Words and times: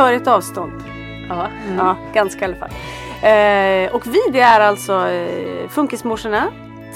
På 0.00 0.04
behörigt 0.04 0.26
avstånd. 0.26 0.84
Ja. 1.28 1.48
Ja, 1.78 1.96
ganska 2.12 2.40
i 2.40 2.44
alla 2.44 2.56
fall. 2.56 2.70
Eh, 3.22 3.94
och 3.94 4.06
vi 4.06 4.18
det 4.32 4.40
är 4.40 4.60
alltså 4.60 5.08
eh, 5.08 5.68
Funkismorsorna. 5.68 6.44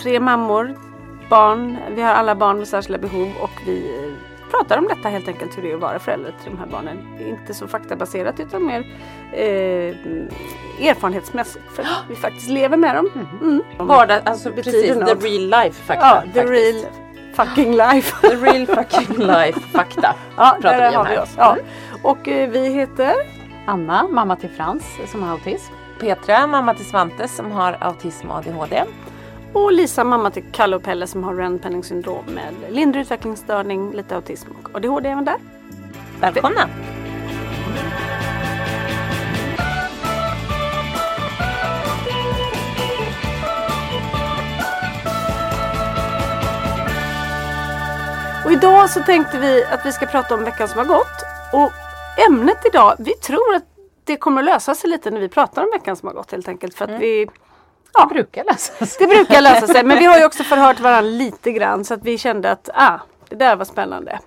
Tre 0.03 0.21
mammor, 0.21 0.75
barn. 1.31 1.77
Vi 1.95 2.03
har 2.03 2.15
alla 2.15 2.35
barn 2.35 2.59
med 2.59 2.69
särskilda 2.69 2.99
behov 2.99 3.33
och 3.41 3.51
vi 3.67 3.77
eh, 3.77 4.13
pratar 4.51 4.79
om 4.79 4.89
detta 4.89 5.09
helt 5.09 5.29
enkelt. 5.29 5.59
Hur 5.59 5.63
det 5.63 5.71
är 5.71 5.75
att 5.75 5.81
vara 5.81 5.99
förälder 5.99 6.35
till 6.43 6.51
de 6.51 6.59
här 6.59 6.67
barnen. 6.67 6.99
Inte 7.29 7.55
så 7.55 7.69
faktabaserat 7.69 8.41
utan 8.41 8.67
mer 8.67 8.81
eh, 9.33 10.89
erfarenhetsmässigt. 10.89 11.65
För 11.73 11.83
att 11.83 12.05
vi 12.09 12.15
faktiskt 12.15 12.49
lever 12.49 12.77
med 12.77 12.97
dem. 12.97 13.11
Mm. 13.43 13.63
Vardag, 13.79 14.21
alltså 14.25 14.53
precis 14.53 14.97
något. 14.97 15.21
the 15.21 15.29
real 15.29 15.65
life 15.65 15.83
fakta. 15.83 16.07
Ja, 16.07 16.21
the 16.33 16.41
faktiskt. 16.41 16.51
real 16.51 17.05
fucking 17.35 17.77
life. 17.77 18.21
The 18.21 18.37
real 18.37 18.67
fucking 18.67 19.19
life 19.19 19.61
fakta. 19.61 20.15
Ja, 20.37 20.57
pratar 20.61 20.91
vi 20.91 20.97
om 20.97 21.05
har 21.05 21.05
vi 21.05 21.17
här. 21.17 21.23
oss. 21.23 21.35
Ja. 21.37 21.57
Och 22.05 22.29
eh, 22.29 22.51
vi 22.51 22.69
heter 22.69 23.15
Anna, 23.67 24.09
mamma 24.09 24.37
till 24.37 24.51
Frans 24.51 24.85
som 25.07 25.23
har 25.23 25.31
autism. 25.31 25.73
Petra, 26.01 26.47
mamma 26.47 26.75
till 26.75 26.85
Svante 26.85 27.29
som 27.29 27.53
har 27.53 27.77
autism 27.81 28.31
och 28.31 28.37
ADHD. 28.37 28.85
Och 29.53 29.73
Lisa, 29.73 30.05
mamma 30.05 30.31
till 30.31 30.45
Kalle 30.53 30.77
och 30.77 30.83
Pelle 30.83 31.07
som 31.07 31.25
har 31.25 31.35
Rend-Penning 31.35 31.83
syndrom 31.83 32.25
med 32.27 32.75
lindrig 32.75 33.03
utvecklingsstörning, 33.03 33.93
lite 33.93 34.17
autism 34.17 34.51
och 34.63 34.77
ADHD 34.77 35.09
även 35.09 35.25
där. 35.25 35.37
Välkomna! 36.21 36.69
Och 48.45 48.53
idag 48.53 48.91
så 48.91 49.03
tänkte 49.03 49.39
vi 49.39 49.65
att 49.65 49.87
vi 49.87 49.93
ska 49.93 50.07
prata 50.07 50.35
om 50.35 50.45
veckan 50.45 50.69
som 50.69 50.79
har 50.79 50.87
gått. 50.87 51.25
Och 51.53 51.73
ämnet 52.17 52.67
idag, 52.67 52.97
vi 52.99 53.13
tror 53.15 53.55
att 53.55 53.65
det 54.05 54.17
kommer 54.17 54.41
att 54.41 54.47
lösa 54.47 54.75
sig 54.75 54.91
lite 54.91 55.11
när 55.11 55.21
vi 55.21 55.29
pratar 55.29 55.63
om 55.63 55.71
veckan 55.73 55.97
som 55.97 56.07
har 56.07 56.15
gått 56.15 56.33
helt 56.33 56.49
enkelt. 56.49 56.75
För 56.75 56.85
att 56.85 57.01
vi, 57.01 57.27
Det 57.99 58.07
brukar 58.15 58.45
lösa 58.45 58.87
sig. 58.87 59.07
det 59.07 59.15
brukar 59.15 59.41
lösa 59.41 59.67
sig 59.67 59.85
men 59.85 59.99
vi 59.99 60.05
har 60.05 60.19
ju 60.19 60.25
också 60.25 60.45
förhört 60.45 60.81
varandra 60.81 61.11
lite 61.11 61.53
grann 61.53 61.85
så 61.85 61.95
att 61.95 62.03
vi 62.05 62.19
kände 62.19 62.51
att 62.51 62.69
ah, 62.75 62.99
det 63.29 63.37
där 63.37 63.57
var 63.57 63.65
spännande. 63.65 64.19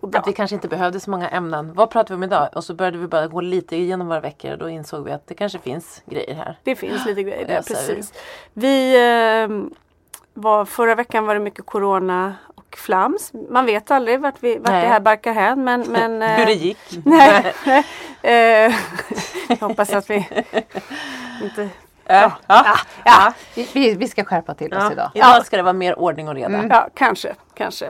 Och 0.00 0.08
bra. 0.08 0.20
Att 0.20 0.28
vi 0.28 0.32
kanske 0.32 0.54
inte 0.54 0.68
behövde 0.68 1.00
så 1.00 1.10
många 1.10 1.28
ämnen. 1.28 1.74
Vad 1.74 1.90
pratar 1.90 2.08
vi 2.08 2.14
om 2.14 2.22
idag? 2.22 2.48
Och 2.54 2.64
så 2.64 2.74
började 2.74 2.98
vi 2.98 3.06
bara 3.06 3.26
gå 3.26 3.40
lite 3.40 3.76
igenom 3.76 4.08
våra 4.08 4.20
veckor 4.20 4.52
och 4.52 4.58
då 4.58 4.68
insåg 4.68 5.04
vi 5.04 5.10
att 5.12 5.26
det 5.26 5.34
kanske 5.34 5.58
finns 5.58 6.02
grejer 6.06 6.34
här. 6.34 6.58
Det 6.62 6.76
finns 6.76 7.06
lite 7.06 7.22
grejer 7.22 7.46
där, 7.46 7.62
precis. 7.62 8.12
Vi 8.52 8.94
eh, 8.96 9.48
var, 10.34 10.64
förra 10.64 10.94
veckan 10.94 11.26
var 11.26 11.34
det 11.34 11.40
mycket 11.40 11.66
corona 11.66 12.34
flams. 12.78 13.32
Man 13.50 13.66
vet 13.66 13.90
aldrig 13.90 14.20
vart, 14.20 14.34
vi, 14.40 14.58
vart 14.58 14.66
det 14.66 14.72
här 14.72 15.00
barkar 15.00 15.32
hän 15.32 15.64
men, 15.64 15.80
men 15.88 16.22
eh, 16.22 16.28
Hur 16.28 16.46
det 16.46 16.52
gick. 16.52 16.78
Nej. 17.04 17.54
eh, 18.22 18.74
jag 19.48 19.56
hoppas 19.60 19.92
att 19.92 20.10
vi 20.10 20.28
inte... 21.42 21.68
Ja. 22.10 22.32
Ja. 22.46 22.76
Ja, 23.04 23.32
Vi, 23.54 23.68
vi, 23.74 23.94
vi 23.94 24.08
ska 24.08 24.24
skärpa 24.24 24.54
till 24.54 24.74
oss 24.74 24.92
idag. 24.92 25.10
Idag 25.14 25.46
ska 25.46 25.56
det 25.56 25.62
vara 25.62 25.72
mer 25.72 25.98
ordning 25.98 26.28
och 26.28 26.34
reda. 26.34 26.66
ja 26.70 26.88
kanske, 26.94 27.34
kanske. 27.54 27.86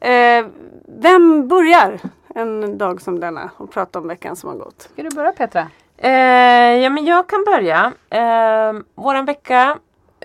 Eh, 0.00 0.46
vem 0.86 1.48
börjar 1.48 2.00
en 2.34 2.78
dag 2.78 3.02
som 3.02 3.20
denna 3.20 3.50
och 3.56 3.72
prata 3.72 3.98
om 3.98 4.08
veckan 4.08 4.36
som 4.36 4.48
har 4.48 4.56
gått? 4.56 4.88
Ska 4.92 5.02
du 5.02 5.10
börja 5.10 5.32
Petra? 5.32 5.68
Eh, 5.96 6.10
ja 6.82 6.90
men 6.90 7.04
jag 7.04 7.28
kan 7.28 7.44
börja. 7.44 7.92
Eh, 8.10 8.82
våran 8.94 9.24
vecka 9.24 9.78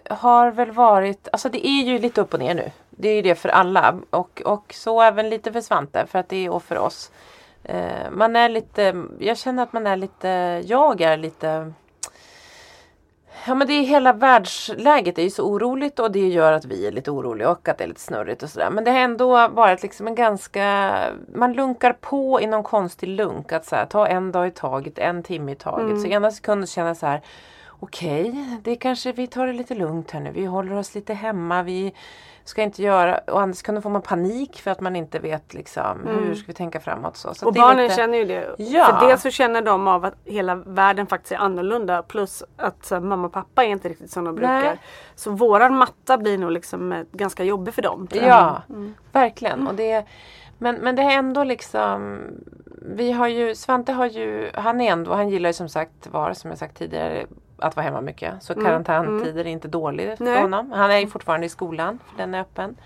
har 0.09 0.51
väl 0.51 0.71
varit, 0.71 1.27
alltså 1.31 1.49
det 1.49 1.67
är 1.67 1.83
ju 1.83 1.99
lite 1.99 2.21
upp 2.21 2.33
och 2.33 2.39
ner 2.39 2.53
nu. 2.55 2.71
Det 2.99 3.09
är 3.09 3.15
ju 3.15 3.21
det 3.21 3.35
för 3.35 3.49
alla 3.49 3.99
och, 4.09 4.41
och 4.45 4.73
så 4.73 5.01
även 5.01 5.29
lite 5.29 5.51
för 5.51 5.61
Svante 5.61 6.05
för 6.07 6.19
att 6.19 6.29
det 6.29 6.45
är 6.45 6.49
och 6.49 6.63
för 6.63 6.77
oss. 6.77 7.11
Eh, 7.63 8.11
man 8.11 8.35
är 8.35 8.49
lite, 8.49 9.03
jag 9.19 9.37
känner 9.37 9.63
att 9.63 9.73
man 9.73 9.87
är 9.87 9.95
lite, 9.95 10.27
jag 10.65 11.01
är 11.01 11.17
lite 11.17 11.73
Ja 13.47 13.55
men 13.55 13.67
det 13.67 13.73
är 13.73 13.81
hela 13.81 14.13
världsläget 14.13 15.19
är 15.19 15.23
ju 15.23 15.29
så 15.29 15.43
oroligt 15.43 15.99
och 15.99 16.11
det 16.11 16.27
gör 16.27 16.51
att 16.53 16.65
vi 16.65 16.87
är 16.87 16.91
lite 16.91 17.11
oroliga 17.11 17.49
och 17.49 17.67
att 17.67 17.77
det 17.77 17.83
är 17.83 17.87
lite 17.87 18.01
snurrigt 18.01 18.43
och 18.43 18.49
sådär. 18.49 18.69
Men 18.69 18.83
det 18.83 18.91
har 18.91 18.99
ändå 18.99 19.47
varit 19.47 19.83
liksom 19.83 20.07
en 20.07 20.15
ganska, 20.15 20.91
man 21.33 21.53
lunkar 21.53 21.93
på 21.93 22.41
i 22.41 22.47
någon 22.47 22.63
konstig 22.63 23.07
lunk. 23.07 23.51
Att 23.51 23.65
så 23.65 23.75
här, 23.75 23.85
ta 23.85 24.07
en 24.07 24.31
dag 24.31 24.47
i 24.47 24.51
taget, 24.51 24.99
en 24.99 25.23
timme 25.23 25.51
i 25.51 25.55
taget. 25.55 26.01
Så 26.01 26.07
ena 26.07 26.31
sekunden 26.31 26.67
känner 26.67 26.87
jag 26.87 26.97
så 26.97 27.05
här 27.05 27.21
Okej, 27.79 28.59
det 28.63 28.75
kanske 28.75 29.11
vi 29.11 29.27
tar 29.27 29.47
det 29.47 29.53
lite 29.53 29.75
lugnt 29.75 30.11
här 30.11 30.19
nu. 30.19 30.31
Vi 30.31 30.45
håller 30.45 30.75
oss 30.75 30.95
lite 30.95 31.13
hemma. 31.13 31.63
Vi 31.63 31.93
ska 32.49 32.61
inte 32.61 32.81
göra, 32.83 33.17
och 33.27 33.41
andra 33.41 33.53
sekunden 33.53 33.81
får 33.81 33.89
man 33.89 34.01
panik 34.01 34.61
för 34.61 34.71
att 34.71 34.79
man 34.81 34.95
inte 34.95 35.19
vet 35.19 35.53
liksom 35.53 36.07
hur 36.07 36.35
ska 36.35 36.47
vi 36.47 36.53
tänka 36.53 36.79
framåt. 36.79 37.17
Så, 37.17 37.33
så 37.33 37.45
Och 37.45 37.53
barnen 37.53 37.83
lite- 37.83 37.95
känner 37.95 38.17
ju 38.17 38.25
det. 38.25 38.55
Ja. 38.57 38.85
För 38.99 39.07
dels 39.07 39.21
så 39.21 39.29
känner 39.31 39.61
de 39.61 39.87
av 39.87 40.05
att 40.05 40.13
hela 40.25 40.55
världen 40.55 41.07
faktiskt 41.07 41.31
är 41.31 41.37
annorlunda 41.37 42.03
plus 42.03 42.43
att 42.57 42.89
här, 42.91 42.99
mamma 42.99 43.27
och 43.27 43.33
pappa 43.33 43.63
är 43.63 43.67
inte 43.69 43.89
riktigt 43.89 44.11
som 44.11 44.23
de 44.25 44.35
brukar. 44.35 44.61
Nej. 44.61 44.79
Så 45.15 45.31
våran 45.31 45.77
matta 45.77 46.17
blir 46.17 46.37
nog 46.37 46.51
liksom 46.51 46.91
eh, 46.93 47.03
ganska 47.11 47.43
jobbig 47.43 47.73
för 47.73 47.81
dem. 47.81 48.07
tror 48.07 48.23
jag. 48.23 48.29
Ja, 48.29 48.61
verkligen. 49.11 49.67
Och 49.67 49.75
det, 49.75 50.05
men, 50.57 50.75
men 50.75 50.95
det 50.95 51.01
är 51.01 51.11
ändå 51.17 51.43
liksom 51.43 52.19
Vi 52.81 53.11
har 53.11 53.27
ju, 53.27 53.55
Svante 53.55 53.91
har 53.93 54.05
ju, 54.05 54.49
han 54.53 54.81
är 54.81 54.91
ändå, 54.91 55.13
han 55.13 55.29
gillar 55.29 55.49
ju 55.49 55.53
som 55.53 55.69
sagt 55.69 56.07
var, 56.07 56.33
som 56.33 56.49
jag 56.49 56.57
sagt 56.59 56.77
tidigare, 56.77 57.25
att 57.57 57.75
vara 57.75 57.83
hemma 57.83 58.01
mycket. 58.01 58.43
Så 58.43 58.53
karantäntider 58.53 59.45
är 59.45 59.49
inte 59.49 59.67
dåligt 59.67 60.17
för 60.17 60.23
Nej. 60.25 60.41
honom. 60.41 60.71
Han 60.71 60.91
är 60.91 60.97
ju 60.97 61.07
fortfarande 61.07 61.45
i 61.45 61.49
skolan, 61.49 61.99
för 62.09 62.17
den 62.17 62.33
är 62.33 62.41
öppen. 62.41 62.77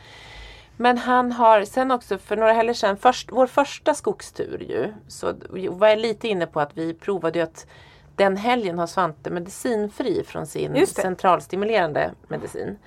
Men 0.77 0.97
han 0.97 1.31
har 1.31 1.63
sen 1.63 1.91
också 1.91 2.17
för 2.17 2.37
några 2.37 2.53
helger 2.53 2.73
sedan, 2.73 2.97
först, 2.97 3.31
vår 3.31 3.47
första 3.47 3.93
skogstur 3.93 4.65
ju, 4.69 4.93
så 5.07 5.33
var 5.69 5.87
jag 5.87 5.99
lite 5.99 6.27
inne 6.27 6.47
på 6.47 6.59
att 6.59 6.77
vi 6.77 6.93
provade 6.93 7.39
ju 7.39 7.43
att 7.43 7.67
den 8.15 8.37
helgen 8.37 8.79
har 8.79 8.87
Svante 8.87 9.29
medicinfri 9.29 10.23
från 10.23 10.47
sin 10.47 10.87
centralstimulerande 10.87 12.11
medicin. 12.27 12.77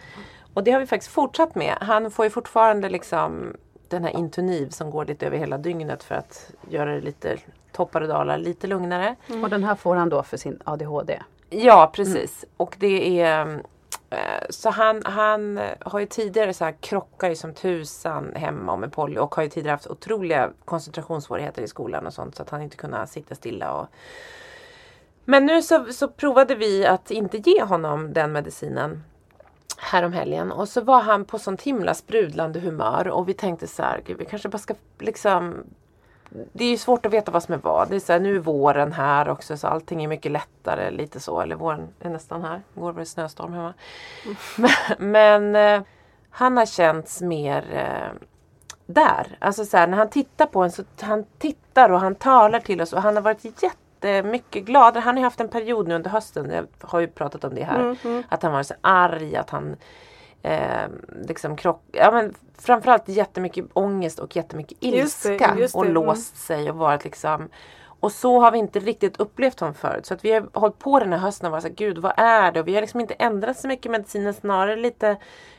Och 0.55 0.65
det 0.65 0.71
har 0.71 0.81
vi 0.81 0.87
faktiskt 0.87 1.13
fortsatt 1.13 1.55
med. 1.55 1.77
Han 1.81 2.11
får 2.11 2.25
ju 2.25 2.31
fortfarande 2.31 2.89
liksom 2.89 3.57
den 3.89 4.05
här 4.05 4.11
Intuniv 4.11 4.69
som 4.69 4.91
går 4.91 5.05
lite 5.05 5.27
över 5.27 5.39
hela 5.39 5.59
dygnet 5.59 6.03
för 6.03 6.15
att 6.15 6.51
göra 6.71 6.95
det 6.95 7.01
lite 7.01 7.37
toppar 7.73 8.01
och 8.01 8.09
dalar, 8.09 8.39
lite 8.39 8.67
lugnare. 8.67 9.17
Och 9.43 9.51
den 9.51 9.65
här 9.65 9.75
får 9.75 9.97
han 9.97 10.09
då 10.09 10.23
för 10.23 10.37
sin 10.37 10.59
ADHD. 10.65 11.23
Ja 11.51 11.91
precis. 11.95 12.45
Och 12.57 12.77
det 12.79 13.21
är 13.21 13.63
eh, 14.11 14.19
så 14.51 14.71
han, 14.71 15.03
han 15.05 15.61
har 15.81 16.01
ju 16.01 16.07
tidigare 16.07 16.55
så 16.55 16.65
här 16.65 16.75
krockar 16.81 17.29
ju 17.29 17.37
som 17.37 17.55
tusan 17.55 18.33
hemma 18.35 18.77
med 18.77 18.93
Polly 18.93 19.19
och 19.19 19.35
har 19.35 19.43
ju 19.43 19.49
tidigare 19.49 19.75
haft 19.75 19.87
otroliga 19.87 20.51
koncentrationssvårigheter 20.65 21.63
i 21.63 21.69
skolan 21.69 22.07
och 22.07 22.15
sånt 22.15 22.37
så 22.37 22.43
att 22.43 22.51
han 22.51 22.63
inte 22.63 22.77
kunnat 22.77 23.11
sitta 23.11 23.35
stilla. 23.35 23.73
Och... 23.73 23.87
Men 25.25 25.47
nu 25.47 25.63
så, 25.63 25.85
så 25.93 26.09
provade 26.09 26.55
vi 26.55 26.87
att 26.87 27.11
inte 27.11 27.39
ge 27.39 27.63
honom 27.63 28.13
den 28.13 28.33
medicinen 28.33 29.03
härom 29.79 30.13
helgen 30.13 30.53
och 30.53 30.69
så 30.69 30.81
var 30.81 31.01
han 31.01 31.25
på 31.25 31.39
sånt 31.39 31.63
himla 31.63 31.95
sprudlande 31.95 32.61
humör 32.61 33.09
och 33.09 33.29
vi 33.29 33.35
tänkte 33.35 33.67
så 33.67 33.83
här, 33.83 34.03
gud 34.07 34.19
vi 34.19 34.25
kanske 34.25 34.49
bara 34.49 34.59
ska 34.59 34.75
liksom 34.99 35.65
det 36.53 36.65
är 36.65 36.71
ju 36.71 36.77
svårt 36.77 37.07
att 37.07 37.13
veta 37.13 37.33
vad 37.33 37.43
som 37.43 37.55
är 37.55 37.59
vad. 37.59 37.89
Det 37.89 37.97
är 37.97 38.01
så 38.01 38.13
här, 38.13 38.21
nu 38.21 38.37
är 38.37 38.41
våren 38.41 38.93
här 38.93 39.29
också 39.29 39.57
så 39.57 39.67
allting 39.67 40.05
är 40.05 40.09
mycket 40.09 40.33
lättare 40.33 40.91
lite 40.91 41.21
så. 41.21 41.41
Eller 41.41 41.57
våren 41.57 41.89
är 42.01 42.11
nästan 42.11 42.45
här. 42.45 42.63
Igår 42.77 42.93
var 42.93 43.01
det 43.01 43.07
snöstorm 43.07 43.53
hemma. 43.53 43.75
Men, 44.57 44.71
men 45.13 45.57
eh, 45.57 45.87
han 46.31 46.57
har 46.57 46.67
känts 46.67 47.21
mer 47.21 47.65
eh, 47.73 48.29
där. 48.87 49.37
Alltså 49.39 49.65
så 49.65 49.77
här, 49.77 49.87
när 49.87 49.99
han 49.99 50.11
tittar 50.11 50.47
på 50.47 50.63
en 50.63 50.73
så 50.73 50.85
han 51.01 51.25
tittar 51.39 51.91
och 51.91 52.01
han 52.01 52.15
talar 52.15 52.61
till 52.61 52.81
oss 52.81 52.93
och 52.93 53.03
han 53.03 53.17
har 53.17 53.23
varit 53.23 53.63
jättemycket 53.63 54.65
glad. 54.65 54.97
Han 54.97 55.15
har 55.15 55.21
ju 55.21 55.25
haft 55.25 55.41
en 55.41 55.49
period 55.49 55.89
nu 55.89 55.95
under 55.95 56.11
hösten, 56.11 56.51
jag 56.51 56.67
har 56.81 57.01
ju 57.01 57.07
pratat 57.07 57.45
om 57.45 57.55
det 57.55 57.65
här, 57.65 57.97
att 58.29 58.43
han 58.43 58.53
var 58.53 58.63
så 58.63 58.75
arg, 58.81 59.37
att 59.37 59.51
han 59.51 59.77
eh, 60.45 60.89
liksom 61.29 61.57
krock, 61.57 61.83
ja 61.93 62.11
men 62.11 62.35
framförallt 62.59 63.09
jättemycket 63.09 63.65
ångest 63.73 64.19
och 64.19 64.37
jättemycket 64.37 64.79
Just 64.81 65.23
det, 65.23 65.33
ilska 65.33 65.55
just 65.59 65.75
det, 65.75 65.79
och 65.79 65.85
mm. 65.85 65.95
låst 65.95 66.37
sig 66.37 66.71
och 66.71 66.77
varit 66.77 67.05
liksom 67.05 67.49
och 68.05 68.13
så 68.13 68.41
har 68.41 68.51
vi 68.51 68.59
inte 68.59 68.79
riktigt 68.79 69.21
upplevt 69.21 69.61
honom 69.61 69.75
förut. 69.75 70.07
Så 70.07 70.15
att 70.15 70.25
vi 70.25 70.33
har 70.33 70.49
hållit 70.53 70.79
på 70.79 70.99
den 70.99 71.13
här 71.13 71.19
hösten 71.19 71.47
och 71.47 71.53
varit 71.53 71.63
så 71.63 71.69
här, 71.69 71.75
gud 71.75 71.99
vad 71.99 72.13
är 72.17 72.53
det? 72.53 72.61
Och 72.61 72.69
vi 72.69 72.75
har 72.75 72.81
liksom 72.81 73.01
inte 73.01 73.15
ändrat 73.15 73.59
så 73.59 73.69
mycket 73.69 73.93
medicinen, 73.93 74.35
snarare 74.35 74.77
lite 74.77 75.17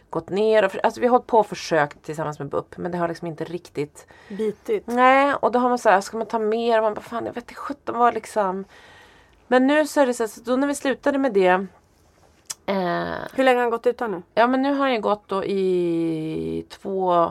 gått 0.10 0.30
ner. 0.30 0.66
Och 0.66 0.72
för, 0.72 0.80
alltså 0.84 1.02
vi 1.02 1.08
har 1.08 1.12
hållit 1.12 1.28
på 1.28 1.40
och 1.40 1.48
försökt 1.48 2.04
tillsammans 2.04 2.40
med 2.40 2.50
BUP 2.50 2.78
men 2.78 2.92
det 2.92 2.98
har 2.98 3.08
liksom 3.08 3.28
inte 3.28 3.44
riktigt 3.44 4.08
Bitigt. 4.30 4.88
Nej, 4.88 5.34
och 5.34 5.52
då 5.52 5.60
har 5.60 5.70
man 5.70 5.78
så 5.78 5.90
här, 5.90 6.02
ska 6.02 6.18
man 6.18 6.28
ta 6.28 6.40
mer? 6.40 6.78
Och 6.78 6.84
man 6.84 6.94
bara, 6.94 7.02
fan 7.02 7.26
jag 7.26 7.34
vet 7.34 7.44
inte 7.44 7.54
sjutton 7.54 7.98
vad 7.98 8.14
liksom. 8.14 8.66
Men 9.48 9.68
nu 9.68 9.88
så 9.88 10.02
är 10.02 10.06
det 10.06 10.14
så, 10.14 10.24
här, 10.24 10.28
så 10.28 10.42
då 10.42 10.56
när 10.56 10.68
vi 10.68 10.76
slutade 10.76 11.18
med 11.18 11.34
det. 11.34 11.66
Eh, 12.66 12.76
Hur 13.34 13.44
länge 13.44 13.56
har 13.58 13.62
han 13.62 13.70
gått 13.72 13.88
utan 13.88 14.12
nu? 14.12 14.22
ja 14.34 14.48
men 14.48 14.62
nu 14.62 14.70
har 14.74 14.80
han 14.80 14.94
ju 14.94 15.02
gått 15.02 15.24
då 15.28 15.44
i 15.46 16.66
två 16.70 17.30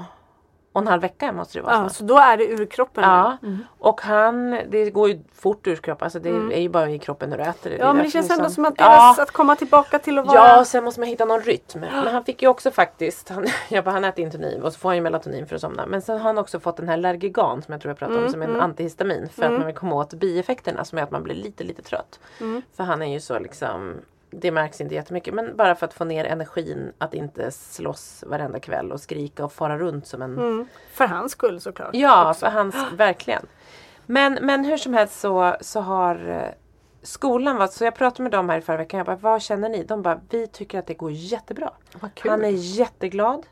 och 0.72 0.80
en 0.80 0.86
halv 0.88 1.02
vecka 1.02 1.32
måste 1.32 1.58
det 1.58 1.62
vara. 1.62 1.74
Ja, 1.74 1.88
så 1.88 2.04
då 2.04 2.18
är 2.18 2.36
det 2.36 2.44
ur 2.46 2.66
kroppen 2.66 3.04
Ja, 3.04 3.36
nu. 3.42 3.58
och 3.78 4.00
han, 4.00 4.50
det 4.68 4.90
går 4.90 5.08
ju 5.08 5.20
fort 5.34 5.66
ur 5.66 5.76
kroppen. 5.76 6.04
Alltså 6.06 6.18
det 6.18 6.28
är 6.30 6.60
ju 6.60 6.68
bara 6.68 6.90
i 6.90 6.98
kroppen 6.98 7.30
när 7.30 7.36
du 7.38 7.42
äter 7.44 7.70
det. 7.70 7.76
Mm. 7.76 7.86
Ja 7.86 7.92
men 7.92 8.04
det 8.04 8.10
känns 8.10 8.24
liksom- 8.28 8.40
ändå 8.44 8.50
som 8.54 8.64
att 8.64 8.74
Ja. 8.78 8.84
deras, 8.90 9.18
att 9.18 9.30
komma 9.30 9.56
tillbaka 9.56 9.98
till 9.98 10.18
att 10.18 10.26
vara... 10.26 10.36
Ja, 10.48 10.64
sen 10.64 10.84
måste 10.84 11.00
man 11.00 11.08
hitta 11.08 11.24
någon 11.24 11.40
rytm. 11.40 11.80
Men 11.80 12.06
han 12.14 12.24
fick 12.24 12.42
ju 12.42 12.48
också 12.48 12.70
faktiskt, 12.70 13.28
han, 13.28 13.46
jag 13.68 13.84
bara, 13.84 13.90
han 13.90 14.04
äter 14.04 14.24
Intoniv 14.24 14.64
och 14.64 14.72
så 14.72 14.78
får 14.78 14.88
han 14.88 14.96
ju 14.96 15.02
melatonin 15.02 15.46
för 15.46 15.54
att 15.54 15.60
somna. 15.60 15.86
Men 15.86 16.02
sen 16.02 16.16
har 16.18 16.24
han 16.24 16.38
också 16.38 16.60
fått 16.60 16.76
den 16.76 16.88
här 16.88 16.96
Lergigan 16.96 17.62
som 17.62 17.72
jag 17.72 17.80
tror 17.80 17.90
jag 17.90 17.98
pratade 17.98 18.18
Mm, 18.18 18.26
om 18.26 18.32
som 18.32 18.42
är 18.42 18.48
en 18.48 18.60
antihistamin. 18.60 19.28
För 19.28 19.42
att 19.42 19.52
man 19.52 19.66
vill 19.66 19.74
komma 19.74 19.94
åt 19.94 20.14
bieffekterna 20.14 20.84
som 20.84 20.98
är 20.98 21.02
att 21.02 21.10
man 21.10 21.22
blir 21.22 21.34
lite 21.34 21.64
lite 21.64 21.82
trött. 21.82 22.20
Mm. 22.40 22.62
För 22.76 22.84
han 22.84 23.02
är 23.02 23.12
ju 23.12 23.20
så 23.20 23.38
liksom 23.38 23.94
det 24.40 24.50
märks 24.50 24.80
inte 24.80 24.94
jättemycket 24.94 25.34
men 25.34 25.56
bara 25.56 25.74
för 25.74 25.86
att 25.86 25.94
få 25.94 26.04
ner 26.04 26.24
energin 26.24 26.92
att 26.98 27.14
inte 27.14 27.50
slåss 27.50 28.24
varenda 28.26 28.60
kväll 28.60 28.92
och 28.92 29.00
skrika 29.00 29.44
och 29.44 29.52
fara 29.52 29.78
runt 29.78 30.06
som 30.06 30.22
en 30.22 30.38
Mm. 30.38 30.66
För 30.92 31.06
hans 31.06 31.32
skull 31.32 31.60
såklart. 31.60 31.90
Ja, 31.92 32.34
för 32.34 32.46
hans, 32.46 32.74
verkligen. 32.96 33.46
Men, 34.06 34.38
men 34.42 34.64
hur 34.64 34.76
som 34.76 34.94
helst 34.94 35.20
så, 35.20 35.56
så 35.60 35.80
har 35.80 36.28
eh, 36.28 36.42
skolan 37.02 37.56
varit, 37.56 37.72
så 37.72 37.84
jag 37.84 37.94
pratade 37.94 38.22
med 38.22 38.32
dem 38.32 38.48
här 38.48 38.58
i 38.58 38.60
förra 38.60 38.76
veckan, 38.76 38.98
jag 38.98 39.06
bara, 39.06 39.16
vad 39.16 39.42
känner 39.42 39.68
ni? 39.68 39.84
De 39.84 40.02
bara, 40.02 40.20
vi 40.30 40.46
tycker 40.46 40.78
att 40.78 40.86
det 40.86 40.94
går 40.94 41.10
jättebra. 41.12 41.70
Han 42.18 42.44
är 42.44 42.48
jätteglad. 42.78 43.46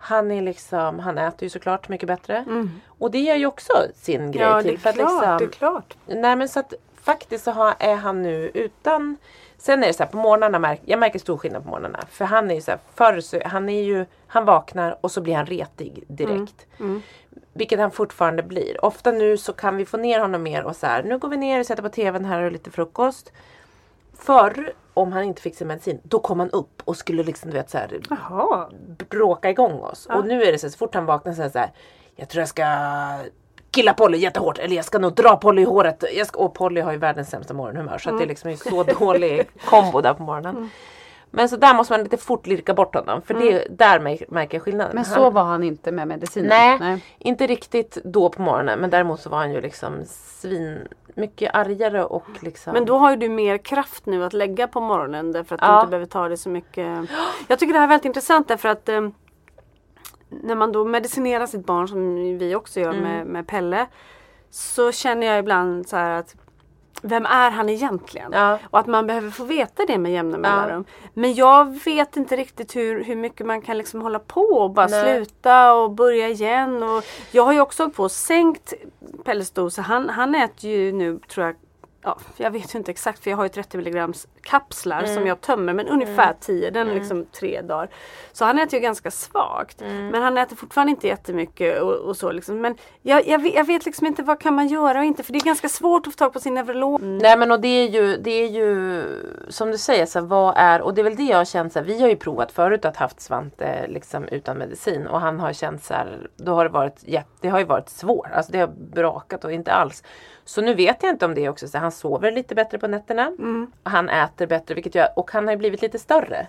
Han 0.00 0.30
är 0.30 0.42
liksom, 0.42 0.98
han 0.98 1.18
äter 1.18 1.42
ju 1.42 1.50
såklart 1.50 1.88
mycket 1.88 2.06
bättre. 2.06 2.44
Och 2.88 3.10
det 3.10 3.18
gör 3.20 3.34
ju 3.36 3.46
också 3.46 3.72
sin 3.94 4.32
grej 4.32 4.42
Mm. 4.46 4.50
Ja, 4.52 4.56
det 4.56 4.62
till. 4.62 4.72
är 4.74 4.78
för 4.78 4.88
att 4.90 4.94
klart. 4.96 5.10
liksom, 5.12 5.38
Det 5.38 5.44
är 5.44 5.48
klart. 5.48 5.96
Nej 6.06 6.36
men 6.36 6.48
så 6.48 6.60
att 6.60 6.74
faktiskt 7.02 7.44
så 7.44 7.50
har, 7.50 7.74
är 7.78 7.94
han 7.94 8.22
nu 8.22 8.50
utan 8.54 9.16
Sen 9.58 9.82
är 9.82 9.86
det 9.86 9.92
så 9.92 10.02
här 10.02 10.10
på 10.10 10.16
morgnarna, 10.16 10.58
märk, 10.58 10.80
jag 10.84 10.98
märker 10.98 11.18
stor 11.18 11.36
skillnad 11.36 11.64
på 11.64 11.70
morgnarna. 11.70 12.00
För 12.10 12.24
han 12.24 12.50
är 12.50 12.54
ju 12.54 12.60
så 12.60 12.70
här, 12.70 12.80
förr 12.94 13.20
så, 13.20 13.40
han 13.44 13.68
är 13.68 13.82
ju, 13.82 14.06
han 14.26 14.44
vaknar 14.44 14.98
och 15.00 15.10
så 15.10 15.20
blir 15.20 15.34
han 15.34 15.46
retig 15.46 16.04
direkt. 16.08 16.66
Mm. 16.80 17.02
Vilket 17.52 17.80
han 17.80 17.90
fortfarande 17.90 18.42
blir. 18.42 18.84
Ofta 18.84 19.12
nu 19.12 19.36
så 19.36 19.52
kan 19.52 19.76
vi 19.76 19.84
få 19.84 19.96
ner 19.96 20.20
honom 20.20 20.42
mer 20.42 20.64
och 20.64 20.76
så 20.76 20.86
här, 20.86 21.02
nu 21.02 21.18
går 21.18 21.28
vi 21.28 21.36
ner 21.36 21.60
och 21.60 21.66
sätter 21.66 21.82
på 21.82 21.88
tvn 21.88 22.24
här 22.24 22.42
och 22.42 22.52
lite 22.52 22.70
frukost. 22.70 23.32
Förr, 24.14 24.72
om 24.94 25.12
han 25.12 25.22
inte 25.24 25.42
fick 25.42 25.56
sin 25.56 25.68
medicin, 25.68 26.00
då 26.02 26.18
kom 26.18 26.40
han 26.40 26.50
upp 26.50 26.82
och 26.84 26.96
skulle 26.96 27.22
liksom 27.22 27.50
du 27.50 27.56
vet 27.56 27.70
så 27.70 27.78
här, 27.78 28.00
bråka 29.08 29.50
igång 29.50 29.80
oss. 29.80 30.06
Och 30.06 30.26
nu 30.26 30.42
är 30.42 30.52
det 30.52 30.58
så, 30.58 30.66
här, 30.66 30.70
så 30.70 30.78
fort 30.78 30.94
han 30.94 31.06
vaknar 31.06 31.32
så 31.32 31.40
är 31.40 31.44
det 31.44 31.52
så 31.52 31.58
här, 31.58 31.72
jag 32.16 32.28
tror 32.28 32.40
jag 32.40 32.48
ska 32.48 32.64
killa 33.70 33.94
Polly 33.94 34.18
jättehårt 34.18 34.58
eller 34.58 34.76
jag 34.76 34.84
ska 34.84 34.98
nog 34.98 35.14
dra 35.14 35.36
Polly 35.36 35.62
i 35.62 35.64
håret. 35.64 36.04
Jag 36.16 36.26
ska, 36.26 36.38
och 36.40 36.54
Polly 36.54 36.80
har 36.80 36.92
ju 36.92 36.98
världens 36.98 37.30
sämsta 37.30 37.54
morgonhumör 37.54 37.98
så 37.98 38.10
att 38.10 38.18
det 38.18 38.24
är 38.24 38.28
liksom 38.28 38.50
en 38.50 38.56
så 38.56 38.82
dålig 38.82 39.48
kombo 39.64 40.00
där 40.00 40.14
på 40.14 40.22
morgonen. 40.22 40.70
Men 41.30 41.48
så 41.48 41.56
där 41.56 41.74
måste 41.74 41.92
man 41.92 42.02
lite 42.02 42.16
fort 42.16 42.46
lirka 42.46 42.74
bort 42.74 42.94
honom 42.94 43.22
för 43.22 43.34
det, 43.34 43.66
där 43.70 43.98
mär- 44.00 44.24
märker 44.28 44.54
jag 44.56 44.62
skillnaden. 44.62 44.94
Men 44.94 45.04
Han- 45.04 45.14
så 45.14 45.30
var 45.30 45.42
han 45.44 45.62
inte 45.62 45.92
med 45.92 46.08
medicinen? 46.08 46.78
Nej, 46.80 47.04
inte 47.18 47.46
riktigt 47.46 47.98
då 48.04 48.28
på 48.28 48.42
morgonen 48.42 48.78
men 48.78 48.90
däremot 48.90 49.20
så 49.20 49.30
var 49.30 49.38
han 49.38 49.52
ju 49.52 49.60
liksom 49.60 49.94
svin 50.06 50.88
mycket 51.14 51.54
argare 51.54 52.04
och 52.04 52.24
liksom 52.40 52.72
Men 52.72 52.84
då 52.84 52.98
har 52.98 53.10
ju 53.10 53.16
du 53.16 53.28
mer 53.28 53.58
kraft 53.58 54.06
nu 54.06 54.24
att 54.24 54.32
lägga 54.32 54.66
på 54.68 54.80
morgonen 54.80 55.32
därför 55.32 55.54
att 55.54 55.60
du 55.60 55.66
Ja. 55.66 55.80
inte 55.80 55.90
behöver 55.90 56.06
ta 56.06 56.28
det 56.28 56.36
så 56.36 56.48
mycket. 56.48 56.86
Jag 57.48 57.58
tycker 57.58 57.72
det 57.72 57.78
här 57.78 57.86
är 57.86 57.88
väldigt 57.88 58.04
intressant 58.04 58.48
därför 58.48 58.68
att 58.68 58.88
eh, 58.88 59.08
när 60.28 60.54
man 60.54 60.72
då 60.72 60.84
medicinerar 60.84 61.46
sitt 61.46 61.66
barn 61.66 61.88
som 61.88 62.14
vi 62.38 62.54
också 62.54 62.80
gör 62.80 62.90
Mm. 62.92 63.02
med, 63.02 63.26
med 63.26 63.46
Pelle 63.46 63.86
så 64.50 64.92
känner 64.92 65.26
jag 65.26 65.38
ibland 65.38 65.88
så 65.88 65.96
att 65.96 66.36
vem 67.02 67.26
är 67.26 67.50
han 67.50 67.68
egentligen? 67.68 68.32
Ja. 68.32 68.58
Och 68.70 68.78
att 68.78 68.86
man 68.86 69.06
behöver 69.06 69.30
få 69.30 69.44
veta 69.44 69.86
det 69.86 69.98
med 69.98 70.12
jämna 70.12 70.38
mellanrum. 70.38 70.84
Men 71.14 71.34
jag 71.34 71.84
vet 71.84 72.16
inte 72.16 72.36
riktigt 72.36 72.76
hur, 72.76 73.04
hur 73.04 73.16
mycket 73.16 73.46
man 73.46 73.62
kan 73.62 73.78
liksom 73.78 74.00
hålla 74.00 74.18
på 74.18 74.40
och 74.40 74.70
bara 74.70 74.86
Nej. 74.86 75.02
sluta 75.16 75.74
och 75.74 75.90
börja 75.90 76.28
igen. 76.28 76.82
Och 76.82 77.04
jag 77.30 77.44
har 77.44 77.52
ju 77.52 77.60
också 77.60 77.82
hållit 77.82 77.96
på 77.96 78.02
och 78.02 78.10
sänkt 78.12 78.74
Pelles 79.24 79.50
dos. 79.50 79.76
Han, 79.76 80.08
han 80.08 80.34
äter 80.34 80.70
ju 80.70 80.92
nu 80.92 81.18
tror 81.28 81.46
jag 81.46 81.56
Ja, 82.02 82.18
jag 82.36 82.50
vet 82.50 82.74
ju 82.74 82.78
inte 82.78 82.90
exakt 82.90 83.22
för 83.24 83.30
jag 83.30 83.36
har 83.36 83.44
ju 83.44 83.48
30 83.48 83.76
milligrams 83.76 84.28
kapslar 84.42 85.04
som 85.04 85.26
jag 85.26 85.40
tömmer 85.40 85.72
men 85.72 85.88
ungefär 85.88 86.34
10, 86.40 86.70
den 86.70 86.88
är 86.88 86.94
liksom 86.94 87.26
tre 87.32 87.60
dagar. 87.62 87.88
Så 88.32 88.44
han 88.44 88.58
äter 88.58 88.74
ju 88.74 88.80
ganska 88.80 89.10
svagt. 89.10 89.80
Men 89.80 90.22
han 90.22 90.38
äter 90.38 90.56
fortfarande 90.56 90.90
inte 90.90 91.06
jättemycket 91.06 91.82
och, 91.82 91.92
och 91.94 92.16
så 92.16 92.32
liksom. 92.32 92.60
Men 92.60 92.76
jag, 93.02 93.26
jag, 93.28 93.42
vet, 93.42 93.54
jag 93.54 93.64
vet 93.64 93.86
liksom 93.86 94.06
inte 94.06 94.22
vad 94.22 94.40
kan 94.40 94.54
man 94.54 94.68
göra 94.68 94.98
och 94.98 95.04
inte 95.04 95.22
för 95.22 95.32
det 95.32 95.38
är 95.38 95.44
ganska 95.44 95.68
svårt 95.68 96.06
att 96.06 96.12
få 96.12 96.16
tag 96.16 96.32
på 96.32 96.40
sin 96.40 96.54
neurolog. 96.54 97.02
Nej 97.02 97.38
men 97.38 97.50
och 97.50 97.60
det 97.60 97.68
är 97.68 97.88
ju, 97.88 98.16
det 98.16 98.30
är 98.30 98.48
ju 98.48 99.04
som 99.48 99.70
du 99.70 99.78
säger, 99.78 100.06
så 100.06 100.18
här, 100.20 100.26
vad 100.26 100.54
är, 100.56 100.80
och 100.82 100.94
det 100.94 101.00
är 101.00 101.04
väl 101.04 101.16
det 101.16 101.22
jag 101.22 101.36
har 101.38 101.44
känt, 101.44 101.72
så 101.72 101.78
här, 101.78 101.86
vi 101.86 102.00
har 102.02 102.08
ju 102.08 102.16
provat 102.16 102.52
förut 102.52 102.84
att 102.84 102.96
haft 102.96 103.20
Svante 103.20 103.86
liksom 103.88 104.24
utan 104.24 104.58
medicin 104.58 105.06
och 105.06 105.20
han 105.20 105.40
har 105.40 105.52
känt 105.52 105.84
så 105.84 105.94
här, 105.94 106.28
då 106.36 106.54
har 106.54 106.64
det 106.64 106.70
varit, 106.70 106.96
jätte- 107.00 107.28
det 107.40 107.48
har 107.48 107.58
ju 107.58 107.64
varit 107.64 107.88
svårt, 107.88 108.26
alltså 108.32 108.52
det 108.52 108.58
har 108.58 108.66
brakat 108.92 109.44
och 109.44 109.52
inte 109.52 109.72
alls. 109.72 110.02
Så 110.48 110.60
nu 110.60 110.74
vet 110.74 111.02
jag 111.02 111.12
inte 111.12 111.24
om 111.24 111.34
det 111.34 111.44
är 111.44 111.48
också, 111.48 111.68
så 111.68 111.78
han 111.78 111.92
sover 111.92 112.32
lite 112.32 112.54
bättre 112.54 112.78
på 112.78 112.86
nätterna, 112.86 113.32
han 113.82 114.08
äter 114.08 114.46
bättre 114.46 114.74
vilket 114.74 114.94
gör, 114.94 115.08
och 115.16 115.30
han 115.30 115.44
har 115.44 115.52
ju 115.52 115.58
blivit 115.58 115.82
lite 115.82 115.98
större. 115.98 116.46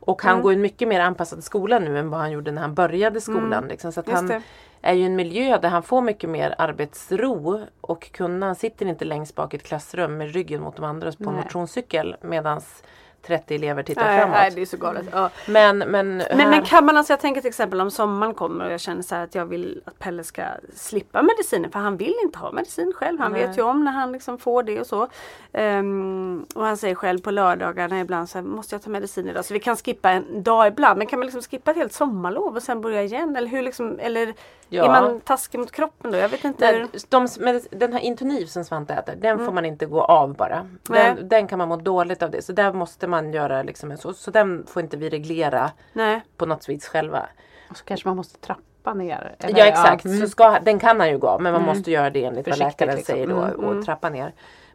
Och 0.00 0.22
han 0.22 0.42
går 0.42 0.52
ju 0.52 0.56
en 0.56 0.62
mycket 0.62 0.88
mer 0.88 1.00
anpassad 1.00 1.44
skola 1.44 1.78
nu 1.78 1.98
än 1.98 2.10
vad 2.10 2.20
han 2.20 2.30
gjorde 2.30 2.52
när 2.52 2.62
han 2.62 2.74
började 2.74 3.20
skolan. 3.20 3.68
Liksom, 3.68 3.92
så 3.92 4.00
att 4.00 4.06
Just 4.06 4.16
han, 4.16 4.26
det. 4.26 4.42
är 4.82 4.92
ju 4.94 5.06
en 5.06 5.16
miljö 5.16 5.58
där 5.58 5.68
han 5.68 5.82
får 5.82 6.00
mycket 6.00 6.30
mer 6.30 6.54
arbetsro 6.58 7.60
och 7.80 8.12
kunna, 8.12 8.46
han 8.46 8.54
sitter 8.54 8.86
inte 8.86 9.04
längst 9.04 9.34
bak 9.34 9.54
i 9.54 9.56
ett 9.56 9.62
klassrum 9.62 10.18
med 10.18 10.32
ryggen 10.32 10.62
mot 10.62 10.76
de 10.76 10.84
andra 10.84 11.12
på 11.12 11.30
en 11.30 11.36
motionscykel 11.36 12.16
medans 12.20 12.82
30 13.26 13.54
elever 13.54 13.82
tittar 13.82 14.04
Nej, 14.04 14.18
framåt. 14.20 14.36
nej, 14.36 14.50
det 14.54 14.62
är 14.62 14.66
så 14.66 14.76
galet. 14.76 15.04
Ja. 15.12 15.30
Men, 15.46 15.78
men, 15.78 15.88
Men, 15.88 16.20
här- 16.20 16.50
men 16.50 16.62
kan 16.62 16.86
man, 16.86 16.96
alltså 16.96 17.12
jag 17.12 17.20
tänker 17.20 17.40
till 17.40 17.48
exempel 17.48 17.80
om 17.80 17.90
sommaren 17.90 18.34
kommer 18.34 18.66
och 18.66 18.72
jag 18.72 18.80
känner 18.80 19.02
så 19.02 19.14
att 19.14 19.34
jag 19.34 19.46
vill 19.46 19.82
att 19.84 19.98
Pelle 19.98 20.24
ska 20.24 20.42
slippa 20.74 21.22
medicinen 21.22 21.70
för 21.70 21.78
han 21.78 21.96
vill 21.96 22.14
inte 22.24 22.38
ha 22.38 22.52
medicin 22.52 22.92
själv. 22.96 23.20
Han 23.20 23.32
Nej. 23.32 23.46
vet 23.46 23.58
ju 23.58 23.62
om 23.62 23.84
när 23.84 23.92
han 23.92 24.12
liksom 24.12 24.38
får 24.38 24.62
det 24.62 24.80
och 24.80 24.86
så. 24.86 25.08
Ehm, 25.52 26.46
och 26.54 26.64
han 26.66 26.76
säger 26.76 26.94
själv 26.94 27.18
på 27.20 27.30
lördagarna 27.30 28.00
ibland 28.00 28.28
så 28.28 28.38
här, 28.38 28.44
måste 28.44 28.74
jag 28.74 28.82
ta 28.82 28.90
medicin 28.90 29.28
idag? 29.28 29.44
Så 29.44 29.54
vi 29.54 29.60
kan 29.60 29.76
skippa 29.76 30.10
en 30.10 30.42
dag 30.42 30.66
ibland. 30.66 30.98
Men 30.98 31.06
kan 31.06 31.18
man 31.18 31.26
liksom 31.26 31.42
skippa 31.42 31.70
ett 31.70 31.76
helt 31.76 31.92
sommarlov 31.92 32.56
och 32.56 32.62
sen 32.62 32.80
börja 32.80 33.02
igen? 33.02 33.36
Eller 33.36 33.48
hur 33.48 33.62
liksom, 33.62 33.98
eller 33.98 34.34
Ja. 34.68 34.84
är 34.84 34.88
man 34.88 35.20
taskig 35.20 35.58
mot 35.58 35.70
kroppen 35.72 36.12
då? 36.12 36.18
Jag 36.18 36.28
vet 36.28 36.44
inte. 36.44 36.72
Nej, 36.72 36.86
de, 37.08 37.28
med 37.40 37.62
den 37.70 37.92
här 37.92 38.00
Intoniv 38.00 38.46
som 38.46 38.64
Svante 38.64 38.94
äter, 38.94 39.14
den 39.16 39.44
får 39.44 39.52
man 39.52 39.64
inte 39.64 39.86
gå 39.86 40.02
av 40.04 40.34
bara. 40.36 40.56
Mm. 40.58 40.78
Den, 41.16 41.28
den 41.28 41.46
kan 41.48 41.58
man 41.58 41.68
må 41.68 41.76
dåligt 41.76 42.22
av 42.22 42.30
det. 42.30 42.42
Så 42.42 42.52
där 42.52 42.72
måste 42.72 43.06
man 43.16 43.32
göra 43.32 43.62
liksom 43.62 43.90
en 43.90 43.98
så. 43.98 44.12
Så 44.14 44.30
den 44.30 44.66
får 44.66 44.82
inte 44.82 44.96
vi 44.96 45.08
reglera 45.10 45.70
Nej. 45.92 46.20
på 46.36 46.46
något 46.46 46.68
vis 46.68 46.88
själva. 46.88 47.26
Och 47.70 47.76
så 47.76 47.84
kanske 47.84 48.08
man 48.08 48.16
måste 48.16 48.38
trappa 48.40 48.94
ner. 48.94 49.34
eller- 49.38 49.58
Ja 49.58 49.66
exakt, 49.66 50.04
mm. 50.04 50.20
så 50.20 50.28
ska, 50.28 50.58
den 50.62 50.78
kan 50.78 51.00
han 51.00 51.08
ju 51.10 51.18
gå 51.18 51.38
men 51.38 51.52
man 51.52 51.62
måste 51.62 51.90
göra 51.90 52.10
det 52.10 52.24
enligt 52.24 52.48
vad 52.48 52.58
läkaren 52.58 52.94
liksom. 52.96 53.12
säger 53.14 53.26
då 53.26 53.40
Mm, 53.42 53.64
och 53.64 53.84
trappa 53.84 54.08
ner. 54.08 54.32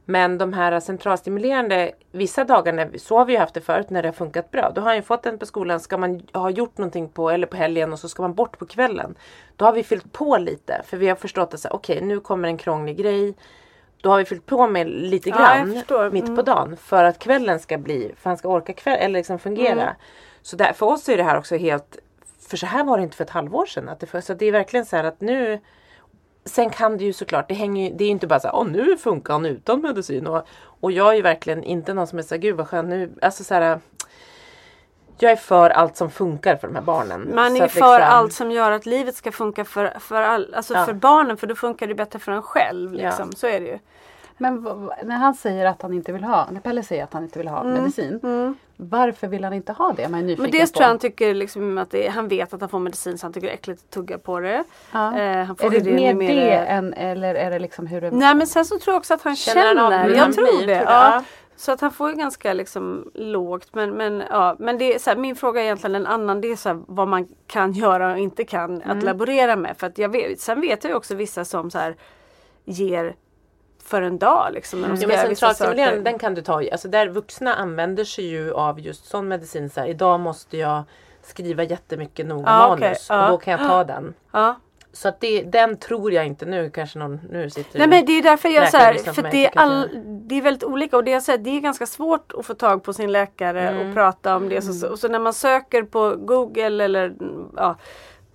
Men 0.10 0.38
de 0.38 0.54
här 0.54 0.80
centralstimulerande, 0.80 1.92
vissa 2.12 2.44
dagar, 2.44 2.74
när, 2.74 2.86
vi- 2.86 3.00
så 3.00 3.18
har 3.18 3.26
vi 3.26 3.34
ju 3.34 3.40
haft 3.40 3.54
det 3.54 3.62
förut 3.62 3.90
när 3.90 4.02
det 4.02 4.08
har 4.08 4.14
funkat 4.14 4.52
bra. 4.52 4.72
Då 4.76 4.82
har 4.82 4.88
han 4.88 4.96
ju 4.96 5.02
fått 5.02 5.24
den 5.24 5.40
på 5.40 5.46
skolan, 5.46 5.80
ska 5.80 5.98
man 5.98 6.22
ha 6.34 6.50
gjort 6.50 6.78
någonting 6.78 7.10
på, 7.10 7.30
eller 7.30 7.48
på 7.48 7.58
helgen 7.58 7.94
och 7.94 8.00
så 8.00 8.10
ska 8.10 8.22
man 8.22 8.34
bort 8.34 8.58
på 8.60 8.66
kvällen. 8.66 9.16
Då 9.56 9.66
har 9.66 9.74
vi 9.74 9.84
fyllt 9.84 10.14
på 10.14 10.38
lite 10.38 10.82
för 10.86 10.98
vi 10.98 11.08
har 11.10 11.16
förstått 11.16 11.54
att 11.54 11.66
okej 11.72 12.02
nu 12.02 12.20
kommer 12.20 12.48
en 12.48 12.58
krånglig 12.58 12.98
grej. 12.98 13.36
Då 14.02 14.10
har 14.10 14.18
vi 14.18 14.26
fyllt 14.26 14.46
på 14.46 14.68
med 14.68 14.88
lite 14.88 15.30
Ja, 15.30 15.36
grann 15.38 15.74
förstår. 15.74 16.10
mitt 16.10 16.24
Mm. 16.24 16.36
på 16.36 16.42
dagen 16.42 16.78
för 16.78 17.04
att 17.04 17.20
kvällen 17.20 17.60
ska 17.60 17.78
bli, 17.78 18.12
för 18.18 18.30
han 18.30 18.38
ska 18.38 18.48
orka 18.50 18.74
kväll, 18.74 18.98
eller 19.00 19.20
liksom 19.20 19.40
fungera. 19.40 19.82
Mm. 19.82 19.96
Så 20.42 20.56
där, 20.56 20.74
för 20.74 20.86
oss 20.86 21.10
är 21.10 21.18
det 21.18 21.24
här 21.24 21.38
också 21.38 21.56
helt, 21.58 21.98
för 22.50 22.58
så 22.58 22.66
här 22.66 22.84
var 22.84 22.98
det 22.98 23.04
inte 23.04 23.18
för 23.18 23.24
ett 23.24 23.30
halvår 23.30 23.66
sedan. 23.66 23.90
Att 23.90 24.00
det, 24.00 24.22
så 24.22 24.34
det 24.34 24.46
är 24.46 24.52
verkligen 24.52 24.86
så 24.86 24.96
här 24.96 25.04
att 25.04 25.22
nu 25.22 25.60
Sen 26.46 26.70
kan 26.70 26.98
det 26.98 27.04
ju 27.04 27.14
såklart, 27.14 27.48
det, 27.48 27.54
hänger 27.54 27.90
ju, 27.90 27.96
det 27.98 28.04
är 28.04 28.10
inte 28.10 28.28
bara 28.28 28.40
så 28.40 28.48
här, 28.48 28.64
nu 28.64 28.98
funkar 28.98 29.34
han 29.34 29.46
utan 29.46 29.82
medicin. 29.82 30.28
Och, 30.28 30.48
och 30.80 30.92
jag 30.92 31.10
är 31.12 31.14
ju 31.16 31.22
verkligen 31.22 31.64
inte 31.64 31.94
någon 31.94 32.08
som 32.08 32.20
är 32.20 32.24
så 32.24 32.36
här, 32.36 32.42
gud 32.42 32.56
vad 32.56 32.68
skönt 32.68 32.90
nu. 32.90 33.12
Alltså 33.22 33.44
så 33.44 33.54
här, 33.54 33.80
jag 35.22 35.32
är 35.32 35.36
för 35.36 35.70
allt 35.70 35.98
som 35.98 36.12
funkar 36.12 36.56
för 36.56 36.68
de 36.68 36.76
här 36.76 36.84
barnen. 36.84 37.32
Man 37.36 37.46
är 37.56 37.60
för 37.60 37.62
liksom- 37.64 38.02
allt 38.04 38.34
som 38.34 38.52
gör 38.52 38.72
att 38.72 38.86
livet 38.86 39.16
ska 39.16 39.32
funka 39.32 39.66
för, 39.66 39.94
för, 40.00 40.22
all, 40.22 40.54
alltså 40.56 40.74
Ja. 40.74 40.86
för 40.86 40.94
barnen 40.94 41.38
för 41.38 41.48
då 41.48 41.56
funkar 41.56 41.88
det 41.88 41.96
bättre 41.96 42.20
för 42.20 42.32
en 42.32 42.42
själv. 42.42 42.96
Ja. 42.96 43.06
Liksom. 43.08 43.32
Så 43.32 43.48
är 43.48 43.60
det 43.60 43.66
ju. 43.66 43.80
Men 44.40 44.64
när 45.04 45.16
han 45.16 45.34
säger 45.34 45.66
att 45.66 45.82
han 45.82 45.94
inte 45.94 46.12
vill 46.12 46.24
ha, 46.24 46.48
när 46.52 46.60
Pelle 46.62 46.84
säger 46.84 47.04
att 47.04 47.14
han 47.14 47.24
inte 47.24 47.40
vill 47.40 47.48
ha 47.48 47.64
medicin. 47.64 48.56
Varför 48.80 49.28
vill 49.28 49.44
han 49.44 49.54
inte 49.54 49.72
ha 49.74 49.94
det? 49.98 50.08
Man 50.10 50.20
är 50.20 50.24
nyfiken 50.24 50.40
Mm. 50.46 50.52
Men 50.52 50.60
dels 50.60 50.72
på. 50.72 50.78
tror 50.78 50.84
jag 50.84 50.88
han 50.90 51.00
tycker 51.00 51.34
liksom 51.34 51.78
att 51.78 51.92
det, 51.92 52.08
han 52.08 52.28
vet 52.28 52.54
att 52.54 52.62
han 52.62 52.70
får 52.70 52.80
medicin 52.80 53.18
så 53.18 53.26
han 53.26 53.34
tycker 53.34 53.48
det 53.48 53.54
är 53.54 53.58
äckligt 53.58 53.82
att 53.84 53.90
tugga 53.94 54.18
på 54.18 54.40
det. 54.40 54.64
Ja. 54.92 55.18
Eh, 55.20 55.44
han 55.46 55.56
får 55.56 55.66
är 55.66 55.70
det 55.80 55.90
ju 55.90 55.96
mer 55.96 56.14
numera- 56.14 56.46
det 56.46 56.52
än, 56.52 56.94
eller 56.94 57.36
är 57.36 57.52
det 57.52 57.60
liksom 57.60 57.88
hur 57.88 58.02
det... 58.02 58.12
Nej 58.12 58.36
men 58.36 58.48
sen 58.48 58.66
så 58.66 58.80
tror 58.80 58.94
jag 58.94 59.00
också 59.00 59.14
att 59.14 59.22
han 59.22 59.36
Känner 59.36 59.62
känner. 59.76 59.98
han 59.98 60.16
jag 60.16 60.34
tror 60.34 60.66
det. 60.68 60.74
Ja. 60.86 61.24
Ja. 61.58 61.62
Så 61.62 61.72
att 61.72 61.82
han 61.82 61.92
får 61.92 62.10
ju 62.10 62.16
ganska 62.16 62.54
liksom 62.54 63.12
lågt. 63.14 63.68
Men, 63.74 63.90
men, 63.92 64.24
ja. 64.30 64.56
men 64.60 64.78
det 64.78 64.96
är 64.96 65.00
så 65.00 65.10
här, 65.10 65.18
min 65.18 65.36
fråga 65.36 65.62
är 65.62 65.66
egentligen 65.66 65.96
en 65.96 66.08
annan. 66.08 66.42
Det 66.42 66.52
är 66.52 66.56
så 66.56 66.70
här, 66.70 66.82
vad 66.88 67.08
man 67.08 67.28
kan 67.48 67.72
göra 67.74 68.12
och 68.12 68.18
inte 68.20 68.44
kan 68.44 68.82
Mm. 68.82 68.98
att 68.98 69.04
laborera 69.04 69.56
med. 69.56 69.78
För 69.78 69.88
att 69.88 69.98
jag 69.98 70.10
vet, 70.10 70.40
sen 70.40 70.62
vet 70.62 70.84
jag 70.84 70.92
ju 70.92 70.96
också 70.98 71.16
vissa 71.16 71.46
som 71.46 71.72
så 71.72 71.78
här, 71.80 71.96
ger 72.66 73.16
för 73.84 74.02
en 74.02 74.18
dag. 74.18 74.48
Liksom, 74.54 74.82
när 74.82 74.88
de 74.88 74.94
Ja, 74.94 74.98
ska 74.98 75.08
men 75.08 75.16
göra 75.18 75.28
vissa 75.30 75.48
centralstimulerande 75.54 76.12
den 76.12 76.20
kan 76.20 76.34
du 76.36 76.42
ta 76.42 76.62
i. 76.62 76.72
Alltså 76.72 76.88
där 76.88 77.08
vuxna 77.10 77.54
använder 77.56 78.04
sig 78.04 78.26
ju 78.26 78.54
av 78.54 78.80
just 78.80 79.06
sån 79.06 79.28
medicin. 79.28 79.70
Så 79.70 79.80
här, 79.80 79.88
idag 79.88 80.20
måste 80.20 80.58
jag 80.58 80.84
skriva 81.22 81.64
jättemycket 81.64 82.26
noga 82.26 82.44
Ja, 82.52 82.68
manus. 82.68 82.80
okej, 82.80 82.96
ja. 83.10 83.26
Och 83.26 83.32
då 83.32 83.38
kan 83.38 83.52
jag 83.52 83.70
ta 83.70 83.84
den. 83.84 84.14
Så 84.98 85.08
att 85.08 85.20
det, 85.20 85.42
den 85.42 85.78
tror 85.78 86.12
jag 86.12 86.26
inte 86.26 86.46
nu. 86.46 86.70
Kanske 86.70 87.00
någon 87.00 87.20
nu 87.30 87.50
sitter 87.50 87.80
Nej 87.80 87.88
men 87.88 88.06
det 88.06 88.12
är 88.12 88.24
därför 88.24 88.50
jag 88.50 88.64
lyssnar 88.64 89.14
på 89.14 89.14
för 89.14 89.32
det 89.32 89.46
är, 89.46 89.52
all, 89.56 89.90
det 90.06 90.36
är 90.36 90.42
väldigt 90.42 90.64
olika 90.64 90.98
och 90.98 91.04
det 91.04 91.12
jag 91.12 91.24
säger, 91.24 91.40
det 91.40 91.50
är 91.50 91.60
ganska 91.60 91.86
svårt 91.86 92.34
att 92.38 92.46
få 92.46 92.54
tag 92.54 92.84
på 92.84 92.94
sin 92.94 93.12
läkare 93.12 93.70
Mm. 93.70 93.88
och 93.90 93.96
prata 93.96 94.36
om 94.36 94.50
det. 94.50 94.62
Så, 94.62 94.74
så, 94.74 94.98
så 94.98 95.08
när 95.08 95.20
man 95.20 95.34
söker 95.34 95.84
på 95.84 96.16
Google 96.18 96.84
eller 96.86 97.14
ja, 97.56 97.76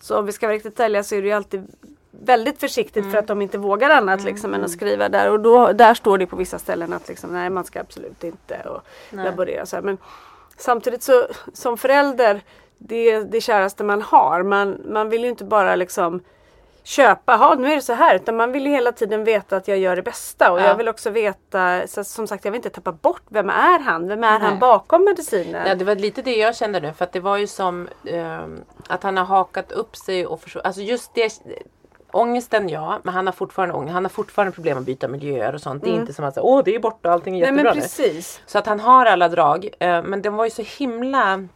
så 0.00 0.18
om 0.18 0.26
vi 0.26 0.32
ska 0.32 0.46
vara 0.46 0.54
riktigt 0.56 0.80
ärliga 0.80 1.02
så 1.02 1.14
är 1.14 1.22
det 1.22 1.28
ju 1.28 1.34
alltid 1.34 1.66
väldigt 2.10 2.60
försiktigt 2.60 2.96
Mm. 3.02 3.12
för 3.12 3.18
att 3.18 3.26
de 3.26 3.42
inte 3.42 3.58
vågar 3.58 3.90
annat 3.90 4.24
liksom 4.24 4.54
än 4.54 4.64
att 4.64 4.70
skriva 4.70 5.08
där 5.08 5.30
och 5.30 5.40
då, 5.40 5.72
där 5.72 5.94
står 5.94 6.18
det 6.18 6.26
på 6.26 6.36
vissa 6.36 6.58
ställen 6.58 6.92
att 6.92 7.08
liksom, 7.08 7.32
nej 7.32 7.50
man 7.50 7.64
ska 7.64 7.80
absolut 7.80 8.24
inte 8.24 8.60
och 8.66 8.82
laborera 9.10 9.66
så 9.66 9.76
här. 9.76 9.82
Men 9.82 9.98
samtidigt 10.56 11.02
så 11.02 11.26
som 11.52 11.78
förälder 11.78 12.40
det 12.78 13.10
är 13.10 13.24
det 13.24 13.40
käraste 13.40 13.84
man 13.84 14.02
har. 14.02 14.42
Man, 14.42 14.80
man 14.88 15.08
vill 15.08 15.22
ju 15.22 15.28
inte 15.28 15.44
bara 15.44 15.76
liksom 15.76 16.20
köpa, 16.84 17.36
ha 17.36 17.54
nu 17.54 17.70
är 17.72 17.76
det 17.76 17.82
så 17.82 17.92
här. 17.92 18.14
Utan 18.16 18.36
man 18.36 18.52
vill 18.52 18.66
hela 18.66 18.92
tiden 18.92 19.24
veta 19.24 19.56
att 19.56 19.68
jag 19.68 19.78
gör 19.78 19.96
det 19.96 20.02
bästa. 20.02 20.52
Och 20.52 20.60
Ja. 20.60 20.64
jag 20.66 20.74
vill 20.74 20.88
också 20.88 21.10
veta, 21.10 21.86
så 21.86 22.04
som 22.04 22.26
sagt 22.26 22.44
jag 22.44 22.52
vill 22.52 22.58
inte 22.58 22.70
tappa 22.70 22.92
bort, 22.92 23.22
vem 23.28 23.50
är 23.50 23.78
han? 23.78 24.08
Vem 24.08 24.24
är 24.24 24.38
han 24.40 24.50
Nej. 24.50 24.58
bakom 24.60 25.04
medicinen? 25.04 25.66
Ja, 25.68 25.74
det 25.74 25.84
var 25.84 25.94
lite 25.94 26.22
det 26.22 26.36
jag 26.36 26.56
kände 26.56 26.80
nu. 26.80 26.92
För 26.92 27.04
att 27.04 27.12
det 27.12 27.20
var 27.20 27.36
ju 27.36 27.46
som 27.46 27.88
ehm, 28.06 28.60
att 28.88 29.02
han 29.02 29.16
har 29.16 29.24
hakat 29.24 29.72
upp 29.72 29.96
sig 29.96 30.26
och 30.26 30.40
förstå, 30.40 30.60
Alltså 30.64 30.80
just 30.80 31.14
det. 31.14 31.42
Ångesten 32.14 32.68
ja, 32.68 32.98
men 33.02 33.14
han 33.14 33.26
har 33.26 33.32
fortfarande 33.32 33.74
ångest. 33.74 33.92
Han 33.92 34.04
har 34.04 34.10
fortfarande 34.10 34.52
problem 34.52 34.78
att 34.78 34.84
byta 34.84 35.08
miljöer 35.08 35.54
och 35.54 35.60
sånt. 35.60 35.82
Det 35.84 35.90
är 35.90 35.94
inte 35.94 36.12
som 36.12 36.24
att 36.24 36.34
säga, 36.34 36.44
åh 36.44 36.62
det 36.64 36.74
är 36.74 36.78
borta 36.78 37.08
och 37.08 37.14
allting 37.14 37.40
är 37.40 37.48
Mm. 37.48 37.54
Nej 37.54 37.64
jättebra 37.64 37.70
men 37.70 37.76
nu. 37.76 37.82
precis. 38.12 38.40
Så 38.46 38.58
att 38.58 38.66
han 38.66 38.80
har 38.80 39.06
alla 39.06 39.28
drag. 39.28 39.68
eh, 39.78 40.02
Men 40.02 40.22
den 40.22 40.34
var 40.36 40.44
ju 40.44 40.50
så 40.50 40.62
himla 40.78 41.48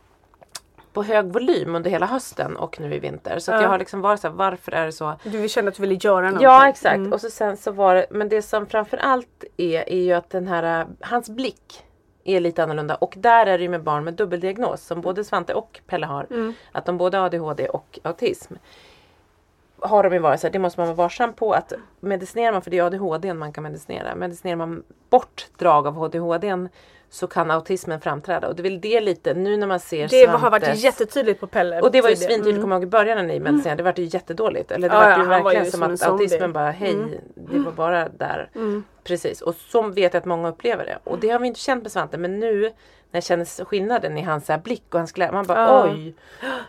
på 0.97 1.03
hög 1.03 1.27
volym 1.33 1.75
under 1.75 1.91
hela 1.91 2.07
hösten 2.07 2.57
och 2.57 2.81
nu 2.81 2.95
i 2.95 2.99
vinter. 2.99 3.39
Så 3.39 3.53
att 3.53 3.57
Ja. 3.59 3.63
jag 3.63 3.71
har 3.71 3.79
liksom 3.79 4.01
varit 4.01 4.21
så 4.21 4.29
här, 4.29 4.35
varför 4.35 4.73
är 4.73 4.87
det 4.87 4.93
så? 4.93 5.15
Du 5.23 5.49
kände 5.49 5.69
att 5.69 5.75
du 5.75 5.81
ville 5.81 5.95
göra 5.95 6.21
någonting. 6.21 6.45
Ja 6.45 6.69
exakt. 6.69 6.97
Mm. 6.97 7.13
Och 7.13 7.21
så 7.21 7.31
sen 7.31 7.57
så 7.57 7.71
var 7.71 7.95
det, 7.95 8.07
men 8.11 8.29
det 8.29 8.43
som 8.43 8.67
framförallt 8.67 9.45
är, 9.57 9.89
är 9.89 10.01
ju 10.01 10.13
att 10.13 10.31
den 10.31 10.49
här, 10.49 10.81
äh, 10.81 10.87
hans 11.01 11.31
blick 11.31 11.85
är 12.25 12.41
lite 12.41 12.63
annorlunda. 12.63 12.95
Och 12.95 13.15
där 13.17 13.47
är 13.47 13.59
det 13.59 13.63
ju 13.63 13.69
med 13.69 13.83
barn 13.83 14.05
med 14.05 14.15
dubbeldiagnos 14.15 14.83
som 14.87 15.01
både 15.01 15.25
Svante 15.25 15.55
och 15.55 15.81
Pelle 15.87 16.07
har. 16.07 16.27
Mm. 16.31 16.55
Att 16.73 16.85
de 16.87 16.99
både 16.99 17.17
har 17.19 17.27
ADHD 17.27 17.69
och 17.69 17.99
autism. 18.03 18.55
Har 19.79 20.03
de 20.03 20.13
ju 20.13 20.19
varit 20.19 20.41
så 20.41 20.47
här, 20.47 20.53
det 20.53 20.59
måste 20.59 20.81
man 20.81 20.87
vara 20.87 20.97
varsam 20.97 21.33
på 21.33 21.53
att 21.53 21.73
medicinerar 22.01 22.53
man, 22.53 22.63
för 22.63 22.71
det 22.71 22.79
är 22.79 22.83
ADHD 22.83 23.35
man 23.35 23.53
kan 23.53 23.63
medicinera. 23.63 24.15
Medicinerar 24.15 24.57
man 24.57 24.83
bort 25.11 25.47
drag 25.59 25.87
av 25.87 26.03
ADHD 26.03 26.53
så 27.11 27.27
kan 27.27 27.51
autismen 27.51 28.01
framträda. 28.01 28.49
Och 28.49 28.57
det 28.57 28.61
är 28.61 28.71
väl 28.71 28.81
det 28.81 29.01
lite 29.01 29.35
nu 29.35 29.57
när 29.57 29.67
man 29.67 29.81
ser 29.81 30.09
Det 30.09 30.27
har 30.27 30.51
varit 30.51 30.63
Svantes- 30.65 30.75
jättetydligt 30.85 31.41
på 31.41 31.47
Pelle. 31.47 31.81
och 31.81 31.93
det 31.93 32.01
var 32.01 32.11
ju 32.11 32.17
svintydligt, 32.17 32.49
Mm. 32.49 32.61
kommer 32.63 32.75
jag 32.77 32.81
ihåg 32.83 32.89
i 32.89 32.91
början 32.91 33.17
när 33.19 33.25
ni 33.25 33.41
medicinerade. 33.41 33.77
Det 33.77 33.83
var 33.83 33.95
ju 33.97 34.05
jättedåligt. 34.05 34.71
Eller 34.71 34.89
det 34.89 34.95
Ja, 34.95 35.01
var 35.01 35.11
ja, 35.11 35.17
ju 35.17 35.17
han 35.19 35.29
var 35.29 35.37
verkligen 35.43 35.65
ju 35.65 35.71
som 35.71 35.81
som 35.81 35.93
att 35.93 36.03
autismen 36.13 36.53
bara, 36.53 36.71
hej, 36.71 36.93
Mm. 36.93 37.11
det 37.35 37.59
var 37.59 37.73
bara 37.73 38.09
där. 38.09 38.51
Precis, 39.07 39.41
och 39.43 39.55
så 39.55 39.83
vet 39.83 40.15
jag 40.15 40.21
att 40.21 40.25
många 40.25 40.49
upplever 40.49 40.85
det. 40.85 40.99
Och 41.05 41.19
det 41.19 41.29
har 41.31 41.39
vi 41.39 41.47
inte 41.47 41.61
känt 41.61 41.83
med 41.83 41.93
Svante. 41.93 42.19
Men 42.19 42.41
nu 42.41 42.61
när 43.11 43.17
jag 43.19 43.25
känner 43.25 43.65
skillnaden 43.65 44.19
i 44.19 44.23
hans 44.23 44.49
här 44.49 44.59
blick 44.59 44.85
och 44.91 44.99
hans 44.99 45.13
glädje. 45.13 45.33
Man 45.35 45.47
bara 45.47 45.59
Ja. 45.59 45.85
oj. 45.91 46.15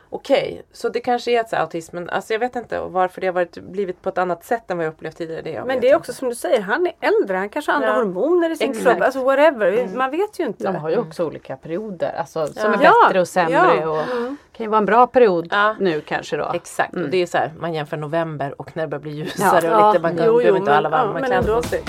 Okej, 0.10 0.64
så 0.72 0.90
det 0.90 1.00
kanske 1.00 1.32
är 1.32 1.40
att 1.40 1.50
så 1.50 1.56
här, 1.56 1.64
autismen, 1.64 2.10
alltså 2.10 2.34
jag 2.34 2.40
vet 2.40 2.56
inte 2.56 2.80
varför 2.80 3.22
det 3.22 3.28
har 3.28 3.34
varit, 3.34 3.58
blivit 3.58 4.02
på 4.02 4.10
ett 4.10 4.18
annat 4.18 4.44
sätt 4.46 4.72
än 4.72 4.78
vad 4.78 4.86
jag 4.86 4.92
upplevt 4.94 5.18
tidigare. 5.18 5.42
Det 5.42 5.52
jag 5.52 5.68
Men 5.68 5.80
det 5.80 5.88
är 5.88 5.90
inte. 5.90 5.98
också 5.98 6.14
som 6.14 6.30
du 6.30 6.36
säger, 6.36 6.62
han 6.62 6.88
är 6.88 6.94
äldre. 7.08 7.38
Han 7.38 7.50
kanske 7.50 7.72
har 7.72 7.76
andra 7.76 7.88
Ja. 7.90 7.96
hormoner 7.96 8.50
i 8.50 8.56
sin 8.56 8.70
Exakt. 8.70 8.86
Mm. 8.86 8.96
kropp. 8.96 9.06
Alltså 9.06 9.24
whatever. 9.24 9.90
Man 9.96 10.12
vet 10.12 10.40
ju 10.40 10.44
inte. 10.46 10.64
De 10.64 10.76
har 10.76 10.90
ju 10.90 10.98
också 10.98 11.26
olika 11.26 11.56
perioder 11.58 12.14
alltså, 12.20 12.48
som 12.48 12.74
är 12.74 12.80
Ja. 12.84 12.94
bättre 13.08 13.22
och 13.22 13.28
sämre. 13.28 13.54
Ja. 13.54 13.72
Mm. 13.72 13.90
Och 13.90 14.06
kan 14.58 14.64
ju 14.64 14.68
vara 14.70 14.78
en 14.80 14.86
bra 14.86 15.08
period 15.08 15.48
Ja. 15.52 15.76
nu 15.80 16.02
kanske 16.02 16.38
då. 16.38 16.52
Exakt, 16.54 16.94
och 16.96 17.10
det 17.10 17.18
är 17.22 17.26
så 17.26 17.38
här, 17.38 17.54
man 17.60 17.74
jämför 17.74 17.98
november 17.98 18.62
och 18.62 18.72
när 18.78 18.84
det 18.84 18.88
börjar 18.88 19.02
bli 19.02 19.12
ljusare 19.12 19.66
Ja. 19.68 19.88
och 19.88 19.94
lite, 19.94 20.02
man 20.02 20.18
kan, 20.18 20.26
Jo, 20.26 20.32
jo, 20.32 20.38
behöver 20.38 20.60
inte 20.60 20.72
ha 20.72 20.78
alla 20.78 20.90
varma 20.90 21.22
kläder 21.22 21.56
på 21.56 21.64
sig. 21.64 21.84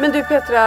Men 0.00 0.12
du 0.12 0.22
Petra, 0.24 0.60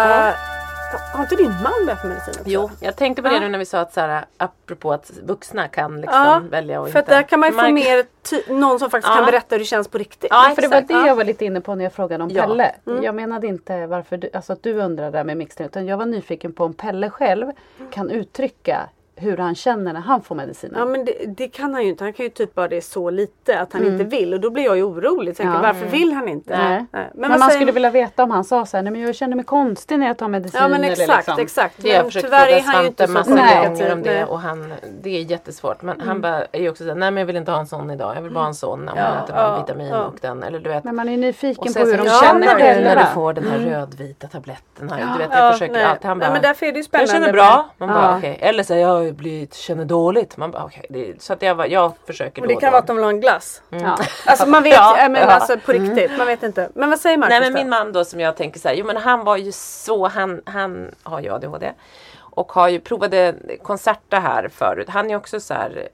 har 1.13 1.21
inte 1.21 1.35
din 1.35 1.51
man 1.63 1.85
börjat 1.85 2.01
på 2.01 2.07
medicin 2.07 2.33
också? 2.39 2.43
Jo, 2.45 2.69
jag 2.79 2.95
tänkte 2.95 3.21
på 3.21 3.27
det 3.27 3.33
Ja. 3.35 3.39
nu 3.41 3.49
när 3.49 3.59
vi 3.59 3.65
sa 3.65 3.79
att 3.79 3.93
så 3.93 3.99
här, 4.01 4.25
apropå 4.37 4.93
att 4.93 5.11
vuxna 5.23 5.67
kan 5.67 6.01
liksom 6.01 6.19
Ja, 6.25 6.41
välja 6.49 6.81
och 6.81 6.89
För 6.89 6.99
inte. 6.99 7.15
där 7.15 7.23
kan 7.23 7.39
man 7.39 7.49
ju 7.49 7.55
få 7.55 7.69
mer 7.71 8.05
ty- 8.29 8.53
någon 8.53 8.79
som 8.79 8.89
faktiskt 8.89 9.11
Ja. 9.11 9.15
kan 9.15 9.25
berätta 9.25 9.47
hur 9.55 9.59
det 9.59 9.65
känns 9.65 9.87
på 9.87 9.97
riktigt. 9.97 10.29
Ja, 10.31 10.51
För 10.55 10.61
det 10.61 10.67
var 10.67 10.81
det 10.81 11.07
jag 11.07 11.15
var 11.15 11.23
lite 11.23 11.45
inne 11.45 11.61
på 11.61 11.75
när 11.75 11.83
jag 11.85 11.93
frågade 11.93 12.23
om 12.23 12.29
Ja. 12.29 12.41
Pelle. 12.41 12.75
Mm. 12.87 13.03
Jag 13.03 13.15
menade 13.15 13.47
inte 13.47 13.85
varför 13.87 14.17
du, 14.17 14.29
alltså 14.33 14.53
att 14.53 14.63
du 14.63 14.73
undrade 14.73 15.11
där 15.17 15.23
med 15.23 15.37
mixning 15.37 15.65
utan 15.65 15.85
jag 15.87 15.97
var 15.97 16.05
nyfiken 16.05 16.53
på 16.53 16.63
om 16.63 16.73
Pelle 16.73 17.09
själv 17.09 17.51
kan 17.91 18.09
uttrycka 18.09 18.79
hur 19.19 19.37
han 19.37 19.55
känner 19.55 19.93
när 19.93 20.01
han 20.01 20.21
får 20.21 20.35
medicinen. 20.35 20.75
Ja 20.79 20.85
men 20.85 21.05
det, 21.05 21.13
det 21.37 21.47
kan 21.47 21.73
han 21.73 21.83
ju 21.83 21.89
inte. 21.89 22.03
Han 22.03 22.13
kan 22.13 22.23
ju 22.23 22.29
typ 22.29 22.55
bara 22.55 22.67
det 22.67 22.81
så 22.81 23.09
lite 23.09 23.59
att 23.59 23.73
han 23.73 23.87
inte 23.87 24.03
vill 24.03 24.33
och 24.33 24.39
då 24.39 24.49
blir 24.49 24.63
jag 24.63 24.77
ju 24.77 24.83
orolig. 24.83 25.37
Tänker, 25.37 25.53
Ja. 25.53 25.61
Varför 25.61 25.85
vill 25.85 26.13
han 26.13 26.27
inte? 26.27 26.57
Nej. 26.57 26.85
Nej. 26.91 27.09
Men, 27.13 27.29
vad 27.31 27.39
man 27.39 27.49
skulle 27.51 27.71
vilja 27.71 27.89
veta 27.89 28.23
om 28.23 28.31
han 28.31 28.43
sa 28.43 28.65
så 28.65 28.77
här, 28.77 28.83
nej 28.83 28.91
men 28.93 29.01
jag 29.01 29.15
känner 29.15 29.35
mig 29.35 29.45
konstig 29.45 29.99
när 29.99 30.07
jag 30.07 30.17
tar 30.17 30.27
medicin. 30.27 30.59
Ja 30.61 30.67
men 30.67 30.83
eller 30.83 30.91
exakt, 30.91 31.17
liksom. 31.27 31.43
exakt. 31.43 31.83
Jag 31.85 31.95
Men 31.95 32.05
försökt 32.05 32.25
tyvärr 32.25 32.47
är 32.47 32.61
han 32.61 32.81
ju 32.81 32.87
inte 32.87 33.07
så 33.07 33.13
massa 33.13 33.35
Nej. 33.35 33.67
gånger 33.67 33.93
om 33.93 34.01
det 34.03 34.13
Nej. 34.13 34.23
och 34.23 34.39
han, 34.39 34.73
det 35.01 35.09
är 35.09 35.21
jättesvårt. 35.21 35.81
Men 35.81 36.01
han 36.01 36.21
bara 36.21 36.45
är 36.51 36.59
ju 36.61 36.69
också 36.69 36.83
såhär, 36.83 36.95
nej 36.95 37.11
men 37.11 37.21
jag 37.21 37.25
vill 37.25 37.35
inte 37.35 37.51
ha 37.51 37.59
en 37.59 37.67
sån 37.67 37.91
idag. 37.91 38.15
Jag 38.15 38.21
vill 38.21 38.31
bara 38.31 38.39
ha 38.39 38.47
en 38.47 38.53
sån 38.55 38.79
när 38.85 38.95
man 38.95 39.03
Ja, 39.03 39.23
äter 39.23 39.35
ja, 39.35 39.57
vitamin 39.61 39.87
ja. 39.87 40.03
och 40.05 40.15
den. 40.21 40.43
Eller 40.43 40.59
du 40.59 40.69
vet. 40.69 40.83
Men 40.83 40.95
man 40.95 41.09
är 41.09 41.17
nyfiken 41.17 41.67
Och 41.67 41.73
på 41.73 41.79
hur 41.79 41.97
de 41.97 42.03
känner 42.09 42.33
men 42.45 42.57
det 42.57 42.63
är 42.67 42.75
det. 42.75 42.81
när 42.85 42.95
du 42.95 43.05
får 43.13 43.33
den 43.33 43.47
här 43.47 43.57
rödvita 43.59 44.27
tabletten. 44.27 44.87
Du 44.87 44.95
vet, 44.95 45.29
Ja, 45.31 45.37
jag 45.45 45.53
försöker 45.53 45.73
nej. 45.73 45.83
alltid. 45.83 46.05
Han 46.05 46.17
nej, 46.17 46.27
bara, 46.27 46.33
men 46.33 46.41
därför 46.41 46.65
är 46.65 46.71
det 46.71 46.77
ju 46.77 46.83
spännande. 46.83 47.11
jag 47.13 47.21
känner 47.21 47.33
bra. 47.33 47.69
Man 47.77 47.89
bara, 47.89 48.01
Ja. 48.11 48.17
okej. 48.17 48.37
Eller 48.41 48.63
så 48.63 48.73
jag 48.75 49.08
blir, 49.13 49.47
känner 49.51 49.85
dåligt. 49.85 50.37
Man 50.37 50.51
bara, 50.51 50.63
okej. 50.63 50.85
Det- 50.89 51.21
Så 51.21 51.33
att 51.33 51.41
jag, 51.41 51.57
bara- 51.57 51.67
jag 51.67 51.93
försöker 52.05 52.41
Och 52.41 52.47
då 52.47 52.49
det 52.49 52.55
och 52.55 52.61
kan 52.61 52.67
då. 52.67 52.71
vara 52.71 52.79
att 52.81 52.87
de 52.87 52.95
vill 52.95 53.03
ha 53.05 53.11
en 53.11 53.21
glass. 53.21 53.61
Ja. 53.69 53.97
Alltså 54.25 54.45
man 54.49 54.63
vet 54.63 54.73
Ja, 54.73 54.93
men 54.97 55.13
ja. 55.13 55.19
Mm. 55.21 55.29
alltså 55.29 55.57
på 55.57 55.71
riktigt. 55.71 56.17
Man 56.17 56.27
vet 56.27 56.43
inte. 56.43 56.69
Men 56.75 56.89
vad 56.89 56.99
säger 56.99 57.17
Marcus 57.17 57.29
Nej 57.29 57.39
men 57.41 57.51
då? 57.51 57.57
min 57.59 57.69
man 57.69 57.91
då 57.91 58.05
som 58.05 58.19
jag 58.19 58.37
tänker 58.37 58.59
så 58.59 58.67
här, 58.67 58.75
jo 58.75 58.85
men 58.85 58.97
han 58.97 59.23
var 59.23 59.37
ju 59.37 59.51
så, 59.51 60.07
han, 60.07 60.41
han 60.45 60.91
har 61.03 61.19
ju 61.21 61.33
ADHD. 61.33 61.73
Och 62.17 62.51
har 62.51 62.67
ju 62.69 62.79
provade 62.79 63.35
konserter 63.63 64.19
här 64.19 64.47
förut. 64.47 64.89
Han 64.89 65.11
är 65.11 65.15
också 65.15 65.39
så 65.39 65.53
här 65.53 65.89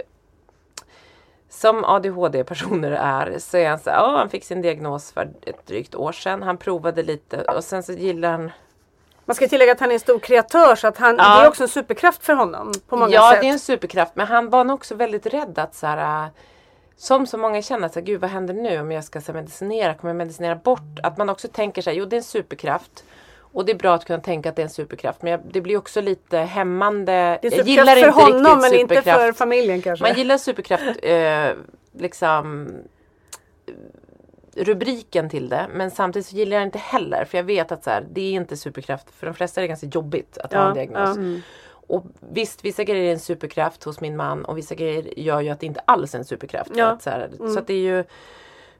som 1.49 1.83
ADHD-personer 1.85 2.91
är 2.91 3.39
så 3.39 3.57
är 3.57 3.69
han 3.69 3.79
så 3.79 3.89
här, 3.89 3.97
ja 3.97 4.17
han 4.17 4.29
fick 4.29 4.43
sin 4.45 4.61
diagnos 4.61 5.11
för 5.11 5.29
ett 5.45 5.67
drygt 5.67 5.95
år 5.95 6.11
sedan. 6.11 6.43
Han 6.43 6.57
provade 6.57 7.03
lite 7.03 7.41
och 7.41 7.63
sen 7.63 7.83
så 7.83 7.91
gillar 7.93 8.31
han 8.31 8.51
Man 9.25 9.35
ska 9.35 9.47
tillägga 9.47 9.71
att 9.71 9.79
han 9.79 9.89
är 9.89 9.93
en 9.93 9.99
stor 9.99 10.19
kreatör 10.19 10.75
så 10.75 10.87
att 10.87 10.97
han, 10.97 11.15
Ja. 11.17 11.37
det 11.39 11.45
är 11.45 11.47
också 11.47 11.63
en 11.63 11.69
superkraft 11.69 12.25
för 12.25 12.33
honom. 12.33 12.71
På 12.87 12.97
många 12.97 13.11
ja, 13.13 13.31
sätt. 13.31 13.41
det 13.41 13.47
är 13.47 13.51
en 13.51 13.59
superkraft. 13.59 14.11
Men 14.15 14.27
han 14.27 14.49
var 14.49 14.63
nog 14.63 14.75
också 14.75 14.95
väldigt 14.95 15.25
rädd 15.25 15.59
att 15.59 15.75
så 15.75 15.87
här, 15.87 16.23
äh, 16.25 16.29
som 16.97 17.27
så 17.27 17.37
många 17.37 17.61
känner, 17.61 17.89
så 17.89 17.99
här, 17.99 18.05
gud 18.05 18.21
vad 18.21 18.29
händer 18.29 18.53
nu 18.53 18.79
om 18.79 18.91
jag 18.91 19.03
ska 19.03 19.21
så 19.21 19.31
här, 19.31 19.39
medicinera? 19.39 19.93
Kommer 19.93 20.09
jag 20.09 20.17
medicinera 20.17 20.55
bort? 20.55 20.99
Att 21.03 21.17
man 21.17 21.29
också 21.29 21.47
tänker 21.47 21.81
så 21.81 21.89
här, 21.89 21.97
jo 21.97 22.05
det 22.05 22.15
är 22.15 22.17
en 22.17 22.23
superkraft. 22.23 23.03
Och 23.55 23.65
det 23.65 23.71
är 23.71 23.75
bra 23.75 23.93
att 23.93 24.05
kunna 24.05 24.19
tänka 24.19 24.49
att 24.49 24.55
det 24.55 24.61
är 24.61 24.63
en 24.63 24.69
superkraft. 24.69 25.21
Men 25.21 25.31
jag, 25.31 25.41
det 25.51 25.61
blir 25.61 25.77
också 25.77 26.01
lite 26.01 26.37
hämmande. 26.37 27.39
Det 27.41 27.47
är 27.47 27.57
Jag 27.57 27.67
gillar 27.67 27.95
för 27.95 28.07
inte 28.07 28.21
honom 28.21 28.61
men 28.61 28.73
inte 28.73 29.01
för 29.01 29.31
familjen 29.31 29.81
kanske. 29.81 30.05
Man 30.05 30.17
gillar 30.17 30.37
superkraft, 30.37 30.83
eh, 31.03 31.49
liksom 31.91 32.69
rubriken 34.55 35.29
till 35.29 35.49
det. 35.49 35.67
Men 35.73 35.91
samtidigt 35.91 36.25
så 36.27 36.35
gillar 36.35 36.57
jag 36.57 36.63
inte 36.63 36.77
heller. 36.79 37.25
För 37.25 37.37
jag 37.37 37.43
vet 37.43 37.71
att 37.71 37.83
så 37.83 37.89
här, 37.89 38.05
det 38.11 38.21
är 38.21 38.31
inte 38.31 38.57
superkraft. 38.57 39.07
För 39.11 39.25
de 39.27 39.33
flesta 39.35 39.61
är 39.61 39.63
det 39.63 39.67
ganska 39.67 39.87
jobbigt 39.87 40.37
att 40.37 40.53
ha 40.53 40.61
Ja, 40.61 40.67
en 40.67 40.73
diagnos. 40.73 41.17
ja. 41.17 41.41
Och 41.87 42.05
visst, 42.19 42.65
vissa 42.65 42.83
grejer 42.83 43.09
är 43.09 43.13
en 43.13 43.19
superkraft 43.19 43.83
hos 43.83 44.01
min 44.01 44.17
man 44.17 44.45
och 44.45 44.57
vissa 44.57 44.75
grejer 44.75 45.19
gör 45.19 45.41
ju 45.41 45.49
att 45.49 45.59
det 45.59 45.65
inte 45.65 45.81
alls 45.85 46.13
är 46.15 46.19
en 46.19 46.25
superkraft. 46.25 46.71
Ja. 46.75 46.85
Att 46.85 47.01
så, 47.03 47.09
här, 47.09 47.29
så 47.53 47.59
att 47.59 47.67
det 47.67 47.73
är 47.73 47.77
ju... 47.77 47.99
eh, 47.99 48.05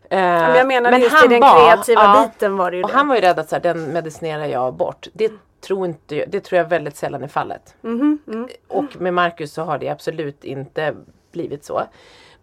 men 0.09 0.55
jag 0.55 0.67
menar 0.67 0.91
men 0.91 1.01
just 1.01 1.13
i 1.13 1.15
han 1.17 1.29
den 1.29 1.39
var- 1.41 1.65
kreativa 1.75 2.01
ja, 2.03 2.27
biten 2.33 2.57
var 2.57 2.71
det 2.71 2.77
ju 2.77 2.83
Och 2.83 2.89
det. 2.89 2.95
han 2.95 3.07
var 3.07 3.15
ju 3.15 3.21
rädd 3.21 3.39
att 3.39 3.49
så 3.49 3.55
här, 3.55 3.61
den 3.63 3.85
medicinerar 3.93 4.45
jag 4.45 4.73
bort. 4.73 5.07
Det 5.13 5.31
tror, 5.61 5.85
inte, 5.85 6.25
det 6.25 6.39
tror 6.39 6.57
jag 6.57 6.69
väldigt 6.69 6.95
sällan 6.95 7.23
är 7.23 7.27
fallet. 7.27 7.75
Mhm, 7.81 8.19
mm. 8.27 8.47
Och 8.67 9.01
med 9.01 9.13
Marcus 9.13 9.53
så 9.53 9.61
har 9.63 9.77
det 9.77 9.89
absolut 9.89 10.43
inte 10.43 10.95
blivit 11.31 11.65
så. 11.65 11.83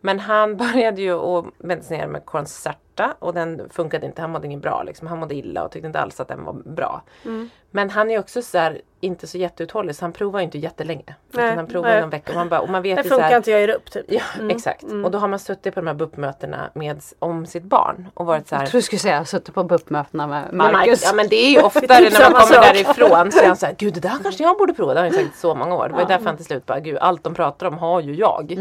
Men 0.01 0.19
han 0.21 0.57
började 0.73 1.03
ju 1.03 1.13
att 1.15 1.45
medicinera 1.59 2.07
med 2.07 2.25
Concerta 2.97 3.17
och 3.19 3.35
den 3.35 3.71
funkade 3.71 4.07
inte. 4.07 4.21
Han 4.21 4.31
mådde 4.31 4.47
inget 4.47 4.63
bra. 4.63 4.83
Liksom. 4.83 5.07
Han 5.07 5.19
mådde 5.19 5.35
illa 5.35 5.65
och 5.65 5.71
tyckte 5.71 5.87
inte 5.87 6.01
alls 6.01 6.21
att 6.21 6.29
den 6.29 6.45
var 6.45 6.53
bra. 6.53 7.03
Mm. 7.25 7.51
Men 7.71 7.91
han 7.91 8.11
är 8.11 8.19
också 8.19 8.43
så 8.43 8.59
här, 8.59 8.81
inte 9.01 9.27
så 9.27 9.39
jätteuthållig 9.39 9.97
så 9.97 10.05
han 10.05 10.13
provar 10.13 10.41
inte 10.41 10.59
jättelänge. 10.59 11.15
Nej, 11.31 11.47
Utan 11.47 11.57
han 11.57 11.67
provar 11.67 11.89
nej. 11.89 12.01
någon 12.01 12.11
vecka 12.11 12.33
och 12.33 12.37
man, 12.37 12.49
bara, 12.49 12.61
och 12.61 12.69
man 12.69 12.83
vet 12.83 12.97
Det 12.97 13.03
så 13.03 13.09
funkar 13.09 13.29
här, 13.29 13.37
inte, 13.37 13.51
jag 13.51 13.61
ger 13.61 13.69
upp 13.69 13.91
typ. 13.91 14.05
Ja, 14.09 14.23
exakt. 14.51 14.85
Och 14.85 15.11
då 15.11 15.19
har 15.19 15.29
man 15.29 15.39
suttit 15.39 15.75
på 15.75 15.81
de 15.81 15.87
här 15.87 15.95
BUP-mötena 15.95 16.71
med, 16.75 17.03
om 17.19 17.47
sitt 17.47 17.63
barn 17.63 18.09
och 18.15 18.27
varit 18.27 18.49
så 18.49 18.55
här. 18.55 18.63
Jag 18.63 18.71
tror 18.71 18.79
du 18.79 18.83
skulle 18.83 18.99
säga, 18.99 19.25
suttit 19.25 19.55
på 19.55 19.65
BUP-mötena 19.65 20.27
med 20.27 20.49
Men 20.53 20.73
Marcus. 20.73 21.05
Ja 21.05 21.13
men 21.13 21.29
det 21.29 21.37
är 21.37 21.51
ju 21.51 21.61
oftare 21.63 22.11
när 22.11 22.31
man 22.31 22.41
kommer 22.43 22.73
därifrån 22.73 23.33
så 23.33 23.39
är 23.39 23.47
han 23.47 23.57
såhär, 23.57 23.75
gud 23.79 23.95
det 23.95 24.01
där 24.01 24.19
kanske 24.23 24.43
jag 24.43 24.59
borde 24.59 24.75
prova. 24.75 24.95
Det 24.95 25.01
har 25.01 25.07
han 25.07 25.15
sagt 25.15 25.39
så 25.39 25.55
många 25.55 25.75
år. 25.75 25.89
Det 25.89 25.95
var 25.95 26.01
ju 26.01 26.07
därför 26.07 26.27
han 26.27 26.37
till 26.37 26.47
slut 26.47 26.67
bara, 26.67 26.81
gud 26.81 26.99
allt 26.99 27.25
de 27.25 27.35
pratar 27.35 27.67
om 27.67 27.79
har 27.79 28.01
ju 28.01 28.15
jag. 28.15 28.59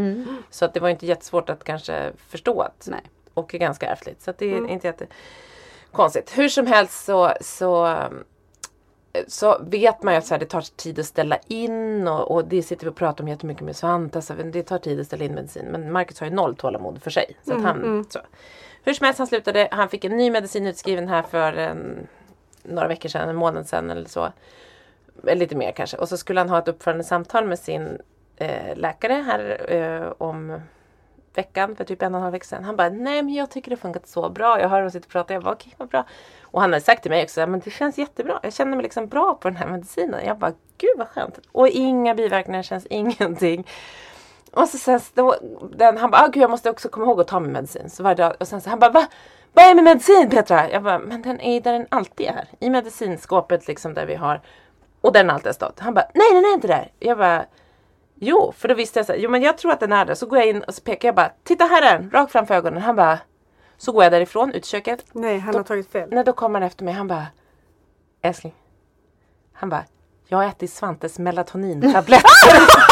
Så 0.50 0.66
att 0.66 0.74
det 0.74 0.80
var 0.80 0.90
inte 0.90 1.06
jättesvårt 1.06 1.50
att 1.50 1.64
kanske 1.64 2.12
förstå 2.30 2.62
att, 2.62 2.88
Nej. 2.92 3.02
Och 3.34 3.56
är 3.56 3.60
ganska 3.60 3.88
ärftligt. 3.88 4.22
Så 4.22 4.34
det 4.38 4.54
är 4.54 4.68
inte 4.68 4.88
jättekonstigt. 4.88 6.38
Hur 6.38 6.50
som 6.50 6.68
helst 6.68 7.06
så, 7.06 7.34
så 7.42 7.98
så 9.28 9.58
vet 9.64 10.04
man 10.04 10.14
ju 10.14 10.18
att 10.18 10.26
så 10.26 10.34
här, 10.34 10.40
det 10.40 10.46
tar 10.46 10.62
tid 10.62 11.00
att 11.00 11.06
ställa 11.06 11.38
in 11.48 12.08
och, 12.08 12.32
och 12.32 12.46
det 12.46 12.64
sitter 12.64 12.86
vi 12.86 12.92
och 12.92 12.96
pratar 12.96 13.24
om 13.24 13.28
jättemycket 13.28 13.64
med 13.64 13.76
Svante. 13.76 14.22
Så 14.22 14.34
det 14.34 14.64
tar 14.64 14.78
tid 14.78 15.00
att 15.00 15.06
ställa 15.06 15.26
in 15.26 15.34
medicin. 15.34 15.66
Men 15.66 15.92
Marcus 15.92 16.20
har 16.20 16.28
ju 16.28 16.34
noll 16.34 16.56
tålamod 16.56 17.04
för 17.04 17.12
sig. 17.12 17.38
Så 17.44 17.56
att 17.56 17.62
han, 17.62 18.06
Så. 18.10 18.20
Hur 18.84 18.94
som 18.94 19.06
helst, 19.06 19.18
han 19.18 19.28
slutade. 19.28 19.68
Han 19.72 19.90
fick 19.90 20.06
en 20.06 20.18
ny 20.18 20.32
medicin 20.32 20.68
utskriven 20.68 21.08
här 21.08 21.22
för 21.22 21.54
en, 21.54 22.08
några 22.64 22.88
veckor 22.88 23.10
sedan, 23.10 23.30
en 23.30 23.36
månad 23.36 23.68
sedan 23.68 23.90
eller 23.90 24.10
så. 24.10 24.32
Eller 25.24 25.36
lite 25.36 25.56
mer 25.56 25.72
kanske. 25.72 25.98
Och 25.98 26.10
så 26.10 26.18
skulle 26.18 26.40
han 26.40 26.50
ha 26.50 26.60
ett 26.60 26.68
uppförande 26.68 27.04
samtal 27.04 27.48
med 27.48 27.60
sin 27.60 28.02
eh, 28.38 28.76
läkare 28.76 29.14
här 29.14 29.72
eh, 29.72 30.14
om 30.18 30.62
veckan 31.34 31.76
för 31.76 31.84
typ 31.84 32.02
en 32.02 32.14
och 32.14 32.20
en 32.20 32.24
halv 32.24 32.32
vecka 32.32 32.46
sedan. 32.46 32.64
Han 32.64 32.76
bara, 32.76 32.90
nej 32.90 33.24
men 33.24 33.34
jag 33.34 33.50
tycker 33.50 33.70
det 33.70 33.76
har 33.76 33.82
funkat 33.82 34.08
så 34.08 34.30
bra. 34.30 34.60
Jag 34.62 34.70
hör 34.70 34.82
oss 34.82 34.94
sitta 34.94 35.06
och 35.06 35.12
prata. 35.12 35.34
Jag 35.34 35.44
bara, 35.44 35.54
okej 35.54 35.74
vad 35.78 35.88
bra. 35.88 36.06
Och 36.42 36.62
han 36.62 36.74
hade 36.74 36.86
sagt 36.86 37.02
till 37.02 37.12
mig 37.12 37.24
också, 37.24 37.48
men 37.48 37.60
det 37.60 37.72
känns 37.72 37.98
jättebra. 37.98 38.40
Jag 38.44 38.54
känner 38.54 38.76
mig 38.76 38.84
liksom 38.84 39.08
bra 39.08 39.34
på 39.34 39.50
den 39.50 39.58
här 39.58 39.68
medicinen. 39.68 40.26
Jag 40.26 40.38
bara, 40.38 40.52
gud 40.78 40.98
vad 40.98 41.08
skönt. 41.08 41.40
Och 41.52 41.68
inga 41.68 42.16
biverkningar, 42.16 42.64
känns 42.64 42.86
ingenting. 42.90 43.68
Och 44.52 44.68
så 44.68 44.78
sen 44.78 45.00
då, 45.14 45.36
den, 45.76 45.98
han 45.98 46.12
bara, 46.12 46.22
ah, 46.22 46.28
gud 46.28 46.44
jag 46.44 46.50
måste 46.50 46.70
också 46.70 46.90
komma 46.90 47.06
ihåg 47.06 47.22
att 47.22 47.28
ta 47.28 47.40
min 47.40 47.52
medicin. 47.52 47.90
Så 47.90 48.04
varje 48.04 48.16
dag, 48.16 48.36
och 48.40 48.48
sen 48.48 48.62
så 48.62 48.70
han 48.70 48.80
bara, 48.80 48.92
va? 48.92 49.08
Vad 49.54 49.66
är 49.66 49.76
min 49.76 49.84
medicin 49.84 50.30
Petra? 50.30 50.72
Jag 50.72 50.84
bara, 50.84 51.00
men 51.00 51.22
den 51.22 51.42
är 51.42 51.62
där 51.62 51.74
den 51.74 51.88
alltid 51.90 52.28
är. 52.28 52.48
I 52.60 52.70
medicinskåpet 52.70 53.68
liksom 53.68 53.94
där 53.94 54.06
vi 54.06 54.16
har. 54.16 54.42
Och 55.02 55.14
den 55.14 55.30
alltid 55.30 55.48
har 55.48 55.54
stått. 55.54 55.80
Han 55.80 55.94
bara, 55.94 56.06
nej 56.14 56.28
den 56.34 56.46
är 56.46 56.54
inte 56.54 56.68
där. 56.68 56.92
Jag 57.00 57.18
bara, 57.18 57.46
jo. 58.22 58.54
För 58.58 58.68
då 58.68 58.74
visste 58.74 59.00
jag 59.00 59.06
så 59.06 59.12
här, 59.12 59.20
jo 59.20 59.30
men 59.30 59.42
jag 59.42 59.58
tror 59.58 59.72
att 59.72 59.80
den 59.80 59.92
är 59.92 60.06
där. 60.06 60.16
Så 60.16 60.26
går 60.26 60.40
jag 60.40 60.48
in 60.48 60.64
och 60.64 60.74
så 60.74 60.82
pekar 60.82 61.08
jag 61.08 61.16
bara, 61.16 61.32
titta 61.44 61.66
här 61.66 61.82
är 61.82 62.00
den. 62.00 62.12
Rakt 62.12 62.32
framför 62.32 62.56
ögonen. 62.56 62.82
Han 62.82 62.96
bara, 62.96 63.20
så 63.78 63.92
går 63.92 64.04
jag 64.04 64.12
därifrån, 64.12 64.54
ut 64.54 64.66
i 64.66 64.70
köket. 64.70 65.06
Nej, 65.12 65.40
han 65.40 65.56
har 65.56 65.64
tagit 65.64 65.92
fel. 65.92 66.10
Nej, 66.12 66.24
då 66.24 66.34
kommer 66.34 66.60
han 66.60 66.68
efter 66.68 66.84
mig. 66.86 66.94
Han 66.94 67.08
bara, 67.08 67.28
älskling. 68.22 68.56
Han 69.54 69.70
bara, 69.70 69.84
jag 70.28 70.38
har 70.38 70.46
ätit 70.46 70.74
Svantes 70.74 71.20
melatonintabletter. 71.20 72.30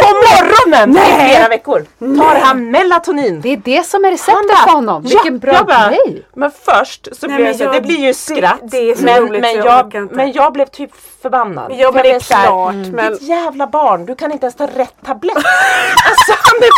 På 0.00 0.06
morgonen 0.06 0.90
i 0.96 1.26
flera 1.28 1.48
veckor 1.48 1.86
tar 1.98 2.40
han 2.40 2.70
melatonin. 2.70 3.40
Det 3.40 3.48
är 3.52 3.56
det 3.56 3.86
som 3.86 4.04
är 4.04 4.10
receptet 4.10 4.48
bara, 4.48 4.56
för 4.56 4.70
honom. 4.70 5.02
Vilken 5.02 5.34
ja, 5.34 5.38
bra 5.40 5.52
jag 5.52 5.66
bara, 5.66 5.88
grej! 5.88 6.26
Men 6.34 6.50
först 6.64 7.08
så 7.12 7.26
Nej, 7.26 7.36
blev 7.36 7.38
men 7.38 7.46
jag 7.46 7.56
så, 7.56 7.62
jag- 7.64 7.72
det 7.72 7.80
blir 7.80 7.98
ju 7.98 8.14
skratt. 8.14 8.58
det- 8.62 8.68
det 8.78 8.90
är 8.90 8.94
så 8.94 9.02
men, 9.02 9.20
roligt 9.22 9.40
men, 9.40 9.54
jag 9.56 9.94
jag, 9.94 10.12
men 10.12 10.32
jag 10.32 10.52
blev 10.52 10.66
typ 10.66 10.90
förbannad. 11.22 11.72
Ja, 11.76 11.86
För 11.88 11.92
men 11.94 12.02
det 12.02 12.08
är 12.10 12.12
jag 12.30 12.36
här, 12.36 12.46
klart, 12.46 12.74
men- 12.74 13.12
Ditt 13.12 13.22
jävla 13.22 13.66
barn, 13.66 14.06
du 14.06 14.14
kan 14.14 14.32
inte 14.32 14.44
ens 14.46 14.56
ta 14.56 14.66
rätt 14.66 14.94
tablett. 15.06 15.36
alltså 16.08 16.32
han 16.42 16.62
är 16.62 16.70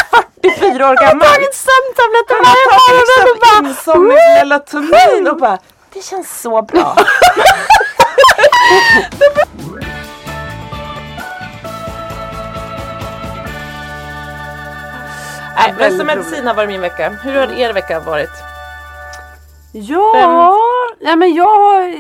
44 0.42 0.90
år 0.90 0.94
gammal. 0.94 1.08
Han 1.10 1.20
har 1.20 1.26
tagit 1.34 1.54
sömntabletter. 1.54 2.34
Han 2.36 2.44
har 2.46 2.54
tagit 3.56 3.68
liksom 3.68 4.04
melatonin 4.08 5.28
och 5.28 5.36
bara, 5.36 5.58
det 5.94 6.04
känns 6.04 6.40
så 6.40 6.62
bra. 6.62 6.96
Nej, 15.58 15.74
men 15.96 16.06
medicin 16.06 16.46
har 16.46 16.54
varit 16.54 16.68
min 16.68 16.80
vecka. 16.80 17.08
Hur 17.10 17.34
har 17.34 17.52
er 17.52 17.72
vecka 17.72 18.00
varit? 18.00 18.30
Ja, 19.72 20.56
nej, 21.00 21.16
men 21.16 21.34
jag 21.34 21.44
har 21.44 21.94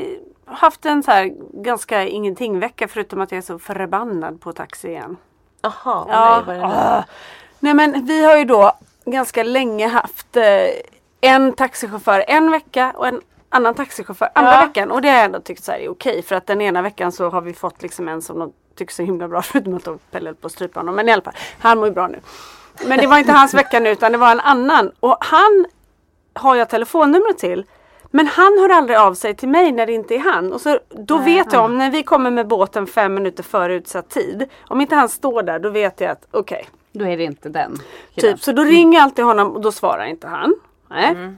haft 0.46 0.86
en 0.86 1.02
så 1.02 1.10
här 1.10 1.30
ganska 1.62 2.04
ingenting 2.04 2.60
vecka 2.60 2.88
förutom 2.88 3.20
att 3.20 3.32
jag 3.32 3.38
är 3.38 3.42
så 3.42 3.58
förbannad 3.58 4.40
på 4.40 4.52
taxi 4.52 4.88
igen. 4.88 5.16
Jaha, 5.62 5.72
Ja. 5.84 6.04
nej, 6.08 6.42
vad 6.46 6.56
är 6.56 6.60
det? 6.60 6.96
Ah. 6.98 7.04
Nej 7.60 7.74
men 7.74 8.04
vi 8.06 8.24
har 8.24 8.36
ju 8.36 8.44
då 8.44 8.72
ganska 9.04 9.42
länge 9.42 9.88
haft 9.88 10.36
eh, 10.36 10.44
en 11.20 11.52
taxichaufför 11.52 12.24
en 12.28 12.50
vecka 12.50 12.92
och 12.96 13.06
en 13.08 13.20
annan 13.48 13.74
taxichaufför 13.74 14.28
andra 14.34 14.52
Ja. 14.54 14.66
veckan. 14.66 14.90
Och 14.90 15.02
det 15.02 15.08
har 15.08 15.16
jag 15.16 15.24
ändå 15.24 15.40
tyckt 15.40 15.64
så 15.64 15.72
här 15.72 15.78
är 15.78 15.88
okej. 15.88 16.22
För 16.22 16.34
att 16.36 16.46
den 16.46 16.60
ena 16.60 16.82
veckan 16.82 17.12
så 17.12 17.30
har 17.30 17.40
vi 17.40 17.52
fått 17.54 17.82
liksom 17.82 18.08
en 18.08 18.22
som 18.22 18.38
de 18.38 18.52
tycker 18.76 18.94
så 18.94 19.02
himla 19.02 19.28
bra. 19.28 19.42
Förutom 19.42 19.74
att 19.74 19.84
de 19.84 19.98
Pelle 20.10 20.28
höll 20.28 20.34
på 20.34 20.48
strypa 20.48 20.80
honom. 20.80 20.94
Men 20.94 21.08
i 21.08 21.12
alla 21.12 21.22
fall, 21.22 21.34
han 21.58 21.78
mår 21.78 21.86
ju 21.88 21.94
bra 21.94 22.06
nu. 22.06 22.20
Men 22.86 22.98
det 22.98 23.06
var 23.06 23.18
inte 23.18 23.32
hans 23.32 23.54
vecka 23.54 23.80
nu 23.80 23.90
utan 23.90 24.12
det 24.12 24.18
var 24.18 24.30
en 24.30 24.40
annan. 24.40 24.92
Och 25.00 25.16
han 25.20 25.66
har 26.34 26.56
jag 26.56 26.68
telefonnumret 26.68 27.38
till. 27.38 27.64
Men 28.10 28.26
han 28.26 28.58
hör 28.58 28.68
aldrig 28.68 28.98
av 28.98 29.14
sig 29.14 29.34
till 29.36 29.48
mig 29.48 29.72
när 29.72 29.86
det 29.86 29.92
inte 29.92 30.14
är 30.14 30.18
han. 30.18 30.52
Och 30.52 30.60
så, 30.60 30.78
då 30.88 31.18
vet 31.18 31.52
jag 31.52 31.64
om 31.64 31.78
när 31.78 31.90
vi 31.90 32.02
kommer 32.02 32.30
med 32.30 32.46
båten 32.46 32.86
fem 32.86 33.14
minuter 33.14 33.42
före 33.42 33.74
utsatt 33.74 34.10
tid. 34.10 34.48
Om 34.68 34.80
inte 34.80 34.94
han 34.94 35.08
står 35.08 35.42
där 35.42 35.58
då 35.58 35.70
vet 35.70 36.00
jag 36.00 36.10
att 36.10 36.26
okej. 36.30 36.68
Då 36.92 37.04
är 37.06 37.16
det 37.16 37.24
inte 37.24 37.48
den. 37.48 37.78
killen. 38.14 38.34
Typ, 38.34 38.44
så 38.44 38.52
då 38.52 38.64
ringer 38.64 38.98
jag 38.98 39.04
alltid 39.04 39.24
honom 39.24 39.52
och 39.52 39.60
då 39.60 39.72
svarar 39.72 40.04
inte 40.04 40.28
han. 40.28 40.54
Nej. 40.90 41.34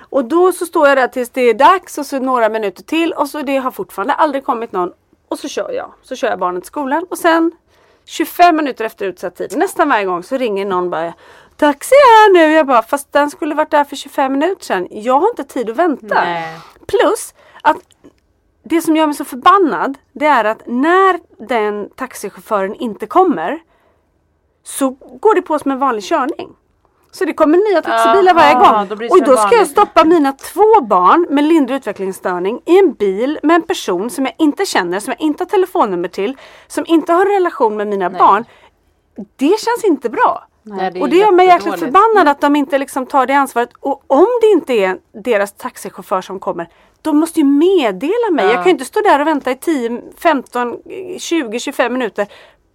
Och 0.00 0.24
då 0.24 0.52
så 0.52 0.66
står 0.66 0.88
jag 0.88 0.98
där 0.98 1.08
tills 1.08 1.30
det 1.30 1.40
är 1.40 1.54
dags 1.54 1.98
och 1.98 2.06
så 2.06 2.18
några 2.18 2.48
minuter 2.48 2.82
till 2.82 3.12
och 3.12 3.28
så 3.28 3.42
det 3.42 3.56
har 3.56 3.70
fortfarande 3.70 4.14
aldrig 4.14 4.44
kommit 4.44 4.72
någon. 4.72 4.92
Och 5.28 5.38
så 5.38 5.48
kör 5.48 5.70
jag. 5.72 5.92
Så 6.02 6.16
kör 6.16 6.28
jag 6.28 6.38
barnet 6.38 6.62
till 6.62 6.68
skolan 6.68 7.06
och 7.10 7.18
sen 7.18 7.52
25 8.04 8.56
minuter 8.56 8.84
efter 8.84 9.06
utsatt 9.06 9.36
tid, 9.36 9.56
nästan 9.56 9.88
varje 9.88 10.04
gång 10.04 10.22
så 10.22 10.36
ringer 10.36 10.66
någon 10.66 10.90
bara 10.90 11.12
Taxi 11.56 11.94
här 11.94 12.32
nu! 12.32 12.52
Jag 12.52 12.66
bara, 12.66 12.82
fast 12.82 13.12
den 13.12 13.30
skulle 13.30 13.54
varit 13.54 13.70
där 13.70 13.84
för 13.84 13.96
25 13.96 14.32
minuter 14.32 14.64
sedan. 14.64 14.88
Jag 14.90 15.20
har 15.20 15.28
inte 15.28 15.44
tid 15.44 15.70
att 15.70 15.76
vänta. 15.76 16.24
Nej. 16.24 16.58
Plus 16.86 17.34
att 17.62 17.76
det 18.62 18.82
som 18.82 18.96
gör 18.96 19.06
mig 19.06 19.14
så 19.14 19.24
förbannad 19.24 19.98
det 20.12 20.26
är 20.26 20.44
att 20.44 20.62
när 20.66 21.20
den 21.46 21.90
taxichauffören 21.90 22.74
inte 22.74 23.06
kommer 23.06 23.62
så 24.62 24.90
går 25.20 25.34
det 25.34 25.42
på 25.42 25.58
som 25.58 25.70
en 25.70 25.78
vanlig 25.78 26.04
körning. 26.04 26.56
Så 27.14 27.24
det 27.24 27.32
kommer 27.32 27.70
nya 27.70 27.82
taxibilar 27.82 28.34
varje 28.34 28.54
gång. 28.54 28.98
då 28.98 29.06
och 29.06 29.24
då 29.24 29.36
ska 29.36 29.56
jag 29.56 29.66
stoppa 29.66 30.04
mina 30.04 30.32
två 30.32 30.80
barn 30.80 31.26
med 31.30 31.44
lindrig 31.44 31.76
utvecklingsstörning 31.76 32.60
i 32.66 32.78
en 32.78 32.92
bil 32.92 33.38
med 33.42 33.54
en 33.54 33.62
person 33.62 34.10
som 34.10 34.24
jag 34.24 34.34
inte 34.38 34.66
känner, 34.66 35.00
som 35.00 35.14
jag 35.18 35.26
inte 35.26 35.44
har 35.44 35.48
telefonnummer 35.48 36.08
till, 36.08 36.36
som 36.66 36.84
inte 36.86 37.12
har 37.12 37.26
en 37.26 37.32
relation 37.32 37.76
med 37.76 37.88
mina 37.88 38.10
barn. 38.10 38.44
Det 39.36 39.60
känns 39.60 39.84
inte 39.84 40.10
bra. 40.10 40.46
Nej, 40.62 40.90
det 40.90 40.98
är 40.98 41.02
och 41.02 41.08
det 41.08 41.16
gör 41.16 41.32
mig 41.32 41.46
jäkligt 41.46 41.78
förbannad 41.78 42.28
att 42.28 42.40
de 42.40 42.56
inte 42.56 42.78
liksom 42.78 43.06
tar 43.06 43.26
det 43.26 43.34
ansvaret. 43.34 43.70
Och 43.80 44.02
om 44.06 44.28
det 44.40 44.46
inte 44.46 44.72
är 44.72 44.98
deras 45.24 45.52
taxichaufför 45.52 46.20
som 46.20 46.40
kommer, 46.40 46.68
de 47.02 47.16
måste 47.16 47.40
ju 47.40 47.46
meddela 47.46 48.30
mig. 48.30 48.44
Jag 48.44 48.54
kan 48.54 48.64
ju 48.64 48.70
inte 48.70 48.84
stå 48.84 49.00
där 49.00 49.20
och 49.20 49.26
vänta 49.26 49.50
i 49.50 49.56
10, 49.56 50.02
15, 50.18 50.76
20, 51.18 51.60
25 51.60 51.92
minuter 51.92 52.26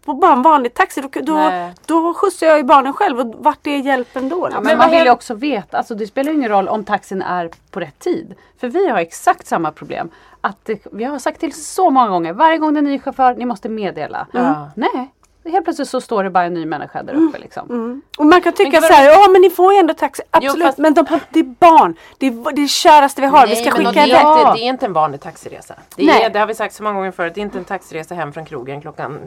på 0.08 0.14
bara 0.14 0.34
en 0.34 0.42
vanlig 0.42 0.74
taxi. 0.74 1.02
Då, 1.02 1.10
då, 1.22 1.34
Nej. 1.36 1.74
då 1.86 2.14
skjutsar 2.14 2.48
jag 2.48 2.58
ju 2.58 2.64
barnen 2.64 2.94
själv 2.94 3.20
och 3.20 3.36
vart 3.40 3.68
är 3.68 3.78
hjälpen 3.78 4.30
då? 4.30 4.50
Ja, 4.52 4.62
men 4.62 4.78
vad 4.78 4.88
man 4.88 4.90
vill 4.98 5.04
ju 5.06 5.10
också 5.12 5.34
veta, 5.34 5.78
alltså 5.78 5.96
det 5.96 6.08
spelar 6.08 6.32
ingen 6.32 6.50
roll 6.50 6.68
om 6.68 6.84
taxin 6.84 7.22
är 7.22 7.50
på 7.72 7.80
rätt 7.80 8.00
tid. 8.00 8.36
För 8.60 8.68
vi 8.68 8.90
har 8.90 8.98
exakt 9.00 9.48
samma 9.48 9.72
problem. 9.72 10.10
Att 10.42 10.58
det, 10.66 10.88
vi 10.92 11.04
har 11.04 11.20
sagt 11.20 11.40
till 11.40 11.54
så 11.54 11.90
många 11.90 12.08
gånger, 12.08 12.34
varje 12.34 12.58
gång 12.58 12.74
det 12.74 12.78
är 12.78 12.82
en 12.82 12.86
ny 12.86 13.00
chaufför, 13.00 13.36
ni 13.36 13.46
måste 13.46 13.70
meddela. 13.70 14.28
Ja. 14.32 14.70
Nej, 14.76 15.12
helt 15.46 15.64
plötsligt 15.64 15.90
så 15.90 16.02
står 16.02 16.24
det 16.24 16.30
bara 16.30 16.44
en 16.44 16.54
ny 16.54 16.66
människa 16.66 17.04
där 17.04 17.14
uppe. 17.14 17.38
Liksom. 17.38 18.02
Och 18.18 18.26
man 18.26 18.42
kan 18.42 18.54
tycka 18.54 18.72
Men 18.72 18.82
så 18.82 18.94
här, 18.94 19.06
ja 19.10 19.28
men 19.32 19.42
ni 19.42 19.50
får 19.50 19.74
ju 19.74 19.80
ändå 19.80 19.94
taxi. 19.94 20.24
Absolut, 20.32 20.66
fast- 20.66 20.78
men 20.78 20.94
de, 20.94 21.06
har- 21.06 21.20
det 21.30 21.40
är 21.40 21.44
barn. 21.44 21.96
Det 22.18 22.28
är 22.28 22.32
det, 22.32 22.50
är 22.50 22.54
det 22.56 22.68
käraste 22.68 23.22
vi 23.22 23.28
har. 23.28 23.48
vi 23.48 23.56
ska 23.56 23.72
skicka 23.72 23.92
det, 23.92 24.00
är 24.00 24.08
iväg. 24.08 24.22
inte, 24.22 24.54
det 24.54 24.60
är 24.60 24.70
inte 24.70 24.86
en 24.86 24.94
vanlig 24.94 25.22
taxiresa. 25.22 25.76
Det, 25.96 26.06
Nej. 26.06 26.22
är, 26.24 26.30
det 26.30 26.40
har 26.40 26.48
vi 26.48 26.56
sagt 26.56 26.76
så 26.76 26.84
många 26.84 26.96
gånger 26.96 27.12
förut. 27.12 27.36
Det 27.36 27.42
är 27.42 27.44
inte 27.44 27.58
en 27.58 27.66
taxiresa 27.66 28.16
hem 28.16 28.34
från 28.34 28.46
krogen 28.46 28.82
klockan 28.82 29.20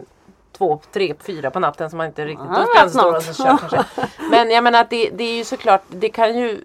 två, 0.61 0.81
tre, 0.93 1.15
fyra 1.27 1.51
på 1.51 1.61
natten 1.61 1.91
som 1.91 1.97
man 1.97 2.07
inte 2.07 2.25
riktigt... 2.25 2.49
Då 2.57 2.67
ska 2.67 2.89
stå 2.89 3.17
och 3.17 3.23
kör 3.23 3.59
kanske. 3.59 3.85
Men 4.31 4.51
jag 4.51 4.65
menar 4.65 4.81
att 4.81 4.91
det, 4.91 5.11
det 5.11 5.25
är 5.25 5.37
ju 5.37 5.45
såklart, 5.45 5.83
det 5.89 6.09
kan 6.09 6.39
ju 6.39 6.61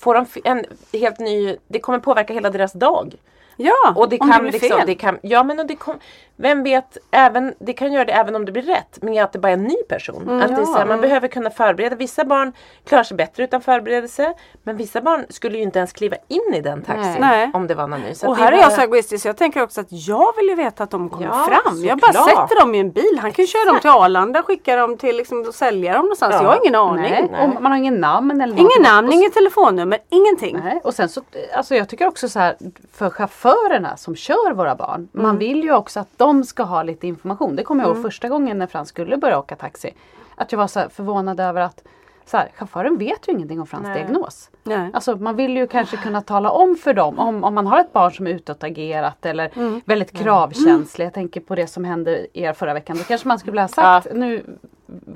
få 0.00 0.12
dem 0.14 0.26
en 0.44 0.64
helt 0.92 1.18
ny... 1.18 1.56
Det 1.68 1.80
kommer 1.80 1.98
påverka 1.98 2.32
hela 2.32 2.50
deras 2.50 2.72
dag. 2.72 3.14
Ja, 3.56 3.92
Och 3.96 4.08
det 4.08 4.18
om 4.18 4.30
kan 4.30 4.44
det 4.44 4.50
blir 4.50 4.60
liksom, 4.60 4.78
fel. 4.78 4.86
det 4.86 4.94
kan, 4.94 5.18
ja 5.22 5.42
men 5.42 5.60
och 5.60 5.66
det 5.66 5.76
kom, 5.76 5.98
vem 6.36 6.62
vet, 6.62 6.98
även, 7.10 7.54
det 7.58 7.72
kan 7.72 7.92
göra 7.92 8.04
det 8.04 8.12
även 8.12 8.34
om 8.36 8.44
det 8.44 8.52
blir 8.52 8.62
rätt. 8.62 8.98
Men 9.02 9.18
att 9.24 9.32
det 9.32 9.38
bara 9.38 9.48
är 9.48 9.52
en 9.52 9.62
ny 9.64 9.76
person. 9.88 10.22
Mm, 10.22 10.40
att 10.40 10.48
det 10.56 10.62
är 10.62 10.64
så 10.66 10.78
här, 10.78 10.86
man 10.86 11.00
behöver 11.00 11.28
kunna 11.28 11.50
förbereda. 11.50 11.96
Vissa 11.96 12.24
barn 12.24 12.52
klarar 12.84 13.04
sig 13.04 13.16
bättre 13.16 13.44
utan 13.44 13.60
förberedelse. 13.60 14.34
Men 14.62 14.76
vissa 14.76 15.00
barn 15.00 15.24
skulle 15.28 15.56
ju 15.56 15.62
inte 15.62 15.78
ens 15.78 15.92
kliva 15.92 16.16
in 16.28 16.54
i 16.54 16.60
den 16.60 16.82
taxin 16.82 17.16
Nej. 17.20 17.50
om 17.54 17.66
det 17.66 17.74
var 17.74 17.86
någon 17.86 18.00
ny. 18.00 18.14
Så 18.14 18.28
Och 18.28 18.36
här 18.36 18.46
är 18.46 18.56
bara- 18.56 18.60
jag 18.62 18.72
så 18.72 18.80
egoistisk 18.80 19.26
jag 19.26 19.36
tänker 19.36 19.62
också 19.62 19.80
att 19.80 19.86
jag 19.90 20.36
vill 20.36 20.48
ju 20.48 20.54
veta 20.54 20.84
att 20.84 20.90
de 20.90 21.10
kommer 21.10 21.26
Ja, 21.26 21.48
fram. 21.64 21.84
Jag 21.84 21.98
bara 21.98 22.12
såklart. 22.12 22.48
sätter 22.50 22.60
dem 22.60 22.74
i 22.74 22.78
en 22.78 22.90
bil. 22.90 23.18
Han 23.20 23.32
kan 23.32 23.42
ju 23.42 23.46
köra 23.46 23.64
dem 23.72 23.80
till 23.80 23.90
Arlanda, 23.90 24.42
skicka 24.42 24.76
dem 24.76 24.96
till 24.96 25.16
liksom, 25.16 25.44
och 25.48 25.54
sälja 25.54 25.92
dem 25.92 26.02
någonstans. 26.02 26.34
Ja. 26.34 26.42
Jag 26.42 26.48
har 26.50 26.58
ingen 26.62 26.74
aning. 26.74 27.28
Nej, 27.32 27.42
och 27.56 27.62
man 27.62 27.72
har 27.72 27.78
ingen 27.78 27.94
namn 28.00 28.30
eller 28.40 28.44
Ingen 28.52 28.56
någonting. 28.56 28.82
namn, 28.82 29.08
Och- 29.08 29.14
inget 29.14 29.34
telefonnummer, 29.34 29.98
ingenting. 30.08 30.58
Nej, 30.64 30.80
och 30.84 30.94
sen 30.94 31.08
så, 31.08 31.20
alltså 31.56 31.74
jag 31.74 31.88
tycker 31.88 32.06
också 32.06 32.28
så 32.28 32.38
här 32.38 32.56
för 32.92 33.10
chaufförerna 33.10 33.96
som 33.96 34.16
kör 34.16 34.52
våra 34.52 34.74
barn. 34.74 35.08
Man 35.12 35.38
vill 35.38 35.62
ju 35.62 35.72
också 35.74 36.00
att 36.00 36.08
de 36.22 36.44
ska 36.44 36.62
ha 36.62 36.82
lite 36.82 37.06
information. 37.06 37.56
Det 37.56 37.62
kommer 37.62 37.84
jag 37.84 37.94
ihåg 37.94 38.02
första 38.02 38.28
gången 38.28 38.58
när 38.58 38.66
Frans 38.66 38.88
skulle 38.88 39.16
börja 39.16 39.38
åka 39.38 39.56
taxi. 39.56 39.94
Att 40.34 40.52
jag 40.52 40.58
var 40.58 40.66
så 40.66 40.80
förvånad 40.90 41.40
över 41.40 41.60
att 41.60 41.82
så 42.24 42.36
här, 42.36 42.50
chauffören 42.54 42.98
vet 42.98 43.28
ju 43.28 43.32
ingenting 43.32 43.60
om 43.60 43.66
Frans 43.66 43.86
Nej. 43.86 43.94
diagnos. 43.94 44.50
Nej. 44.64 44.90
Alltså 44.92 45.16
man 45.16 45.36
vill 45.36 45.56
ju 45.56 45.66
kanske 45.66 45.96
kunna 45.96 46.20
tala 46.20 46.50
om 46.50 46.76
för 46.76 46.94
dem 46.94 47.18
om, 47.18 47.44
om 47.44 47.54
man 47.54 47.66
har 47.66 47.80
ett 47.80 47.92
barn 47.92 48.12
som 48.12 48.26
är 48.26 48.30
utåtagerat 48.30 49.26
eller 49.26 49.50
väldigt 49.84 50.12
kravkänslig. 50.12 51.06
Jag 51.06 51.14
tänker 51.14 51.40
på 51.40 51.54
det 51.54 51.66
som 51.66 51.84
hände 51.84 52.26
er 52.32 52.52
förra 52.52 52.74
veckan. 52.74 52.96
Då 52.96 53.04
kanske 53.04 53.28
man 53.28 53.38
skulle 53.38 53.60
ha 53.60 53.68
sagt, 53.68 54.06
nu 54.14 54.58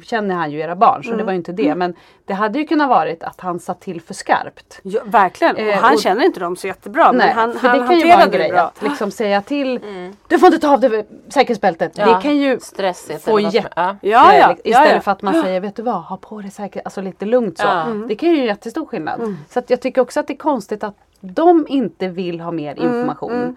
känner 0.02 0.34
han 0.34 0.50
ju 0.50 0.58
era 0.60 0.76
barn 0.76 1.04
så 1.04 1.10
det 1.12 1.24
var 1.24 1.32
ju 1.32 1.36
inte 1.36 1.52
det. 1.52 1.74
Men 1.74 1.94
det 2.24 2.34
hade 2.34 2.58
ju 2.58 2.66
kunnat 2.66 2.88
varit 2.88 3.22
att 3.22 3.40
han 3.40 3.60
satt 3.60 3.80
till 3.80 4.00
för 4.00 4.14
skarpt. 4.14 4.80
Ja, 4.82 5.00
verkligen. 5.04 5.54
Och 5.56 5.60
Eh, 5.62 5.78
han 5.80 5.94
och- 5.94 6.00
känner 6.00 6.24
inte 6.24 6.40
dem 6.40 6.56
så 6.56 6.66
jättebra. 6.66 7.12
Nej, 7.12 7.26
men 7.26 7.36
han, 7.36 7.52
för 7.58 7.68
han 7.68 7.78
det 7.80 7.86
kan 7.86 7.98
ju 7.98 8.08
vara 8.10 8.22
en 8.22 8.30
grej 8.30 8.50
bra. 8.52 8.60
att 8.60 8.82
liksom 8.82 9.10
säga 9.20 9.42
till 9.42 9.80
Du 10.28 10.38
får 10.38 10.46
inte 10.46 10.58
ta 10.58 10.72
av 10.72 10.80
dig 10.80 11.06
säkerhetsbältet. 11.28 11.92
Ja, 11.98 12.14
det 12.16 12.22
kan 12.22 12.36
ju 12.36 12.60
stressigt 12.60 13.22
få 13.24 13.40
jätte... 13.40 13.68
ja. 13.76 13.96
Ja, 14.00 14.32
eh, 14.32 14.50
Istället 14.64 14.88
ja, 14.88 14.94
ja. 14.94 15.00
för 15.00 15.10
att 15.12 15.22
man 15.22 15.42
säger 15.42 15.60
vet 15.60 15.76
du 15.76 15.82
vad, 15.82 15.94
ha 16.02 16.16
på 16.16 16.40
dig 16.40 16.50
säkerhet, 16.50 16.86
alltså 16.86 17.00
lite 17.00 17.24
lugnt 17.24 17.58
så. 17.58 17.64
Ja. 17.66 17.82
Mm. 17.82 18.08
Det 18.08 18.14
kan 18.14 18.28
ju 18.28 18.36
göra 18.36 18.46
jättestor 18.46 18.86
skillnad. 18.86 19.36
Så 19.50 19.58
att 19.58 19.70
jag 19.70 19.80
tycker 19.80 20.00
också 20.00 20.20
att 20.20 20.26
det 20.26 20.32
är 20.32 20.38
konstigt 20.38 20.84
att 20.84 20.96
de 21.20 21.66
inte 21.68 22.08
vill 22.08 22.40
ha 22.40 22.50
mer 22.52 22.72
Mm, 22.78 22.84
information. 22.94 23.56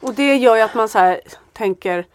Och 0.00 0.14
det 0.14 0.36
gör 0.36 0.56
ju 0.56 0.62
att 0.62 0.74
man 0.74 0.88
så 0.88 0.98
här 0.98 1.20
tänker 1.52 2.06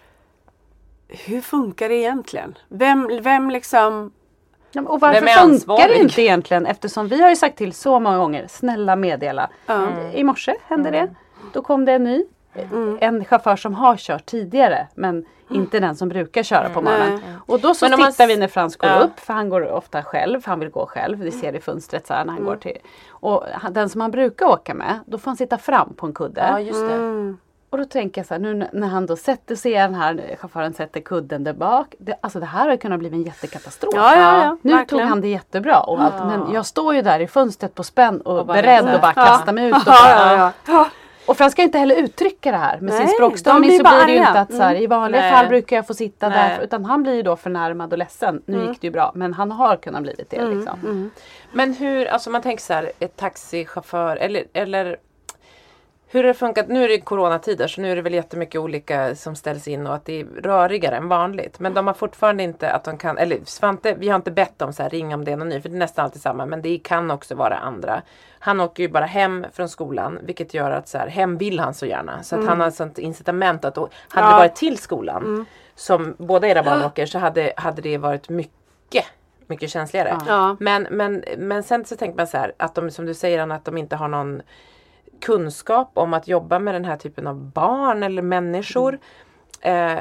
hur 1.12 1.42
funkar 1.42 1.90
det 1.90 1.96
egentligen? 1.96 2.58
Vem, 2.70 3.10
vem 3.22 3.50
liksom 3.50 4.12
Och 4.88 5.00
varför 5.00 5.28
funkar 5.66 5.88
det 5.88 5.98
inte 5.98 6.22
egentligen? 6.22 6.66
Eftersom 6.66 7.08
vi 7.08 7.22
har 7.22 7.30
ju 7.30 7.36
sagt 7.36 7.58
till 7.58 7.74
så 7.74 8.00
många 8.00 8.18
gånger, 8.18 8.48
snälla 8.50 8.96
meddela. 8.96 9.50
Ja. 9.66 9.88
I 10.14 10.24
morse 10.24 10.56
hände 10.68 10.90
Mm. 10.90 11.06
det. 11.06 11.16
Då 11.54 11.62
kom 11.62 11.86
det 11.86 11.92
en 11.94 12.04
ny. 12.04 12.24
En 13.00 13.26
chaufför 13.26 13.56
som 13.56 13.74
har 13.74 13.98
kört 13.98 14.26
tidigare 14.26 14.88
men 14.96 15.26
inte 15.50 15.80
den 15.80 15.96
som 15.96 16.10
brukar 16.10 16.44
köra 16.44 16.70
på 16.70 16.82
morgonen. 16.82 17.10
Nej. 17.26 17.36
Och 17.48 17.60
då 17.60 17.74
så 17.74 17.86
man 17.90 17.92
tittar 18.12 18.24
s- 18.26 18.30
vi 18.30 18.38
när 18.38 18.48
Frans 18.48 18.76
går 18.76 18.90
Ja. 18.90 19.00
upp, 19.00 19.20
för 19.20 19.34
han 19.34 19.50
går 19.50 19.72
ofta 19.72 20.04
själv, 20.04 20.42
för 20.42 20.50
han 20.50 20.60
vill 20.60 20.70
gå 20.70 20.86
själv. 20.86 21.20
Vi 21.20 21.32
ser 21.32 21.52
det 21.52 21.58
i 21.58 21.62
fönstret 21.62 22.08
så 22.08 22.14
här 22.14 22.26
när 22.26 22.34
han 22.34 22.44
går 22.46 22.56
till. 22.56 22.78
Och 23.10 23.44
den 23.72 23.90
som 23.90 24.02
han 24.02 24.12
brukar 24.12 24.46
åka 24.46 24.74
med, 24.74 25.00
då 25.06 25.18
får 25.18 25.32
han 25.32 25.38
sitta 25.38 25.58
fram 25.58 25.94
på 25.94 26.06
en 26.06 26.14
kudde. 26.14 26.42
Ja 26.52 26.60
just 26.60 26.88
det. 26.88 26.94
Mm. 26.96 27.38
Och 27.72 27.78
då 27.78 27.86
tänker 27.86 28.22
jag 28.22 28.26
så 28.28 28.34
här, 28.34 28.42
nu 28.42 28.68
när 28.74 28.88
han 28.88 29.06
då 29.06 29.16
sätter 29.16 29.56
sig, 29.56 29.72
den 29.74 29.96
här 29.96 30.36
chauffören 30.40 30.74
sätter 30.74 31.00
kudden 31.00 31.44
där 31.44 31.54
bak. 31.54 31.96
Det, 32.00 32.16
alltså 32.22 32.40
det 32.40 32.46
här 32.46 32.70
har 32.70 32.76
kunnat 32.78 33.00
bli 33.00 33.10
en 33.10 33.24
jättekatastrof. 33.24 33.94
Ja, 33.96 34.16
ja, 34.16 34.44
ja, 34.44 34.58
Nu 34.62 34.74
verkligen. 34.76 35.02
tog 35.04 35.10
han 35.10 35.22
det 35.22 35.28
jättebra 35.28 35.80
och 35.80 36.02
allt, 36.02 36.26
men 36.26 36.54
jag 36.54 36.66
står 36.66 36.96
ju 36.96 37.02
där 37.02 37.20
i 37.20 37.28
fönstret 37.28 37.76
på 37.76 37.84
spänn 37.84 38.22
och, 38.22 38.40
Och 38.40 38.46
beredd 38.46 38.86
att 38.90 39.02
bara 39.02 39.14
Ja. 39.16 39.26
kasta 39.26 39.52
mig 39.52 39.68
ut. 39.70 39.76
Och, 39.76 39.82
bara, 39.86 40.10
ja, 40.10 40.36
ja. 40.38 40.52
ja. 40.68 40.90
och 41.26 41.38
Frans 41.38 41.54
ska 41.54 41.62
inte 41.62 41.78
heller 41.80 41.96
uttrycka 41.96 42.52
det 42.52 42.58
här 42.58 42.80
med 42.80 42.94
Nej, 42.94 42.98
sin 43.08 43.16
språkstörning 43.16 43.62
blir 43.62 43.78
så 43.78 43.84
bara 43.84 43.96
blir 44.06 44.06
det 44.16 44.22
ju 44.22 44.28
inte 44.28 44.40
att 44.40 44.54
så 44.54 44.62
här, 44.64 44.76
i 44.82 44.88
vanliga 44.88 45.22
Nej. 45.22 45.32
fall 45.32 45.48
brukar 45.48 45.76
jag 45.76 45.88
få 45.88 45.94
sitta 45.94 46.30
Nej. 46.30 46.56
där. 46.58 46.64
Utan 46.64 46.86
han 46.86 47.04
blir 47.04 47.14
ju 47.14 47.22
då 47.24 47.36
förnärmad 47.36 47.92
och 47.92 47.98
ledsen. 48.00 48.42
Nu 48.46 48.66
gick 48.68 48.82
det 48.82 48.88
ju 48.88 48.92
bra 48.92 49.12
men 49.16 49.34
han 49.34 49.52
har 49.52 49.76
kunnat 49.78 50.02
bli 50.02 50.26
det 50.30 50.46
liksom. 50.46 51.12
Men 51.52 51.74
hur, 51.74 52.06
alltså 52.06 52.30
man 52.30 52.42
tänker 52.42 52.64
så 52.64 52.74
här, 52.74 52.92
ett 53.00 53.16
taxichaufför 53.18 54.16
eller, 54.18 54.44
eller 54.54 54.98
hur 56.14 56.24
har 56.24 56.28
det 56.28 56.34
funkat? 56.34 56.68
Nu 56.68 56.84
är 56.84 56.88
det 56.88 57.02
coronatider 57.02 57.68
så 57.68 57.82
nu 57.82 57.92
är 57.92 57.96
det 57.96 58.02
väl 58.02 58.14
jättemycket 58.14 58.62
olika 58.62 59.16
som 59.16 59.36
ställs 59.36 59.68
in 59.68 59.88
och 59.88 59.96
att 59.96 60.06
det 60.06 60.22
är 60.22 60.26
rörigare 60.26 60.96
än 60.98 61.08
vanligt. 61.08 61.60
Men 61.60 61.74
de 61.74 61.88
har 61.88 61.94
fortfarande 61.94 62.44
inte 62.44 62.72
att 62.72 62.84
de 62.84 62.98
kan, 62.98 63.18
eller 63.18 63.40
Svante, 63.46 63.94
vi 63.94 64.10
har 64.10 64.16
inte 64.16 64.32
bett 64.32 64.60
dem 64.60 64.74
så 64.74 64.84
här, 64.84 64.90
ring 64.90 65.14
om 65.14 65.26
det 65.26 65.32
är 65.32 65.38
någon 65.38 65.50
ny, 65.50 65.62
för 65.62 65.70
det 65.70 65.76
är 65.76 65.80
nästan 65.80 66.06
alltid 66.06 66.22
samma. 66.22 66.46
Men 66.46 66.62
det 66.62 66.78
kan 66.78 67.12
också 67.12 67.36
vara 67.36 67.58
andra. 67.58 68.02
Han 68.40 68.60
åker 68.60 68.84
ju 68.84 68.90
bara 68.90 69.06
hem 69.06 69.46
från 69.54 69.70
skolan 69.70 70.20
vilket 70.24 70.54
gör 70.54 70.72
att 70.72 70.88
så 70.88 70.98
här, 70.98 71.08
hem 71.08 71.38
vill 71.38 71.60
han 71.60 71.74
så 71.74 71.86
gärna. 71.86 72.24
Så 72.24 72.40
att 72.40 72.46
han 72.46 72.60
har 72.60 72.68
ett 72.68 72.76
sånt 72.76 72.98
incitament 72.98 73.66
att, 73.66 73.78
hade 73.78 73.88
det 74.28 74.32
Ja. 74.32 74.38
varit 74.38 74.56
till 74.56 74.78
skolan 74.78 75.46
som 75.76 76.16
båda 76.18 76.48
era 76.48 76.64
barn 76.64 76.84
åker 76.84 77.06
så 77.06 77.20
hade, 77.20 77.54
hade 77.56 77.82
det 77.82 77.98
varit 77.98 78.30
mycket 78.30 79.06
mycket 79.48 79.70
känsligare. 79.70 80.18
Ja. 80.28 80.58
Men, 80.60 80.88
men, 80.92 81.24
men 81.38 81.64
sen 81.64 81.86
så 81.86 81.96
tänker 81.96 82.18
man 82.18 82.28
så 82.28 82.38
här 82.38 82.54
att 82.58 82.76
de 82.76 82.92
som 82.92 83.06
du 83.06 83.14
säger 83.14 83.40
Anna, 83.40 83.56
att 83.56 83.66
de 83.66 83.78
inte 83.78 83.96
har 83.96 84.08
någon 84.08 84.42
kunskap 85.22 85.92
om 85.94 86.14
att 86.14 86.28
jobba 86.28 86.60
med 86.60 86.76
den 86.76 86.86
här 86.86 86.98
typen 86.98 87.28
av 87.28 87.36
barn 87.52 88.04
eller 88.04 88.22
människor. 88.22 89.00
Eh, 89.62 90.00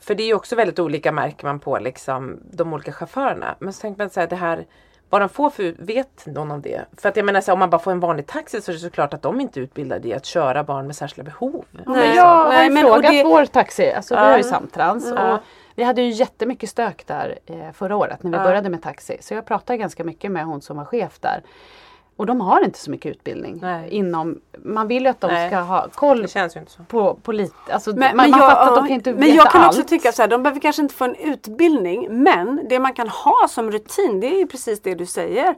för 0.00 0.14
det 0.14 0.22
är 0.22 0.26
ju 0.26 0.34
också 0.34 0.56
väldigt 0.56 0.78
olika 0.78 1.12
märker 1.12 1.46
man 1.46 1.60
på 1.60 1.78
liksom 1.78 2.40
de 2.52 2.72
olika 2.72 2.92
chaufförerna. 2.92 3.54
Men 3.58 3.72
så 3.72 3.80
tänker 3.80 3.98
man 4.02 4.10
så 4.10 4.20
här 4.20 4.26
det 4.26 4.36
här 4.36 4.66
vad 5.10 5.20
de 5.22 5.28
får 5.28 5.50
för, 5.50 5.74
vet 5.78 6.26
någon 6.26 6.50
om 6.50 6.62
det? 6.62 6.84
För 6.96 7.08
att 7.08 7.16
jag 7.16 7.26
menar 7.26 7.40
så 7.40 7.46
här, 7.50 7.52
om 7.52 7.58
man 7.58 7.70
bara 7.70 7.78
får 7.80 7.90
en 7.92 8.00
vanlig 8.00 8.26
taxi 8.26 8.60
så 8.60 8.70
är 8.70 8.72
det 8.72 8.78
såklart 8.78 9.14
att 9.14 9.22
de 9.22 9.40
inte 9.40 9.60
är 9.60 9.62
utbildade 9.62 10.08
i 10.08 10.14
att 10.14 10.24
köra 10.26 10.64
barn 10.64 10.86
med 10.86 10.96
särskilda 10.96 11.30
behov. 11.30 11.64
Men 11.70 12.14
jag 12.16 12.24
har 12.24 12.48
Nej, 12.48 12.66
ju 12.68 12.74
men- 12.74 12.82
frågat 12.84 13.10
det- 13.12 13.24
vår 13.24 13.44
taxi, 13.44 13.92
alltså 13.92 14.14
vi 14.14 14.20
Ja. 14.20 14.26
har 14.26 14.36
ju 14.36 14.42
Samtrans 14.44 15.12
Ja. 15.16 15.34
och 15.34 15.40
vi 15.74 15.82
hade 15.84 16.02
ju 16.02 16.10
jättemycket 16.10 16.70
stök 16.70 17.06
där 17.06 17.38
eh, 17.46 17.72
förra 17.72 17.96
året 17.96 18.22
när 18.22 18.30
vi 18.30 18.36
Ja. 18.36 18.42
började 18.44 18.68
med 18.70 18.82
taxi. 18.82 19.16
Så 19.20 19.34
jag 19.34 19.46
pratade 19.46 19.76
ganska 19.76 20.04
mycket 20.04 20.30
med 20.32 20.44
hon 20.44 20.62
som 20.62 20.76
var 20.76 20.84
chef 20.84 21.18
där. 21.20 21.42
Och 22.20 22.26
de 22.26 22.40
har 22.40 22.64
inte 22.64 22.78
så 22.78 22.90
mycket 22.90 23.10
utbildning 23.10 23.58
Nej. 23.62 23.88
inom, 23.90 24.40
man 24.58 24.88
vill 24.88 25.02
ju 25.02 25.08
att 25.08 25.20
de 25.20 25.26
Nej. 25.26 25.48
ska 25.48 25.58
ha 25.58 25.88
koll 25.94 26.26
ju 26.26 26.60
på, 26.88 27.14
på 27.14 27.32
lite, 27.32 27.54
alltså 27.70 27.90
Men, 27.90 27.98
man, 27.98 28.16
men, 28.16 28.30
man 28.30 28.40
jag, 28.40 28.50
fattar 28.50 28.68
att 28.68 28.74
de 28.74 28.86
kan 28.86 28.94
inte 28.94 29.12
men 29.12 29.34
jag 29.34 29.50
kan 29.50 29.62
allt. 29.62 29.74
också 29.78 29.88
tycka 29.88 30.12
så 30.12 30.22
här, 30.22 30.28
de 30.28 30.42
behöver 30.42 30.60
kanske 30.60 30.82
inte 30.82 30.94
få 30.94 31.04
en 31.04 31.14
utbildning 31.14 32.22
men 32.22 32.66
det 32.68 32.78
man 32.78 32.92
kan 32.92 33.08
ha 33.08 33.48
som 33.48 33.70
rutin 33.70 34.20
det 34.20 34.26
är 34.26 34.38
ju 34.38 34.46
precis 34.46 34.80
det 34.80 34.94
du 34.94 35.06
säger. 35.06 35.54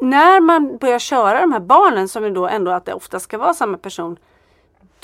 När 0.00 0.40
man 0.40 0.76
börjar 0.76 0.98
köra 0.98 1.40
de 1.40 1.52
här 1.52 1.60
barnen 1.60 2.08
som 2.08 2.24
är 2.24 2.30
då 2.30 2.48
ändå 2.48 2.70
att 2.70 2.84
det 2.84 2.94
ofta 2.94 3.20
ska 3.20 3.38
vara 3.38 3.54
samma 3.54 3.78
person. 3.78 4.16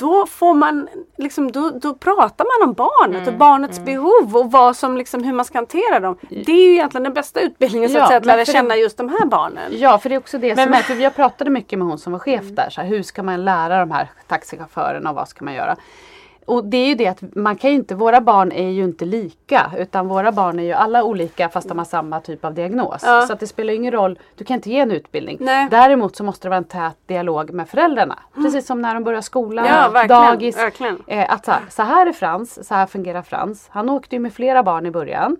Då 0.02 0.26
får 0.26 0.54
man 0.54 0.88
liksom, 1.18 1.52
då, 1.52 1.70
då 1.70 1.94
pratar 1.94 2.44
man 2.60 2.68
om 2.68 2.74
barnet 2.74 3.22
Mm, 3.22 3.34
och 3.34 3.38
barnets 3.38 3.78
behov 3.80 4.36
och 4.36 4.50
vad 4.50 4.76
som 4.76 4.96
liksom, 4.96 5.24
hur 5.24 5.32
man 5.32 5.44
ska 5.44 5.58
hantera 5.58 6.00
dem. 6.00 6.16
Det 6.28 6.52
är 6.52 6.66
ju 6.66 6.72
egentligen 6.72 7.02
den 7.04 7.14
bästa 7.14 7.40
utbildningen 7.40 7.90
så 7.90 7.96
Ja, 7.98 8.02
att, 8.02 8.08
säga, 8.08 8.18
att 8.18 8.26
lära 8.26 8.44
känna 8.44 8.74
det- 8.74 8.80
just 8.80 8.96
de 8.96 9.08
här 9.08 9.26
barnen. 9.26 9.72
Ja, 9.72 9.98
för 9.98 10.08
det 10.08 10.14
är 10.14 10.18
också 10.18 10.38
det 10.38 10.54
Men- 10.56 10.64
som 10.64 10.74
är, 10.74 10.82
för 10.82 10.94
jag 10.94 11.14
pratade 11.16 11.50
mycket 11.50 11.78
med 11.78 11.88
hon 11.88 11.98
som 11.98 12.12
var 12.12 12.18
chef 12.20 12.42
där. 12.44 12.70
Så 12.70 12.80
här, 12.80 12.88
hur 12.88 13.02
ska 13.02 13.22
man 13.22 13.44
lära 13.44 13.78
de 13.80 13.90
här 13.90 14.08
taxichaufförerna 14.28 15.10
och 15.10 15.16
vad 15.16 15.28
ska 15.28 15.44
man 15.44 15.54
göra? 15.54 15.76
Och 16.46 16.64
det 16.64 16.76
är 16.76 16.86
ju 16.86 16.94
det 16.94 17.06
att 17.06 17.22
man 17.36 17.56
kan 17.56 17.70
inte, 17.70 17.94
våra 17.94 18.20
barn 18.20 18.52
är 18.52 18.68
ju 18.68 18.84
inte 18.84 19.04
lika 19.04 19.72
utan 19.78 20.08
våra 20.08 20.32
barn 20.32 20.58
är 20.58 20.62
ju 20.62 20.72
alla 20.72 21.04
olika 21.04 21.48
fast 21.48 21.68
de 21.68 21.78
har 21.78 21.84
samma 21.84 22.20
typ 22.20 22.44
av 22.44 22.54
diagnos. 22.54 23.02
Ja. 23.06 23.22
Så 23.26 23.34
det 23.34 23.46
spelar 23.46 23.72
ingen 23.74 23.92
roll, 23.92 24.18
du 24.36 24.44
kan 24.44 24.54
inte 24.54 24.70
ge 24.70 24.78
en 24.80 24.90
utbildning. 24.92 25.36
Nej. 25.40 25.68
Däremot 25.70 26.16
så 26.16 26.24
måste 26.24 26.44
det 26.48 26.50
vara 26.50 26.58
en 26.58 26.64
tät 26.64 26.96
dialog 27.06 27.50
med 27.50 27.68
föräldrarna. 27.68 28.18
Precis 28.34 28.66
som 28.66 28.82
när 28.82 28.94
de 28.94 29.04
börjar 29.04 29.20
skolan, 29.20 29.66
Ja, 29.66 29.88
verkligen, 29.92 30.22
dagis. 30.22 30.56
verkligen. 30.58 30.98
Eh, 31.06 31.32
att 31.32 31.44
så 31.44 31.50
här, 31.50 31.60
så 31.70 31.82
här 31.82 32.06
är 32.06 32.12
Frans, 32.12 32.68
så 32.68 32.74
här 32.74 32.86
fungerar 32.86 33.22
Frans. 33.22 33.66
Han 33.70 33.90
åkte 33.90 34.16
ju 34.16 34.20
med 34.20 34.32
flera 34.32 34.62
barn 34.62 34.86
i 34.86 34.90
början. 34.90 35.36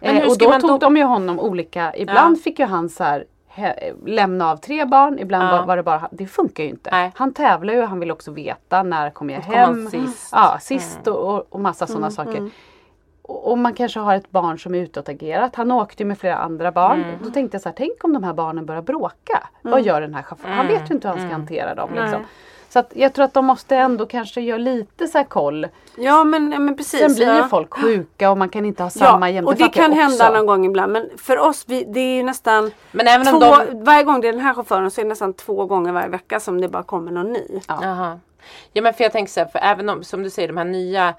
Men 0.00 0.16
Eh, 0.16 0.28
och 0.28 0.38
då 0.38 0.52
tog 0.52 0.70
då- 0.70 0.78
de 0.78 0.96
ju 0.96 1.04
honom 1.04 1.40
olika, 1.40 1.96
ibland 1.96 2.40
fick 2.42 2.58
ju 2.58 2.64
han 2.64 2.88
så 2.88 3.04
här 3.04 3.24
lämna 4.06 4.50
av 4.50 4.56
tre 4.56 4.84
barn, 4.84 5.18
ibland 5.18 5.48
Ja. 5.48 5.64
var, 5.66 5.76
det 5.76 5.82
bara 5.82 6.08
Det 6.10 6.26
funkar 6.26 6.64
ju 6.64 6.70
inte. 6.70 6.90
Nej. 6.92 7.12
Han 7.14 7.32
tävlar 7.34 7.74
ju 7.74 7.82
och 7.82 7.88
han 7.88 8.00
vill 8.00 8.10
också 8.10 8.30
veta 8.32 8.82
när 8.82 9.10
kommer 9.10 9.34
jag 9.34 9.44
Kom 9.44 9.54
hem. 9.54 9.86
sist? 9.90 10.28
Ja, 10.32 10.58
sist 10.60 11.06
och, 11.06 11.34
och, 11.34 11.46
och 11.50 11.60
massa 11.60 11.84
Mm, 11.84 11.92
sådana 11.94 12.10
saker. 12.10 12.50
Och, 13.22 13.50
och 13.50 13.58
man 13.58 13.74
kanske 13.74 14.00
har 14.00 14.14
ett 14.14 14.30
barn 14.30 14.58
som 14.58 14.74
är 14.74 14.78
utåtagerat. 14.78 15.54
Han 15.56 15.70
åkte 15.70 16.02
ju 16.02 16.06
med 16.06 16.18
flera 16.18 16.36
andra 16.36 16.72
barn. 16.72 17.02
Mm. 17.04 17.14
Då 17.22 17.30
tänkte 17.30 17.54
jag 17.54 17.62
så 17.62 17.68
här, 17.68 17.76
tänk 17.76 18.04
om 18.04 18.12
de 18.12 18.24
här 18.24 18.32
barnen 18.34 18.66
börjar 18.66 18.82
bråka. 18.82 19.48
Vad 19.62 19.82
gör 19.82 20.00
den 20.00 20.14
här 20.14 20.22
chauffören? 20.22 20.52
Han 20.54 20.66
vet 20.66 20.90
ju 20.90 20.94
inte 20.94 21.08
hur 21.08 21.16
han 21.16 21.26
ska 21.28 21.32
hantera 21.36 21.74
dem. 21.74 21.90
Liksom. 21.94 22.22
Så 22.74 22.80
att 22.80 22.92
jag 22.94 23.12
tror 23.12 23.24
att 23.24 23.34
de 23.34 23.44
måste 23.44 23.76
ändå 23.76 24.06
kanske 24.06 24.40
göra 24.40 24.58
lite 24.58 25.08
så 25.08 25.18
här 25.18 25.24
koll. 25.24 25.66
Ja 25.96 26.24
men, 26.24 26.52
ja, 26.52 26.58
men 26.58 26.76
precis. 26.76 27.00
Sen 27.00 27.14
blir 27.14 27.26
ju 27.26 27.38
ja. 27.38 27.48
folk 27.48 27.74
sjuka 27.74 28.30
och 28.30 28.38
man 28.38 28.48
kan 28.48 28.64
inte 28.64 28.82
ha 28.82 28.90
samma 28.90 29.30
Ja, 29.30 29.44
och 29.44 29.54
det 29.54 29.68
kan 29.68 29.92
hända 29.92 30.24
också. 30.28 30.36
någon 30.36 30.46
gång 30.46 30.66
ibland 30.66 30.92
men 30.92 31.08
för 31.16 31.38
oss, 31.38 31.64
vi, 31.66 31.84
det 31.84 32.00
är 32.00 32.16
ju 32.16 32.22
nästan 32.22 32.70
Men 32.92 33.08
även 33.08 33.34
om 33.34 33.40
två, 33.40 33.56
de... 33.70 33.84
varje 33.84 34.02
gång 34.02 34.20
det 34.20 34.28
är 34.28 34.32
den 34.32 34.40
här 34.40 34.54
chauffören 34.54 34.90
så 34.90 35.00
är 35.00 35.04
det 35.04 35.08
nästan 35.08 35.32
två 35.32 35.66
gånger 35.66 35.92
varje 35.92 36.08
vecka 36.08 36.40
som 36.40 36.60
det 36.60 36.68
bara 36.68 36.82
kommer 36.82 37.12
någon 37.12 37.32
ny. 37.32 37.60
Jaha. 37.68 38.18
Ja 38.72 38.82
men 38.82 38.94
för 38.94 39.04
jag 39.04 39.12
tänker 39.12 39.32
så 39.32 39.40
här, 39.40 39.46
för 39.46 39.58
även 39.58 39.88
om 39.88 40.04
som 40.04 40.22
du 40.22 40.30
säger 40.30 40.48
de 40.48 40.56
här 40.56 40.64
nya 40.64 41.14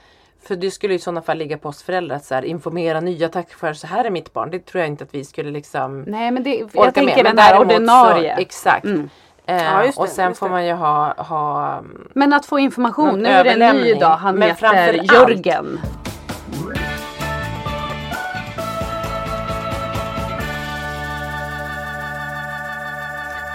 för 0.47 0.55
det 0.55 0.71
skulle 0.71 0.93
i 0.93 0.99
sådana 0.99 1.21
fall 1.21 1.37
ligga 1.37 1.57
på 1.57 1.69
oss 1.69 1.83
föräldrar 1.83 2.15
att 2.15 2.25
så 2.25 2.35
här, 2.35 2.45
informera 2.45 2.99
nya 2.99 3.29
taxichaufförer. 3.29 3.73
Så 3.73 3.87
här 3.87 4.05
är 4.05 4.09
mitt 4.09 4.33
barn. 4.33 4.51
Det 4.51 4.59
tror 4.59 4.79
jag 4.79 4.87
inte 4.87 5.03
att 5.03 5.15
vi 5.15 5.25
skulle 5.25 5.51
liksom 5.51 6.01
Nej 6.01 6.31
men 6.31 6.43
det, 6.43 6.63
orka 6.63 6.71
jag 6.73 6.93
tänker 6.93 7.15
med. 7.15 7.25
den 7.25 7.35
Men 7.35 7.43
här 7.43 7.51
däremot 7.53 7.73
ordinarie. 7.73 8.35
Så, 8.35 8.41
exakt. 8.41 8.85
Mm. 8.85 9.09
Eh, 9.47 9.63
Ja, 9.63 9.81
det, 9.81 9.97
och 9.97 10.07
sen 10.07 10.35
får 10.35 10.49
man 10.49 10.65
ju 10.65 10.73
ha, 10.73 11.13
ha 11.17 11.79
Men 12.13 12.33
att 12.33 12.45
få 12.45 12.59
information. 12.59 13.19
Nu 13.19 13.29
är 13.29 13.43
det 13.43 13.65
en 13.65 13.77
ny 13.77 13.93
dag. 13.93 14.09
Han 14.17 14.35
Men 14.35 14.47
heter 14.49 14.59
framför 14.59 14.99
allt- 14.99 15.11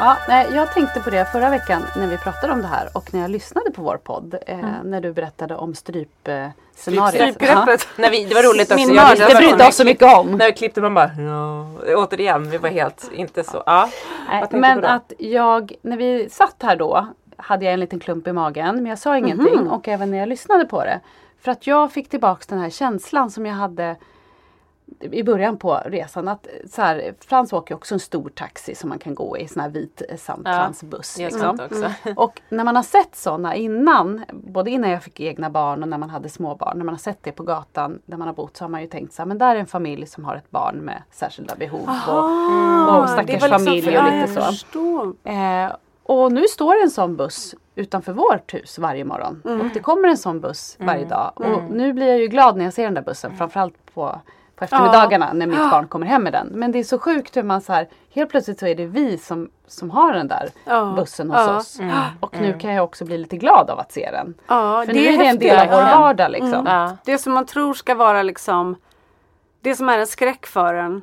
Ja, 0.00 0.16
nej, 0.28 0.46
jag 0.54 0.72
tänkte 0.74 1.00
på 1.00 1.10
det 1.10 1.32
förra 1.32 1.50
veckan 1.50 1.82
när 1.96 2.06
vi 2.06 2.18
pratade 2.18 2.52
om 2.52 2.62
det 2.62 2.66
här 2.68 2.88
och 2.94 3.14
när 3.14 3.20
jag 3.20 3.30
lyssnade 3.30 3.70
på 3.70 3.82
vår 3.82 3.96
podd. 3.96 4.34
Eh, 4.46 4.58
När 4.84 5.00
du 5.00 5.12
berättade 5.12 5.56
om 5.56 5.74
strypscenariot. 5.74 7.14
Strypgreppet. 7.14 7.88
när 7.96 8.10
vi, 8.10 8.24
det 8.24 8.34
var 8.34 8.42
roligt 8.42 8.72
också. 8.72 8.86
Min 8.86 8.94
Jag 8.94 9.18
Det 9.18 9.34
brydde 9.34 9.68
oss 9.68 9.76
så 9.76 9.84
mycket 9.84 10.18
om. 10.18 10.32
När 10.32 10.46
vi 10.46 10.52
klippte 10.52 10.80
man 10.80 10.94
bara 10.94 11.10
ja. 11.18 11.66
Återigen, 11.96 12.50
vi 12.50 12.58
var 12.58 12.68
helt 12.68 13.10
inte 13.12 13.44
så. 13.44 13.62
Ja. 13.66 13.90
Nej, 14.28 14.44
men 14.50 14.84
att 14.84 15.12
jag, 15.18 15.72
när 15.82 15.96
vi 15.96 16.28
satt 16.30 16.56
här 16.62 16.76
då, 16.76 17.06
hade 17.36 17.64
jag 17.64 17.74
en 17.74 17.80
liten 17.80 18.00
klump 18.00 18.26
i 18.26 18.32
magen. 18.32 18.76
Men 18.76 18.86
jag 18.86 18.98
sa 18.98 19.18
ingenting 19.18 19.70
och 19.70 19.88
även 19.88 20.10
när 20.10 20.18
jag 20.18 20.28
lyssnade 20.28 20.64
på 20.64 20.84
det. 20.84 21.00
För 21.40 21.50
att 21.50 21.66
jag 21.66 21.92
fick 21.92 22.08
tillbaks 22.08 22.46
den 22.46 22.58
här 22.58 22.70
känslan 22.70 23.30
som 23.30 23.46
jag 23.46 23.54
hade 23.54 23.96
i 25.00 25.22
början 25.22 25.57
på 25.57 25.81
resan. 25.87 26.29
Att 26.29 26.46
så 26.70 26.83
här, 26.83 27.14
Frans 27.20 27.53
åker 27.53 27.74
också 27.74 27.94
en 27.94 28.00
stor 28.00 28.29
taxi 28.29 28.74
som 28.74 28.88
man 28.88 28.98
kan 28.98 29.14
gå 29.14 29.38
i, 29.38 29.48
sån 29.48 29.62
här 29.62 29.68
vit 29.68 30.03
eh, 30.09 30.16
samtransbuss. 30.16 31.18
Är 31.18 31.24
liksom. 31.24 31.61
också. 31.61 31.92
Och 32.16 32.40
när 32.48 32.64
man 32.64 32.76
har 32.76 32.83
sett 32.83 33.16
sådana 33.16 33.55
innan, 33.55 34.24
både 34.33 34.70
innan 34.70 34.90
jag 34.90 35.03
fick 35.03 35.20
egna 35.20 35.50
barn 35.50 35.83
och 35.83 35.88
när 35.88 35.98
man 35.98 36.11
hade 36.11 36.29
små 36.29 36.55
barn, 36.55 36.79
när 36.79 36.85
man 36.85 36.94
har 36.94 37.00
sett 37.00 37.22
det 37.22 37.33
på 37.33 37.42
gatan 37.42 37.98
där 38.07 38.16
man 38.16 38.29
har 38.29 38.35
bott 38.35 38.57
så 38.57 38.64
har 38.64 38.68
man 38.68 38.81
ju 38.81 38.87
tänkt 38.87 39.12
så 39.12 39.22
här, 39.22 39.26
men 39.26 39.38
där 39.38 39.57
är 39.57 39.61
en 39.61 39.66
familj 39.66 40.07
som 40.07 40.24
har 40.24 40.37
ett 40.37 40.50
barn 40.50 40.76
med 40.76 41.03
särskilda 41.11 41.57
behov. 41.57 41.90
Och, 42.09 43.03
och 43.03 43.09
stackars 43.09 43.50
familj 43.50 43.88
och 43.88 43.94
ja, 43.94 44.11
lite 44.11 44.57
så. 44.72 45.14
Eh, 45.24 45.72
och 46.03 46.33
nu 46.33 46.44
står 46.48 46.74
det 46.74 46.83
en 46.83 46.90
sån 46.90 47.16
buss 47.16 47.55
utanför 47.74 48.12
vårt 48.12 48.55
hus 48.55 48.79
varje 48.79 49.05
morgon. 49.05 49.42
Mm. 49.44 49.61
Och 49.61 49.66
det 49.74 49.81
kommer 49.81 50.09
en 50.09 50.16
sån 50.16 50.40
buss 50.40 50.76
varje 50.81 51.05
dag. 51.05 51.33
Och 51.35 51.62
nu 51.70 51.92
blir 51.92 52.07
jag 52.07 52.18
ju 52.18 52.26
glad 52.26 52.57
när 52.57 52.64
jag 52.64 52.74
ser 52.74 52.85
den 52.85 52.94
där 52.94 53.03
bussen. 53.03 53.37
Framförallt 53.37 53.94
på, 53.94 54.20
på 54.60 54.64
eftermiddagarna 54.64 55.32
när 55.32 55.46
mitt 55.46 55.70
barn 55.70 55.88
kommer 55.88 56.06
hem 56.06 56.22
med 56.22 56.32
den. 56.32 56.46
Men 56.46 56.72
det 56.72 56.78
är 56.78 56.84
så 56.84 56.98
sjukt 56.98 57.36
hur 57.36 57.42
man 57.42 57.60
så 57.60 57.72
här, 57.72 57.88
helt 58.14 58.30
plötsligt 58.30 58.58
så 58.58 58.66
är 58.66 58.74
det 58.74 58.86
vi 58.86 59.18
som, 59.18 59.50
som 59.66 59.90
har 59.90 60.12
den 60.12 60.28
där 60.28 60.50
Ja. 60.64 60.92
bussen 60.96 61.30
hos 61.30 61.38
Ja. 61.38 61.56
oss. 61.56 61.80
Och 62.20 62.40
nu 62.40 62.58
kan 62.58 62.72
jag 62.74 62.84
också 62.84 63.04
bli 63.04 63.18
lite 63.18 63.36
glad 63.36 63.70
av 63.70 63.78
att 63.78 63.92
se 63.92 64.10
den. 64.12 64.34
Ja, 64.46 64.82
För 64.86 64.92
nu 64.92 65.00
är 65.00 65.18
det 65.18 65.26
en 65.26 65.38
del 65.38 65.58
av 65.58 65.66
vår 65.66 65.88
Ja. 65.88 65.98
vardag 66.00 66.30
liksom. 66.30 66.66
Ja. 66.66 66.96
Det 67.04 67.18
som 67.18 67.32
man 67.32 67.46
tror 67.46 67.74
ska 67.74 67.94
vara 67.94 68.22
liksom 68.22 68.76
det 69.60 69.74
som 69.74 69.88
är 69.88 69.98
en 69.98 70.06
skräck 70.06 70.46
för 70.46 70.74
en. 70.74 71.02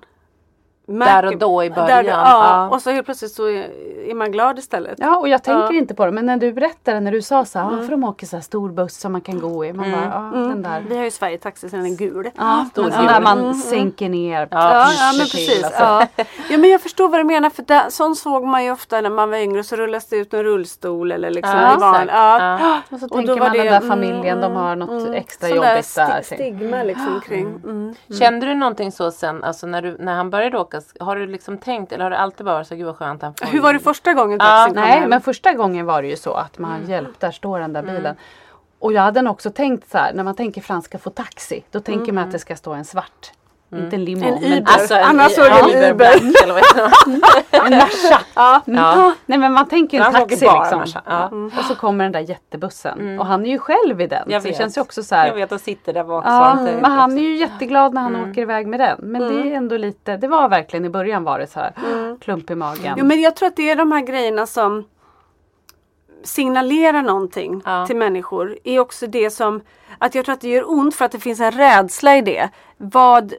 Där 0.90 1.26
och 1.26 1.38
då 1.38 1.64
i 1.64 1.70
början. 1.70 1.88
Där, 1.88 2.04
ja, 2.04 2.24
Ja. 2.26 2.70
och 2.76 2.82
så 2.82 2.90
helt 2.92 3.06
plötsligt 3.06 3.32
så 3.32 3.46
är, 3.50 3.70
är 4.10 4.14
man 4.16 4.32
glad 4.32 4.60
istället. 4.60 4.94
Ja 4.98 5.18
och 5.18 5.28
jag 5.28 5.44
tänker 5.44 5.74
Ja. 5.74 5.80
inte 5.80 5.94
på 5.96 6.06
det 6.06 6.12
men 6.12 6.26
när 6.26 6.38
du 6.38 6.54
berättade, 6.54 7.00
när 7.00 7.12
du 7.12 7.22
sa 7.22 7.46
så 7.46 7.60
här, 7.60 7.66
ah, 7.66 7.82
för 7.84 7.92
de 7.92 8.04
åker 8.04 8.28
så 8.28 8.36
här 8.36 8.44
stor 8.44 8.70
buss 8.70 8.98
som 8.98 9.12
man 9.12 9.22
kan 9.22 9.40
gå 9.40 9.66
i. 9.66 9.74
Man 9.74 9.92
bara, 9.92 10.32
ja 10.34 10.40
den 10.40 10.62
där. 10.64 10.84
Vi 10.90 10.98
har 10.98 11.04
ju 11.04 11.12
Sverige 11.12 11.38
Taxi 11.38 11.70
sen 11.70 11.80
en 11.86 11.96
gul. 11.98 12.30
Ja, 12.38 12.66
Stor 12.72 12.84
men 12.84 12.92
gul. 12.92 13.06
när 13.06 13.22
man 13.22 13.56
sänker 13.56 14.10
ner. 14.10 14.48
Ja, 14.52 14.92
Ja, 15.00 15.12
men 15.18 15.20
precis. 15.20 15.64
alltså. 15.64 15.82
Ja. 15.84 16.08
ja 16.50 16.58
men 16.58 16.70
jag 16.70 16.82
förstår 16.82 17.10
vad 17.10 17.20
du 17.20 17.24
menar 17.24 17.50
för 17.50 17.64
det, 17.64 17.86
sånt 17.90 18.18
såg 18.18 18.44
man 18.46 18.64
ju 18.66 18.72
ofta 18.72 19.02
när 19.02 19.10
man 19.10 19.30
var 19.30 19.38
yngre 19.38 19.64
så 19.64 19.76
rullas 19.76 20.06
det 20.06 20.16
ut 20.18 20.34
en 20.34 20.44
rullstol 20.44 21.12
eller 21.12 21.30
liksom 21.30 21.60
Ja, 21.60 21.74
exakt. 21.74 22.12
Ja. 22.14 22.60
Ja. 22.60 22.82
Och 22.90 23.00
så 23.00 23.06
Och 23.06 23.10
då 23.12 23.18
tänker 23.18 23.34
var 23.34 23.40
man 23.40 23.52
den 23.58 23.66
det- 23.66 23.72
där 23.72 23.78
mm, 23.78 23.90
familjen, 23.90 24.38
de 24.42 24.46
mm, 24.52 24.58
har 24.58 24.76
något 24.76 25.10
extra 25.16 25.48
Sån 25.48 25.58
där 25.58 25.72
jobbigt 25.72 25.96
där. 25.96 26.22
sti- 26.22 26.36
stigma 26.36 26.84
liksom 26.84 27.22
kring. 27.26 27.48
Mm. 27.48 27.96
Kände 28.20 28.46
du 28.46 28.54
någonting 28.56 28.92
så 28.92 29.12
sen, 29.12 29.44
alltså 29.44 29.68
när, 29.68 29.82
du, 29.82 29.98
när 30.00 30.16
han 30.16 30.30
började 30.30 30.58
åka, 30.60 30.77
har 31.00 31.16
du 31.16 31.28
liksom 31.28 31.58
tänkt 31.58 31.92
eller 31.92 32.04
har 32.04 32.12
det 32.12 32.18
alltid 32.18 32.46
varit 32.46 32.68
så 32.68 32.76
gud 32.76 32.86
vad 32.86 32.96
skönt 32.98 33.22
han 33.22 33.34
får 33.34 33.46
Hur 33.46 33.62
var 33.62 33.74
det 33.74 33.80
första 33.80 34.14
gången 34.14 34.38
Ja, 34.42 34.46
taxin 34.46 34.74
kom 34.74 34.84
Nej 34.84 35.08
men 35.08 35.22
första 35.22 35.54
gången 35.54 35.86
var 35.86 36.02
det 36.02 36.08
ju 36.08 36.16
så 36.16 36.34
att 36.34 36.58
man 36.58 36.76
Mm. 36.76 36.90
hjälpt, 36.90 37.20
där 37.20 37.32
står 37.32 37.60
den 37.60 37.74
där 37.74 37.82
bilen. 37.84 38.16
Och 38.80 38.94
jag 38.94 39.02
hade 39.02 39.30
också 39.30 39.52
tänkt 39.52 39.90
så 39.92 39.98
här, 39.98 40.14
när 40.14 40.24
man 40.24 40.36
tänker 40.36 40.62
Frans 40.62 40.86
ska 40.86 40.98
få 40.98 41.10
taxi, 41.10 41.64
då 41.72 41.80
tänker 41.80 42.12
man 42.14 42.24
att 42.24 42.32
det 42.32 42.40
ska 42.40 42.56
stå 42.56 42.74
en 42.74 42.86
svart. 42.86 43.32
Inte 43.72 43.96
en 43.96 44.06
limo, 44.06 44.22
Mm. 44.28 44.34
En 44.44 44.50
men 44.50 44.60
Uber. 44.60 44.72
Alltså, 44.74 44.94
en, 44.96 45.04
Annars 45.04 45.32
så 45.32 45.42
är 45.42 45.50
det 45.50 45.86
en 45.86 45.92
Uber. 45.94 46.06
Det? 47.52 47.58
en 47.58 47.70
Merca. 47.70 48.20
Ja. 48.36 48.62
Ja. 48.66 49.14
Nej 49.26 49.38
men 49.38 49.54
man 49.54 49.68
tänker 49.68 49.98
ju 49.98 50.04
en 50.04 50.10
åker 50.10 50.20
taxi 50.20 50.46
bara 50.46 50.64
liksom. 50.82 51.02
Ja. 51.06 51.28
Mm. 51.28 51.46
Och 51.58 51.64
så 51.66 51.76
kommer 51.76 52.04
den 52.04 52.12
där 52.12 52.20
jättebussen. 52.20 53.20
Och 53.20 53.26
han 53.26 53.46
är 53.46 53.50
ju 53.50 53.60
själv 53.60 54.02
i 54.02 54.08
den. 54.08 54.24
Jag 54.28 54.42
så 54.42 54.46
det 54.48 54.52
vet. 54.52 54.58
känns 54.62 54.78
ju 54.78 54.82
också 54.82 55.04
så 55.04 55.16
här. 55.16 55.28
Jag 55.28 55.34
vet 55.36 55.52
och 55.52 55.62
sitter 55.62 55.94
där 55.94 56.04
bak. 56.04 56.24
Ja, 56.28 56.58
det- 56.66 56.78
men 56.82 56.92
han 56.92 57.18
är 57.18 57.22
ju 57.22 57.36
jätteglad 57.36 57.94
när 57.94 58.02
han 58.02 58.16
åker 58.16 58.42
iväg 58.42 58.68
med 58.68 58.80
den. 58.80 58.98
Men 59.02 59.22
det 59.22 59.50
är 59.52 59.56
ändå 59.56 59.78
lite, 59.78 60.18
det 60.18 60.28
var 60.28 60.50
verkligen 60.50 60.86
i 60.86 60.90
början 60.90 61.24
var 61.24 61.40
det 61.40 61.48
så 61.48 61.60
här 61.60 61.74
klump 62.22 62.50
i 62.52 62.56
magen. 62.56 62.96
Jo 62.98 63.06
men 63.06 63.22
jag 63.22 63.36
tror 63.36 63.48
att 63.48 63.56
det 63.56 63.70
är 63.72 63.76
de 63.76 63.92
här 63.92 64.02
grejerna 64.02 64.46
som 64.46 64.84
signalerar 66.24 67.02
någonting 67.02 67.62
Ja. 67.66 67.88
till 67.88 67.96
människor. 67.98 68.58
är 68.64 68.80
också 68.80 69.08
det 69.08 69.30
som, 69.30 69.62
att 69.98 70.16
jag 70.16 70.26
tror 70.26 70.34
att 70.34 70.42
det 70.42 70.50
gör 70.50 70.70
ont 70.72 70.96
för 70.96 71.06
att 71.06 71.12
det 71.12 71.20
finns 71.20 71.40
en 71.40 71.52
rädsla 71.52 72.18
i 72.18 72.22
det. 72.22 72.50
Vad, 72.78 73.34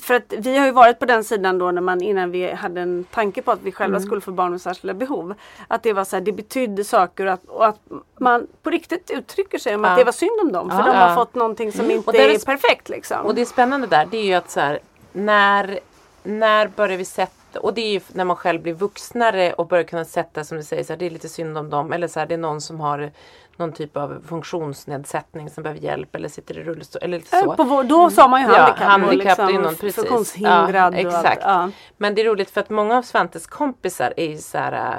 för 0.00 0.14
att 0.14 0.32
vi 0.38 0.56
har 0.58 0.66
ju 0.66 0.72
varit 0.72 0.98
på 0.98 1.06
den 1.06 1.24
sidan 1.24 1.58
då 1.58 1.70
när 1.70 1.80
man 1.80 2.02
innan 2.02 2.30
vi 2.30 2.52
hade 2.52 2.80
en 2.80 3.04
tanke 3.10 3.42
på 3.42 3.50
att 3.50 3.62
vi 3.62 3.72
själva 3.72 4.00
skulle 4.00 4.20
få 4.20 4.30
barn 4.32 4.50
med 4.50 4.60
särskilda 4.60 4.94
behov. 4.94 5.34
Att 5.68 5.82
det 5.82 5.92
var 5.92 6.04
så 6.04 6.16
här, 6.16 6.20
det 6.20 6.32
betydde 6.32 6.84
saker 6.84 7.26
och 7.26 7.32
att, 7.32 7.44
och 7.44 7.66
att 7.66 7.80
man 8.18 8.46
på 8.62 8.70
riktigt 8.70 9.10
uttrycker 9.10 9.58
sig 9.58 9.74
om 9.74 9.84
Ja. 9.84 9.90
att 9.90 9.98
det 9.98 10.04
var 10.04 10.12
synd 10.12 10.40
om 10.42 10.52
dem. 10.52 10.70
För 10.70 10.78
Ja. 10.78 10.84
de 10.86 10.96
har 10.96 11.08
Ja. 11.08 11.14
fått 11.14 11.34
någonting 11.34 11.72
som 11.72 11.90
inte 11.90 12.06
Och 12.06 12.12
där 12.12 12.28
är 12.28 12.34
är 12.34 12.38
perfekt 12.38 12.88
liksom. 12.88 13.26
Och 13.26 13.34
det 13.34 13.40
är 13.40 13.44
spännande 13.44 13.86
där, 13.86 14.06
det 14.10 14.16
är 14.16 14.24
ju 14.24 14.34
att 14.34 14.50
så 14.50 14.60
här, 14.60 14.78
när, 15.12 15.78
när 16.22 16.68
börjar 16.68 16.98
vi 16.98 17.04
sätta, 17.04 17.60
och 17.60 17.74
det 17.74 17.80
är 17.80 17.90
ju 17.92 18.00
när 18.12 18.24
man 18.24 18.36
själv 18.36 18.62
blir 18.62 18.74
vuxnare 18.74 19.52
och 19.52 19.66
börjar 19.66 19.84
kunna 19.84 20.04
sätta 20.04 20.44
som 20.44 20.56
du 20.56 20.62
säger, 20.62 20.84
så 20.84 20.92
här, 20.92 20.98
det 20.98 21.06
är 21.06 21.10
lite 21.10 21.28
synd 21.28 21.58
om 21.58 21.70
dem. 21.70 21.92
Eller 21.92 22.08
så 22.08 22.18
här, 22.20 22.26
det 22.26 22.34
är 22.34 22.38
någon 22.38 22.60
som 22.60 22.80
har 22.80 23.10
någon 23.58 23.72
typ 23.72 23.96
av 23.96 24.22
funktionsnedsättning 24.28 25.50
som 25.50 25.62
behöver 25.62 25.80
hjälp 25.80 26.14
eller 26.14 26.28
sitter 26.28 26.58
i 26.58 26.64
rullstol. 26.64 27.02
Eller 27.02 27.18
lite 27.18 27.40
så. 27.40 27.54
På 27.54 27.64
vår, 27.64 27.84
då 27.84 28.10
sa 28.10 28.28
man 28.28 28.40
ju 28.42 28.46
Ja, 28.48 28.52
handikapp, 28.58 28.88
handikapp, 28.88 29.36
det 29.36 29.42
är 29.42 29.46
liksom 29.46 29.62
någon 29.62 29.74
precis. 29.74 29.94
funktionshindrad. 29.94 30.94
Ja, 30.94 30.98
exakt. 30.98 31.42
Ja. 31.44 31.70
Men 31.96 32.14
det 32.14 32.20
är 32.22 32.24
roligt 32.26 32.50
för 32.50 32.60
att 32.60 32.70
många 32.70 32.98
av 32.98 33.02
Svantes 33.02 33.46
kompisar 33.46 34.14
är 34.16 34.26
ju 34.26 34.38
så 34.38 34.58
här 34.58 34.72
äh, 34.72 34.94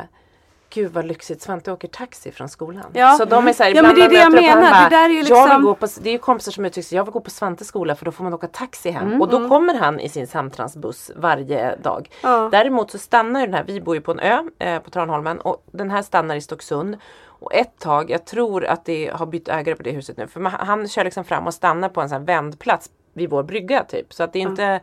Gud 0.69 0.91
vad 0.93 1.05
lyxigt, 1.05 1.41
Svante 1.41 1.71
åker 1.71 1.87
taxi 1.87 2.31
från 2.31 2.49
skolan. 2.49 2.83
Ja. 2.93 3.15
Så 3.17 3.25
de 3.25 3.47
är 3.47 3.53
så 3.53 3.63
här, 3.63 3.75
Ja, 3.75 3.81
men 3.81 3.95
det 3.95 4.01
är 4.01 4.09
det 4.09 4.15
jag 4.15 4.31
menar. 4.31 4.49
honom 4.49 4.83
Det 4.89 4.95
där 4.95 5.05
är 5.05 5.09
ju 5.09 5.15
Jag 5.17 5.23
liksom- 5.25 5.49
vill 5.49 5.61
gå 5.65 5.75
på, 5.75 5.87
det 6.01 6.09
är 6.09 6.11
ju 6.13 6.17
kompisar 6.19 6.51
som 6.51 6.65
uttrycker 6.65 6.87
sig, 6.87 6.95
jag 6.95 7.03
vill 7.05 7.11
gå 7.13 7.19
på 7.19 7.29
Svantes 7.29 7.67
skola 7.67 7.95
för 7.95 8.05
då 8.05 8.11
får 8.11 8.23
man 8.23 8.33
åka 8.33 8.47
taxi 8.47 8.89
hem. 8.89 9.21
Och 9.21 9.29
då 9.29 9.49
kommer 9.49 9.73
han 9.75 9.99
i 9.99 10.09
sin 10.09 10.27
samtransbuss 10.27 11.11
varje 11.15 11.75
dag. 11.75 12.09
Ja. 12.23 12.49
Däremot 12.51 12.91
så 12.91 12.97
stannar 12.97 13.39
ju 13.39 13.45
den 13.45 13.55
här, 13.55 13.63
vi 13.67 13.81
bor 13.81 13.95
ju 13.95 14.01
på 14.01 14.11
en 14.11 14.19
ö 14.19 14.43
eh, 14.59 14.79
på 14.79 14.89
Tranholmen 14.89 15.39
och 15.39 15.63
den 15.71 15.89
här 15.91 16.01
stannar 16.01 16.35
i 16.35 16.41
Stocksund. 16.41 16.97
Och 17.39 17.54
ett 17.54 17.80
tag, 17.80 18.10
jag 18.10 18.26
tror 18.26 18.65
att 18.65 18.86
det 18.86 19.12
har 19.13 19.26
bytt 19.26 19.47
ägare 19.47 19.76
på 19.76 19.84
det 19.84 19.91
huset 19.91 20.17
nu. 20.17 20.28
För 20.28 20.39
man, 20.39 20.52
han 20.52 20.88
kör 20.88 21.04
liksom 21.04 21.23
fram 21.23 21.47
och 21.47 21.54
stannar 21.54 21.89
på 21.89 22.02
en 22.02 22.10
sån 22.10 22.26
vändplats 22.26 22.89
vid 23.13 23.30
vår 23.30 23.43
brygga 23.43 23.84
typ. 23.84 24.13
Så 24.13 24.23
att 24.23 24.34
det 24.34 24.39
är 24.39 24.43
inte 24.43 24.80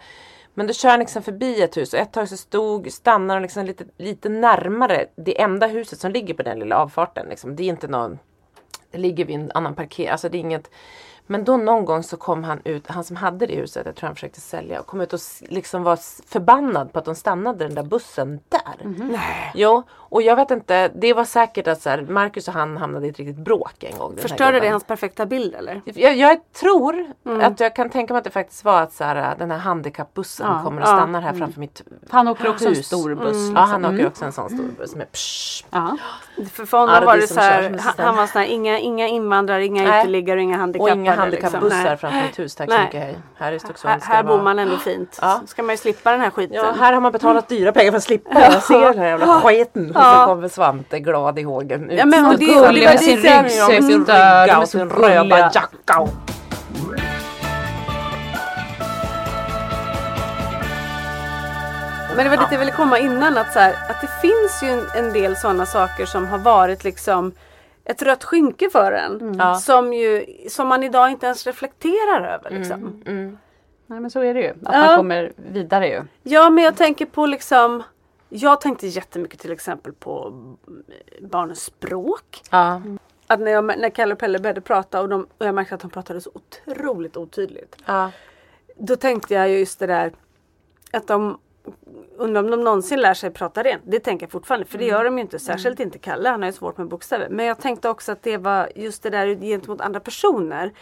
Men 0.54 0.66
då 0.66 0.72
kör 0.72 0.90
han 0.90 0.98
liksom 0.98 1.22
förbi 1.22 1.62
ett 1.62 1.76
hus 1.76 1.92
och 1.92 1.98
ett 1.98 2.12
tag 2.12 2.28
så 2.28 2.36
stod, 2.36 2.92
stannar 2.92 3.34
han 3.34 3.42
liksom 3.42 3.66
lite, 3.66 3.84
lite 3.96 4.28
närmare 4.28 5.06
det 5.16 5.40
enda 5.40 5.66
huset 5.66 5.98
som 5.98 6.12
ligger 6.12 6.34
på 6.34 6.42
den 6.42 6.58
lilla 6.58 6.76
avfarten. 6.76 7.26
Liksom. 7.28 7.56
Det 7.56 7.62
är 7.62 7.68
inte 7.68 7.88
någon 7.88 8.18
Det 8.90 8.98
ligger 8.98 9.24
vid 9.24 9.36
en 9.36 9.50
annan 9.54 9.74
parkering, 9.74 10.10
alltså 10.10 10.28
det 10.28 10.38
är 10.38 10.40
inget 10.40 10.70
men 11.26 11.44
då 11.44 11.56
någon 11.56 11.84
gång 11.84 12.02
så 12.02 12.16
kom 12.16 12.44
han 12.44 12.60
ut, 12.64 12.86
han 12.86 13.04
som 13.04 13.16
hade 13.16 13.46
det 13.46 13.54
huset, 13.54 13.86
jag 13.86 13.94
tror 13.94 14.06
han 14.06 14.14
försökte 14.14 14.40
sälja, 14.40 14.80
och 14.80 14.86
kom 14.86 15.00
ut 15.00 15.12
och 15.12 15.20
liksom 15.40 15.82
var 15.82 15.98
förbannad 16.28 16.92
på 16.92 16.98
att 16.98 17.04
de 17.04 17.14
stannade 17.14 17.64
den 17.64 17.74
där 17.74 17.82
bussen 17.82 18.40
där. 18.48 18.84
Nej. 19.10 19.50
Jo, 19.54 19.82
och 19.92 20.22
jag 20.22 20.36
vet 20.36 20.50
inte, 20.50 20.88
det 20.88 21.12
var 21.12 21.24
säkert 21.24 21.66
att 21.68 21.82
så 21.82 21.90
här, 21.90 22.02
Marcus 22.02 22.48
och 22.48 22.54
han 22.54 22.76
hamnade 22.76 23.06
i 23.06 23.10
ett 23.10 23.18
riktigt 23.18 23.36
bråk 23.44 23.84
en 23.84 23.98
gång. 23.98 24.16
Förstörde 24.16 24.60
det 24.60 24.68
hans 24.68 24.84
perfekta 24.84 25.26
bild 25.26 25.54
eller? 25.54 25.80
Jag, 25.84 26.16
jag 26.16 26.52
tror 26.52 27.04
Mm. 27.26 27.40
att 27.52 27.60
jag 27.60 27.76
kan 27.76 27.90
tänka 27.90 28.14
mig 28.14 28.18
att 28.18 28.24
det 28.24 28.30
faktiskt 28.30 28.64
var 28.64 28.82
att 28.82 28.92
så 28.92 29.04
här, 29.04 29.34
den 29.38 29.50
här 29.50 29.58
handikappbussen 29.58 30.46
Ja, 30.50 30.62
kommer 30.64 30.82
och 30.82 30.88
ja. 30.88 30.96
stannar 30.96 31.20
här 31.20 31.32
framför 31.34 31.60
mitt 31.60 31.82
Han 32.10 32.28
åker 32.28 32.48
också 32.48 32.64
en 32.68 32.74
hus. 32.74 32.86
stor 32.86 33.14
buss. 33.14 33.26
Ja, 33.26 33.30
liksom. 33.30 33.56
han 33.56 33.84
åker 33.84 33.94
Mm. 33.94 34.06
också 34.06 34.24
en 34.24 34.32
sån 34.32 34.50
stor 34.50 34.68
buss 34.78 34.94
med 34.94 35.12
psh. 35.12 35.64
Ja. 35.70 35.96
För, 36.52 36.66
för 36.66 36.78
honom 36.78 37.04
var 37.04 37.16
det 37.16 37.26
så 37.26 37.40
här, 37.40 37.62
han, 37.80 38.06
han 38.06 38.16
var 38.16 38.26
sån 38.26 38.40
här, 38.42 38.48
inga, 38.48 38.78
inga 38.78 39.08
invandrare, 39.08 39.64
inga 39.66 39.82
Nej. 39.82 40.00
uteliggare, 40.00 40.40
inga 40.42 40.54
Och 40.54 40.60
handikappade. 40.60 40.92
Inga 41.14 41.22
handikappbussar 41.22 41.76
liksom. 41.90 41.98
Framför 41.98 42.22
mitt 42.26 42.38
hus, 42.38 42.54
tack 42.54 42.70
så 42.72 42.78
mycket. 42.78 43.00
Hej. 43.00 43.18
Här 43.38 43.52
i 43.52 43.58
Stocksund 43.58 43.90
Här, 44.02 44.14
här 44.14 44.22
bor 44.22 44.42
man 44.42 44.58
ändå 44.58 44.76
fint. 44.76 45.18
Ja. 45.22 45.40
ska 45.46 45.62
man 45.62 45.70
ju 45.72 45.76
slippa 45.76 46.10
den 46.10 46.20
här 46.20 46.30
skiten. 46.30 46.56
Ja, 46.56 46.74
här 46.80 46.92
har 46.92 47.00
man 47.00 47.12
betalat 47.12 47.48
dyra 47.48 47.72
pengar 47.72 47.90
för 47.90 47.96
att 47.98 48.04
slippa. 48.04 48.40
Jag 48.40 48.62
ser 48.62 48.80
den 48.80 48.98
här 48.98 49.06
jävla 49.06 49.26
skiten. 49.40 49.96
Och 49.96 50.02
så 50.02 50.24
kommer 50.26 50.48
Svante 50.48 51.00
glad 51.00 51.38
i 51.38 51.42
hågen. 51.42 51.90
Ja, 51.92 52.04
men 52.06 52.26
och 52.26 52.38
det- 52.38 52.60
och 52.60 52.74
det 52.74 52.84
med 52.84 53.00
sin 53.00 53.16
dit 53.16 53.24
jag- 53.24 53.44
ryggsäck, 53.44 53.68
med 53.72 53.84
sin 53.84 53.98
rygga 54.06 54.58
och 54.58 54.68
sin 54.68 54.90
röda 54.90 55.38
jacka. 55.54 55.98
och- 56.00 56.08
Men 62.16 62.24
det 62.24 62.30
var 62.30 62.36
dit 62.36 62.52
jag 62.52 62.58
ville 62.58 62.72
komma 62.72 62.98
innan 62.98 63.38
att, 63.38 63.52
så 63.52 63.58
här, 63.58 63.72
att 63.90 64.00
det 64.00 64.10
finns 64.22 64.62
ju 64.62 64.68
en, 64.70 64.86
en 65.06 65.12
del 65.12 65.36
sådana 65.36 65.66
saker 65.66 66.06
som 66.06 66.26
har 66.26 66.38
varit 66.38 66.84
liksom 66.84 67.32
ett 67.84 68.02
rött 68.02 68.24
skynke 68.24 68.70
för 68.70 68.92
en. 68.92 69.34
Ja. 69.38 69.54
Som, 69.54 69.92
ju, 69.92 70.26
som 70.48 70.68
man 70.68 70.82
idag 70.82 71.10
inte 71.10 71.26
ens 71.26 71.46
reflekterar 71.46 72.34
över. 72.34 72.50
Liksom. 72.50 73.02
Mm. 73.06 73.38
Nej 73.86 74.00
men 74.00 74.10
så 74.10 74.20
är 74.20 74.34
det 74.34 74.40
ju. 74.40 74.50
Att 74.50 74.56
Ja. 74.62 74.86
man 74.86 74.96
kommer 74.96 75.32
vidare 75.36 75.88
ju. 75.88 76.02
Ja 76.22 76.50
men 76.50 76.64
jag 76.64 76.76
tänker 76.76 77.06
på 77.06 77.26
liksom 77.26 77.82
Jag 78.28 78.60
tänkte 78.60 78.86
jättemycket 78.86 79.40
till 79.40 79.52
exempel 79.52 79.92
på 79.92 80.32
barnens 81.20 81.60
språk. 81.64 82.42
Ja. 82.50 82.82
Att 83.26 83.40
när, 83.40 83.50
jag, 83.50 83.64
när 83.64 83.90
Kalle 83.90 84.12
och 84.12 84.18
Pelle 84.20 84.38
började 84.38 84.60
prata 84.60 85.00
och, 85.00 85.08
de, 85.08 85.26
och 85.38 85.46
jag 85.46 85.54
märkte 85.54 85.74
att 85.74 85.80
de 85.80 85.90
pratade 85.90 86.20
så 86.20 86.30
otroligt 86.34 87.16
otydligt. 87.16 87.76
Ja. 87.86 88.10
Då 88.76 88.96
tänkte 88.96 89.34
jag 89.34 89.48
ju 89.48 89.58
just 89.58 89.78
det 89.78 89.86
där 89.86 90.12
att 90.92 91.06
de 91.06 91.38
Undrar 92.16 92.42
om 92.42 92.50
de 92.50 92.64
någonsin 92.64 93.00
lär 93.00 93.14
sig 93.14 93.30
prata 93.30 93.62
rent. 93.62 93.82
Det 93.86 94.00
tänker 94.00 94.26
jag 94.26 94.30
fortfarande 94.30 94.66
för 94.66 94.78
det 94.78 94.84
gör 94.84 95.04
de 95.04 95.18
ju 95.18 95.22
inte. 95.22 95.38
Särskilt 95.38 95.80
inte 95.80 95.98
Kalle. 95.98 96.28
Han 96.28 96.42
har 96.42 96.48
ju 96.48 96.52
svårt 96.52 96.78
med 96.78 96.88
bokstäver. 96.88 97.28
Men 97.30 97.46
jag 97.46 97.58
tänkte 97.58 97.88
också 97.88 98.12
att 98.12 98.22
det 98.22 98.36
var 98.36 98.68
just 98.74 99.02
det 99.02 99.10
där 99.10 99.34
gentemot 99.34 99.80
andra 99.80 100.00
personer. 100.00 100.72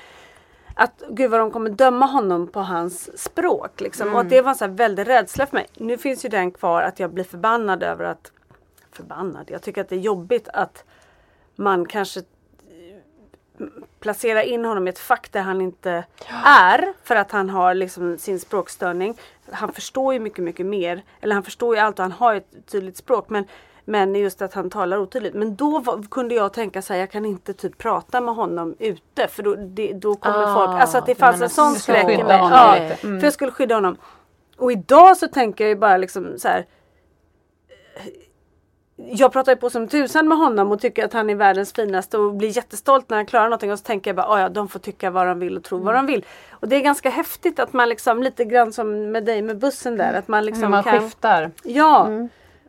Att 0.75 1.03
gud 1.11 1.31
vad 1.31 1.41
de 1.41 1.51
kommer 1.51 1.71
döma 1.71 2.07
honom 2.07 2.49
på 2.49 2.61
hans 2.61 3.19
språk. 3.19 3.81
Liksom. 3.81 4.15
Och 4.15 4.21
att 4.21 4.31
det 4.31 4.43
var 4.43 4.51
en 4.51 4.57
sån 4.57 4.71
här 4.71 4.77
väldig 4.77 5.09
rädsla 5.09 5.47
för 5.47 5.57
mig. 5.57 5.67
Nu 5.77 5.99
finns 5.99 6.25
ju 6.25 6.29
den 6.29 6.51
kvar 6.51 6.83
att 6.83 7.01
jag 7.01 7.13
blir 7.13 7.25
förbannad 7.25 7.83
över 7.83 8.05
att 8.05 8.33
Förbannad? 8.93 9.51
Jag 9.51 9.63
tycker 9.63 9.81
att 9.81 9.89
det 9.89 9.95
är 9.95 10.01
jobbigt 10.01 10.49
att 10.49 10.85
man 11.57 11.87
kanske 11.87 12.23
placera 14.01 14.43
in 14.43 14.65
honom 14.65 14.87
i 14.87 14.91
ett 14.91 14.99
fack 14.99 15.33
där 15.33 15.41
han 15.41 15.61
inte 15.61 16.05
är 16.45 16.93
för 17.05 17.17
att 17.17 17.31
han 17.31 17.51
har 17.51 17.75
liksom 17.75 18.19
sin 18.19 18.41
språkstörning. 18.41 19.19
Han 19.51 19.73
förstår 19.73 20.13
ju 20.15 20.21
mycket, 20.21 20.45
mycket 20.45 20.67
mer. 20.67 21.03
Eller 21.21 21.35
han 21.35 21.43
förstår 21.43 21.75
ju 21.75 21.81
allt 21.81 21.99
och 21.99 22.03
han 22.03 22.13
har 22.13 22.35
ett 22.35 22.67
tydligt 22.71 22.97
språk. 22.97 23.29
Men, 23.29 23.45
men 23.85 24.15
just 24.15 24.43
att 24.43 24.55
han 24.55 24.71
talar 24.71 24.97
otydligt. 24.99 25.35
Men 25.35 25.57
då 25.57 25.79
var, 25.79 26.03
kunde 26.11 26.35
jag 26.35 26.53
tänka 26.53 26.83
så 26.83 26.93
här, 26.93 27.01
jag 27.01 27.11
kan 27.11 27.25
inte 27.25 27.55
typ 27.55 27.79
prata 27.79 28.21
med 28.21 28.35
honom 28.35 28.77
ute 28.79 29.29
för 29.29 29.43
då, 29.43 29.55
det, 29.55 29.93
då 29.93 30.17
kommer 30.17 30.43
Ah, 30.43 30.55
folk. 30.55 30.81
Alltså 30.81 30.99
att 30.99 31.07
det 31.07 31.15
fanns 31.15 31.43
en 31.43 31.51
sån 31.51 31.75
så. 31.75 31.81
skräck 31.81 32.05
i 32.05 32.25
mig. 32.25 32.37
Ja, 32.39 32.75
lite. 32.75 33.07
Mm. 33.07 33.21
För 33.21 33.27
jag 33.27 33.35
skulle 33.35 33.53
skydda 33.53 33.75
honom. 33.75 33.97
Och 34.57 34.73
idag 34.73 35.17
så 35.17 35.29
tänker 35.29 35.65
jag 35.65 35.69
ju 35.69 35.77
bara 35.77 35.97
liksom 35.97 36.39
så 36.39 36.49
här 36.49 36.67
jag 39.11 39.33
pratar 39.33 39.53
ju 39.53 39.57
på 39.57 39.71
som 39.71 39.89
tusan 39.89 40.29
med 40.29 40.39
honom 40.39 40.73
och 40.73 40.81
tycker 40.81 41.05
att 41.05 41.13
han 41.13 41.31
är 41.31 41.35
världens 41.35 41.73
finaste 41.73 42.19
och 42.19 42.35
blir 42.35 42.57
jättestolt 42.57 43.11
när 43.11 43.17
han 43.17 43.27
klarar 43.27 43.45
någonting 43.45 43.73
och 43.73 43.79
så 43.79 43.85
tänker 43.85 44.11
jag 44.11 44.17
bara, 44.17 44.27
"Ah, 44.27 44.41
ja 44.41 44.49
de 44.49 44.69
får 44.69 44.79
tycka 44.79 45.11
vad 45.11 45.27
de 45.27 45.39
vill 45.39 45.57
och 45.57 45.65
tro 45.65 45.79
vad 45.79 45.95
de 45.95 46.07
vill. 46.07 46.25
Och 46.51 46.69
det 46.69 46.77
är 46.77 46.81
ganska 46.81 47.11
häftigt 47.11 47.59
att 47.59 47.73
man 47.73 47.89
liksom 47.89 48.23
lite 48.23 48.45
grann 48.45 48.73
som 48.73 49.11
med 49.13 49.25
dig 49.25 49.43
med 49.43 49.59
bussen 49.59 49.97
där 49.97 50.15
att 50.19 50.29
man 50.29 50.45
liksom 50.45 50.71
man 50.71 50.83
kan... 50.83 51.01
skiftar. 51.01 51.51
Ja, 51.63 52.09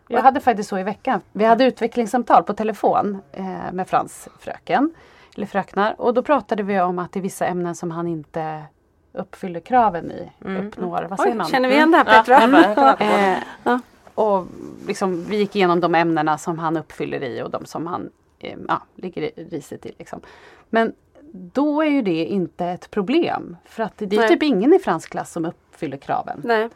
Jag 0.08 0.22
hade 0.22 0.40
faktiskt 0.40 0.70
så 0.70 0.78
i 0.78 0.84
veckan. 0.84 1.22
Vi 1.32 1.46
hade 1.46 1.66
utvecklingssamtal 1.66 2.44
på 2.44 2.54
telefon 2.54 3.22
eh, 3.32 3.72
med 3.74 3.88
Frans 3.88 4.28
fröken. 4.40 4.94
Eller 5.38 5.48
fröknar. 5.48 5.96
Och 5.98 6.14
då 6.14 6.24
pratade 6.24 6.64
vi 6.64 6.82
om 6.82 7.00
att 7.00 7.12
det 7.12 7.20
är 7.20 7.22
vissa 7.22 7.46
ämnen 7.46 7.76
som 7.76 7.92
han 7.92 8.08
inte 8.08 8.64
uppfyller 9.14 9.60
kraven 9.60 10.12
i. 10.12 10.32
Uppnår, 10.60 11.08
vad 11.10 11.20
säger 11.20 11.32
Oj, 11.32 11.38
man? 11.38 11.48
känner 11.48 11.70
vi 11.70 11.76
igen 11.76 11.92
det 11.92 11.98
här 11.98 12.06
Ja, 12.06 12.24
Petra? 12.24 12.98
Ja. 13.64 13.80
och 14.16 14.46
liksom, 14.88 15.24
vi 15.26 15.38
gick 15.38 15.56
igenom 15.56 15.80
de 15.80 15.96
ämnena 15.96 16.38
som 16.38 16.60
han 16.60 16.78
uppfyller 16.78 17.24
i 17.24 17.42
och 17.42 17.50
de 17.50 17.66
som 17.66 17.88
han 17.88 18.10
eh, 18.40 18.58
ja, 18.68 18.82
ligger 18.96 19.22
i- 19.22 19.48
risigt 19.52 19.86
i. 19.86 19.92
Liksom. 20.00 20.22
Men 20.70 20.94
då 21.32 21.82
är 21.82 21.90
ju 21.90 22.02
det 22.02 22.26
inte 22.26 22.66
ett 22.66 22.92
problem. 22.92 23.58
För 23.66 23.84
att 23.84 23.94
det 23.98 24.16
är 24.16 24.20
Nej. 24.20 24.28
typ 24.30 24.44
ingen 24.44 24.74
i 24.74 24.80
fransk 24.80 25.10
klass 25.12 25.32
som 25.32 25.46
uppfyller 25.46 25.98
kraven. 25.98 26.42
Nej. 26.44 26.70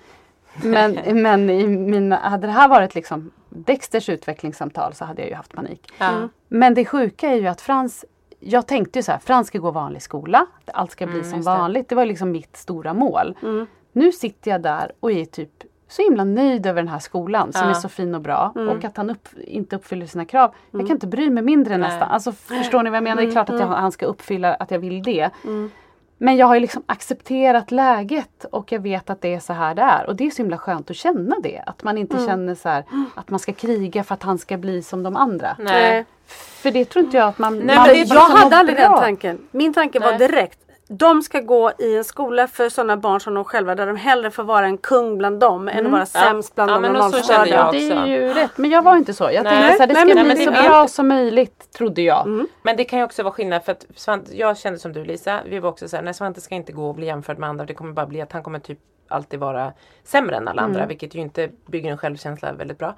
Men, 0.63 0.91
men 1.21 1.49
i 1.49 1.67
mina, 1.67 2.15
hade 2.15 2.47
det 2.47 2.53
här 2.53 2.67
varit 2.67 2.95
liksom 2.95 3.31
Dexters 3.49 4.09
utvecklingssamtal 4.09 4.93
så 4.93 5.05
hade 5.05 5.21
jag 5.21 5.29
ju 5.29 5.35
haft 5.35 5.53
panik. 5.53 5.93
Ja. 5.97 6.29
Men 6.47 6.73
det 6.73 6.85
sjuka 6.85 7.29
är 7.29 7.35
ju 7.35 7.47
att 7.47 7.61
Frans 7.61 8.05
jag 8.39 8.67
tänkte 8.67 8.99
ju 8.99 9.03
så 9.03 9.11
här, 9.11 9.19
Frans 9.19 9.47
ska 9.47 9.59
gå 9.59 9.71
vanlig 9.71 10.01
skola. 10.01 10.45
Allt 10.65 10.91
ska 10.91 11.05
bli 11.05 11.15
Mm, 11.15 11.29
som 11.29 11.37
just 11.39 11.47
det. 11.47 11.51
vanligt. 11.57 11.89
Det 11.89 11.95
var 11.95 12.05
liksom 12.05 12.31
mitt 12.31 12.57
stora 12.57 12.93
mål. 12.93 13.37
Mm. 13.43 13.65
Nu 13.91 14.11
sitter 14.11 14.51
jag 14.51 14.61
där 14.61 14.91
och 14.99 15.11
är 15.11 15.25
typ 15.25 15.63
så 15.87 16.01
himla 16.01 16.23
nöjd 16.23 16.65
över 16.65 16.81
den 16.81 16.87
här 16.91 16.99
skolan 16.99 17.53
som 17.53 17.61
Ja. 17.63 17.69
är 17.69 17.73
så 17.73 17.89
fin 17.89 18.15
och 18.15 18.21
bra. 18.21 18.51
Mm. 18.55 18.69
Och 18.77 18.83
att 18.85 18.97
han 18.97 19.09
upp, 19.09 19.27
inte 19.37 19.75
uppfyller 19.75 20.05
sina 20.05 20.25
krav. 20.25 20.53
Jag 20.71 20.81
kan 20.81 20.91
inte 20.91 21.07
bry 21.07 21.29
mig 21.29 21.43
mindre 21.43 21.77
Nej. 21.77 21.89
nästan. 21.89 22.11
Alltså, 22.11 22.31
förstår 22.31 22.83
ni 22.83 22.89
vad 22.89 22.97
jag 22.97 23.03
menar? 23.03 23.21
Det 23.21 23.27
är 23.27 23.31
klart 23.31 23.49
att 23.49 23.59
jag, 23.59 23.67
han 23.67 23.91
ska 23.91 24.05
uppfylla 24.05 24.53
att 24.53 24.71
jag 24.71 24.79
vill 24.79 25.03
det. 25.03 25.29
Mm. 25.43 25.71
Men 26.19 26.35
jag 26.37 26.47
har 26.47 26.53
ju 26.55 26.59
liksom 26.61 26.83
accepterat 26.85 27.71
läget 27.71 28.45
och 28.51 28.71
jag 28.71 28.79
vet 28.79 29.09
att 29.09 29.21
det 29.21 29.33
är 29.33 29.39
så 29.39 29.53
här 29.53 29.75
det 29.75 29.81
är. 29.81 30.07
Och 30.07 30.15
det 30.15 30.25
är 30.27 30.31
så 30.31 30.37
himla 30.41 30.57
skönt 30.57 30.89
att 30.89 30.95
känna 30.95 31.35
det. 31.43 31.63
Att 31.65 31.83
man 31.83 31.97
inte 31.97 32.15
Mm. 32.15 32.27
känner 32.27 32.55
så 32.55 32.69
här 32.69 32.83
att 33.15 33.29
man 33.29 33.39
ska 33.39 33.53
kriga 33.53 34.03
för 34.03 34.13
att 34.13 34.23
han 34.23 34.37
ska 34.37 34.57
bli 34.57 34.81
som 34.83 35.03
de 35.03 35.15
andra. 35.15 35.55
Nej. 35.59 36.05
För 36.27 36.71
det 36.71 36.85
tror 36.85 37.05
inte 37.05 37.17
jag 37.17 37.27
att 37.27 37.37
man... 37.39 37.59
Nej, 37.59 37.75
man 37.75 37.87
jag 38.07 38.19
hade 38.19 38.57
aldrig 38.57 38.77
den 38.77 38.93
tanken. 38.93 39.37
Min 39.51 39.73
tanke 39.73 39.99
var 39.99 40.09
Nej. 40.09 40.17
direkt. 40.17 40.59
De 40.89 41.21
ska 41.21 41.39
gå 41.39 41.71
i 41.79 41.97
en 41.97 42.03
skola 42.03 42.47
för 42.47 42.69
sådana 42.69 42.97
barn 42.97 43.19
som 43.19 43.33
de 43.33 43.43
själva 43.43 43.75
där 43.75 43.87
de 43.87 43.95
hellre 43.95 44.31
får 44.31 44.43
vara 44.43 44.65
en 44.65 44.77
kung 44.77 45.17
bland 45.17 45.39
dem 45.39 45.67
än 45.67 45.85
att 45.85 45.91
vara 45.91 46.05
sämst 46.05 46.55
bland 46.55 46.71
Ja, 46.71 46.75
de 46.75 46.85
så 46.85 46.91
normalstörda. 46.91 47.71
Det 47.71 47.89
är 47.91 48.05
ju 48.05 48.33
rätt. 48.33 48.57
Men 48.57 48.69
jag 48.69 48.81
var 48.81 48.97
inte 48.97 49.13
så. 49.13 49.23
Jag 49.23 49.43
Nej. 49.43 49.61
tänkte 49.61 49.83
här, 49.83 49.87
det 49.87 49.93
Nej, 49.93 50.09
ska 50.09 50.15
men 50.15 50.25
bli 50.25 50.45
det 50.45 50.45
så 50.45 50.51
bra 50.69 50.81
inte- 50.81 50.93
som 50.93 51.07
möjligt, 51.07 51.71
trodde 51.71 52.01
jag. 52.01 52.45
Men 52.61 52.77
det 52.77 52.83
kan 52.83 52.99
ju 52.99 53.05
också 53.05 53.23
vara 53.23 53.33
skillnad 53.33 53.63
för 53.63 53.71
att 53.71 53.85
Svante, 53.95 54.37
jag 54.37 54.57
kände 54.57 54.79
som 54.79 54.93
du 54.93 55.05
Lisa, 55.05 55.41
vi 55.49 55.59
var 55.59 55.69
också 55.69 55.87
såhär, 55.87 56.03
nej 56.03 56.13
Svante 56.13 56.41
ska 56.41 56.55
inte 56.55 56.71
gå 56.71 56.87
och 56.89 56.95
bli 56.95 57.05
jämförd 57.05 57.37
med 57.39 57.49
andra. 57.49 57.65
Det 57.65 57.73
kommer 57.73 57.93
bara 57.93 58.05
bli 58.05 58.21
att 58.21 58.31
han 58.31 58.43
kommer 58.43 58.59
typ 58.59 58.79
alltid 59.07 59.39
vara 59.39 59.73
sämre 60.03 60.35
än 60.35 60.47
alla 60.47 60.61
andra. 60.61 60.85
Vilket 60.85 61.15
ju 61.15 61.19
inte 61.19 61.49
bygger 61.65 61.91
en 61.91 61.97
självkänsla 61.97 62.53
väldigt 62.53 62.77
bra. 62.77 62.95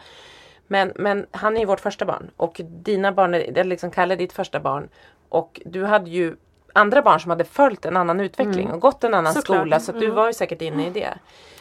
Men, 0.67 0.91
men 0.95 1.25
han 1.31 1.55
är 1.55 1.59
ju 1.59 1.65
vårt 1.65 1.79
första 1.79 2.05
barn 2.05 2.31
och 2.37 2.61
dina 2.63 3.11
barn, 3.11 3.33
är, 3.33 3.39
eller 3.39 3.63
liksom 3.63 3.91
Kalle 3.91 4.15
ditt 4.15 4.33
första 4.33 4.59
barn. 4.59 4.89
Och 5.29 5.61
du 5.65 5.85
hade 5.85 6.09
ju 6.09 6.35
andra 6.79 7.01
barn 7.01 7.19
som 7.19 7.29
hade 7.29 7.43
följt 7.43 7.85
en 7.85 7.97
annan 7.97 8.19
utveckling 8.19 8.71
och 8.71 8.79
gått 8.79 9.03
en 9.03 9.13
annan 9.13 9.33
Såklart. 9.33 9.57
skola. 9.59 9.79
Så 9.79 9.91
du 9.91 10.09
var 10.09 10.27
ju 10.27 10.33
säkert 10.33 10.61
inne 10.61 10.87
i 10.87 10.89
det. 10.89 11.13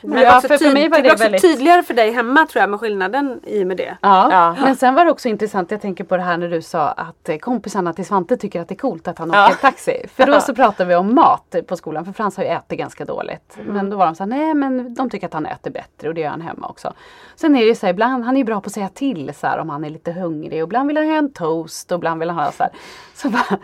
Men 0.03 0.23
Ja, 0.23 0.41
för- 0.41 0.49
för 0.49 0.57
tyd- 0.59 0.73
mig 0.75 0.89
var 0.89 0.97
det 0.97 1.03
det 1.03 1.09
var 1.09 1.15
också 1.15 1.25
väldigt- 1.25 1.43
tydligare 1.43 1.83
för 1.83 1.95
dig 1.95 2.11
hemma 2.11 2.47
tror 2.47 2.61
jag 2.61 2.71
med 2.71 2.81
skillnaden 2.81 3.41
i 3.47 3.63
och 3.63 3.67
med 3.67 3.77
det. 3.77 3.97
Ja. 4.03 4.29
Ja. 4.33 4.57
men 4.65 4.77
sen 4.77 4.95
var 4.95 5.05
det 5.05 5.11
också 5.11 5.29
intressant, 5.29 5.71
jag 5.71 5.81
tänker 5.83 6.05
på 6.05 6.17
det 6.17 6.23
här 6.23 6.37
när 6.37 6.49
du 6.49 6.63
sa 6.63 6.89
att 6.89 7.29
eh, 7.29 7.37
kompisarna 7.37 7.93
till 7.93 8.07
Svante 8.07 8.37
tycker 8.37 8.61
att 8.61 8.69
det 8.69 8.75
är 8.75 8.77
coolt 8.77 9.09
att 9.09 9.19
han 9.19 9.31
Ja. 9.35 9.47
åker 9.47 9.57
taxi. 9.57 10.07
För 10.15 10.27
då 10.27 10.41
så 10.41 10.55
pratade 10.55 10.89
vi 10.89 10.95
om 10.95 11.15
mat 11.15 11.55
på 11.67 11.77
skolan, 11.77 12.05
för 12.05 12.13
Frans 12.13 12.37
har 12.37 12.45
ju 12.45 12.51
ätit 12.51 12.79
ganska 12.79 13.05
dåligt. 13.05 13.59
Men 13.67 13.91
då 13.91 13.97
var 13.97 14.07
de 14.07 14.15
så 14.15 14.23
här, 14.23 14.29
nej 14.29 14.55
men 14.55 14.95
de 14.95 15.11
tycker 15.11 15.27
att 15.27 15.33
han 15.35 15.47
äter 15.47 15.71
bättre 15.71 16.09
och 16.09 16.15
det 16.15 16.21
gör 16.21 16.31
han 16.31 16.41
hemma 16.41 16.69
också. 16.69 16.93
Sen 17.37 17.57
är 17.57 17.61
det 17.61 17.67
ju 17.67 17.75
så 17.75 17.87
här, 17.87 17.93
ibland, 17.93 18.25
han 18.25 18.35
är 18.37 18.39
ju 18.39 18.45
bra 18.45 18.61
på 18.61 18.67
att 18.67 18.73
säga 18.73 18.89
till 18.89 19.33
så 19.35 19.47
här, 19.47 19.59
om 19.59 19.69
han 19.71 19.85
är 19.85 19.91
lite 19.91 20.13
hungrig 20.13 20.63
och 20.63 20.67
ibland 20.69 20.89
vill 20.89 20.97
han 20.97 21.07
ha 21.09 21.17
en 21.17 21.33
toast 21.33 21.93
och 21.93 21.97
ibland 21.99 22.21
vill 22.21 22.31
han 22.31 22.45
ha 22.45 22.53
så 22.53 22.63
här. 22.63 22.73
Så 23.15 23.29
bara, 23.31 23.59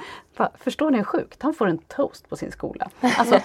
förstår 0.59 0.91
ni 0.91 0.97
hur 0.97 1.05
sjukt? 1.05 1.43
Han 1.43 1.55
får 1.55 1.67
en 1.69 1.79
toast 1.79 2.29
på 2.29 2.37
sin 2.37 2.53
skola. 2.53 2.89
Alltså, 3.19 3.39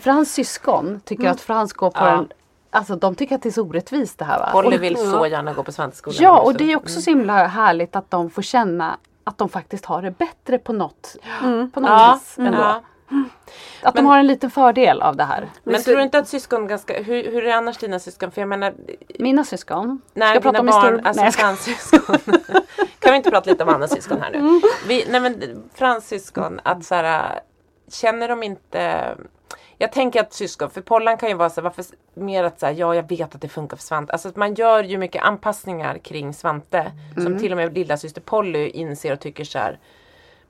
Frans 0.00 0.32
syskon 0.34 1.00
tycker 1.04 1.28
att 1.28 1.40
Frans 1.40 1.72
går 1.72 1.90
på 1.90 2.04
Ja. 2.04 2.18
en 2.18 2.28
Alltså 2.70 2.96
de 2.96 3.14
tycker 3.14 3.34
att 3.34 3.42
det 3.42 3.48
är 3.48 3.50
så 3.50 3.62
orättvist 3.62 4.18
det 4.18 4.24
här 4.24 4.38
va. 4.38 4.48
Polly 4.52 4.78
vill 4.78 4.96
så 4.96 5.26
gärna 5.26 5.52
gå 5.52 5.62
på 5.62 5.72
Svanteskolan. 5.72 6.16
Ja 6.20 6.40
och 6.40 6.54
det 6.54 6.72
är 6.72 6.76
också 6.76 7.00
så 7.00 7.10
himla 7.10 7.46
härligt 7.46 7.96
att 7.96 8.10
de 8.10 8.30
får 8.30 8.42
känna 8.42 8.96
att 9.24 9.38
de 9.38 9.48
faktiskt 9.48 9.84
har 9.84 10.02
det 10.02 10.10
bättre 10.10 10.58
på 10.58 10.72
något, 10.72 11.16
Mm. 11.42 11.70
på 11.70 11.80
något 11.80 11.90
Ja, 11.90 12.18
vis 12.22 12.38
ändå. 12.38 12.58
ja. 12.58 12.80
Att 13.82 13.94
Men- 13.94 14.04
de 14.04 14.06
har 14.10 14.18
en 14.18 14.26
liten 14.26 14.50
fördel 14.50 15.02
av 15.02 15.16
det 15.16 15.24
här. 15.24 15.50
Men 15.64 15.82
tror 15.82 15.96
du 15.96 16.02
inte 16.02 16.18
att 16.18 16.28
syskon 16.28 16.66
ganska, 16.66 17.02
hur, 17.02 17.30
hur 17.32 17.46
är 17.46 17.52
annars 17.54 17.78
dina 17.78 17.98
syskon? 17.98 18.30
För 18.30 18.40
jag 18.40 18.48
menar, 18.48 18.74
Mina 19.18 19.44
syskon. 19.44 20.00
nej, 20.14 20.28
Ska 20.28 20.34
jag 20.36 20.42
prata 20.42 20.60
om 20.60 20.66
barn, 20.66 20.82
historia? 20.82 21.08
alltså 21.08 21.20
Nej, 21.20 21.26
jag 21.26 21.32
ska- 21.34 21.42
Frans 21.42 21.60
syskon. 21.60 22.18
kan 22.98 23.10
vi 23.12 23.16
inte 23.16 23.30
prata 23.30 23.50
lite 23.50 23.62
om 23.62 23.68
Annas 23.68 23.90
syskon 23.90 24.20
här 24.20 24.30
nu? 24.30 24.38
Mm. 24.38 24.60
Vi, 24.88 25.06
nej 25.10 25.20
men 25.20 25.62
Frans 25.74 26.08
syskon, 26.08 26.60
att 26.62 26.84
så 26.84 26.94
här, 26.94 27.40
känner 27.92 28.28
de 28.28 28.42
inte 28.42 29.14
jag 29.80 29.92
tänker 29.92 30.20
att 30.20 30.32
syskon, 30.32 30.70
för 30.70 30.80
Pollan 30.80 31.16
kan 31.16 31.28
ju 31.28 31.34
vara 31.34 31.50
så 31.50 31.60
här, 31.60 31.62
varför 31.62 31.84
mer 32.14 32.44
att 32.44 32.60
säga 32.60 32.72
ja 32.72 32.94
jag 32.94 33.08
vet 33.08 33.34
att 33.34 33.40
det 33.40 33.48
funkar 33.48 33.76
för 33.76 33.84
Svante. 33.84 34.12
Alltså 34.12 34.28
att 34.28 34.36
man 34.36 34.54
gör 34.54 34.82
ju 34.84 34.98
mycket 34.98 35.22
anpassningar 35.22 35.98
kring 35.98 36.34
Svante. 36.34 36.92
Mm. 37.16 37.24
Som 37.24 37.38
till 37.38 37.52
och 37.52 37.56
med 37.56 37.74
lilla 37.74 37.96
syster 37.96 38.20
Polly 38.20 38.68
inser 38.68 39.12
och 39.12 39.20
tycker 39.20 39.44
så 39.44 39.58
här. 39.58 39.78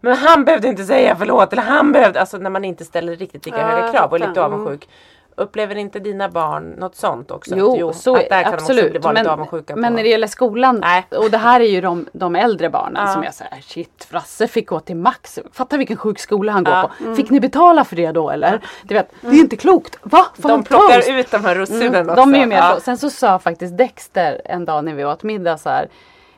Men 0.01 0.16
han 0.16 0.44
behövde 0.44 0.68
inte 0.68 0.84
säga 0.84 1.16
förlåt 1.16 1.53
eller 1.53 1.62
han 1.62 1.92
behövde, 1.92 2.20
alltså 2.20 2.36
när 2.38 2.51
man 2.51 2.64
inte 2.64 2.84
ställer 2.84 3.16
riktigt 3.16 3.46
lika 3.46 3.59
Ja, 3.59 3.66
höga 3.66 3.92
krav 3.92 4.11
och 4.11 4.16
är 4.20 4.28
lite. 4.28 4.40
Mm. 4.40 4.53
avundsjuk. 4.53 4.88
Upplever 5.36 5.74
inte 5.76 5.99
dina 5.99 6.28
barn 6.28 6.64
något 6.78 6.96
sånt 6.96 7.30
också? 7.30 7.55
Jo, 7.57 7.88
Att, 7.90 7.96
så 7.96 8.16
att 8.16 8.28
där 8.28 8.42
kan 8.42 8.53
de 8.53 8.57
också 8.59 8.72
absolut. 8.72 8.92
bli, 9.03 9.12
men, 9.12 9.26
avundsjuka 9.26 9.76
men 9.76 9.92
på. 9.92 9.96
när 9.96 10.03
det 10.03 10.09
gäller 10.09 10.26
skolan, 10.26 10.78
Nej. 10.80 11.07
och 11.11 11.30
det 11.30 11.38
här 11.38 11.61
är 11.61 11.64
ju 11.64 11.80
de, 11.80 12.07
de 12.12 12.36
äldre 12.36 12.70
barnen 12.70 13.03
Ja. 13.07 13.12
som 13.12 13.24
jag 13.24 13.34
säger, 13.34 13.61
shit 13.61 14.07
Frasse 14.11 14.46
fick 14.49 14.68
gå 14.68 14.80
till 14.80 14.96
Max. 14.96 15.38
Fatta 15.53 15.76
vilken 15.76 15.96
sjuk 15.96 16.18
skola 16.18 16.53
han 16.53 16.64
Ja. 16.68 16.90
går 17.01 17.07
på. 17.09 17.14
Fick 17.14 17.30
ni 17.30 17.40
betala 17.40 17.84
för 17.84 17.96
det 17.96 18.12
då 18.12 18.30
eller? 18.30 18.61
Du 18.82 18.94
vet, 18.94 19.11
det 19.20 19.28
är 19.28 19.32
inte 19.40 19.57
klokt. 19.57 19.99
Va? 20.03 20.26
Får 20.42 20.49
de 20.49 20.64
plockar 20.64 20.94
toast? 20.94 21.09
ut 21.09 21.30
de 21.30 21.44
här 21.44 21.55
russinen 21.55 21.94
Mm, 21.94 22.09
också. 22.09 22.14
de 22.20 22.34
är 22.34 22.38
ju 22.38 22.46
med 22.46 22.59
Ja. 22.59 22.80
Sen 22.80 22.99
så 22.99 23.11
sa 23.11 23.38
faktiskt 23.38 23.76
Dexter 23.78 24.40
en 24.44 24.64
dag 24.64 24.84
när 24.84 24.94
vi 24.94 25.05
åt 25.05 25.22
middag 25.22 25.59
så 25.59 25.68
här, 25.70 25.88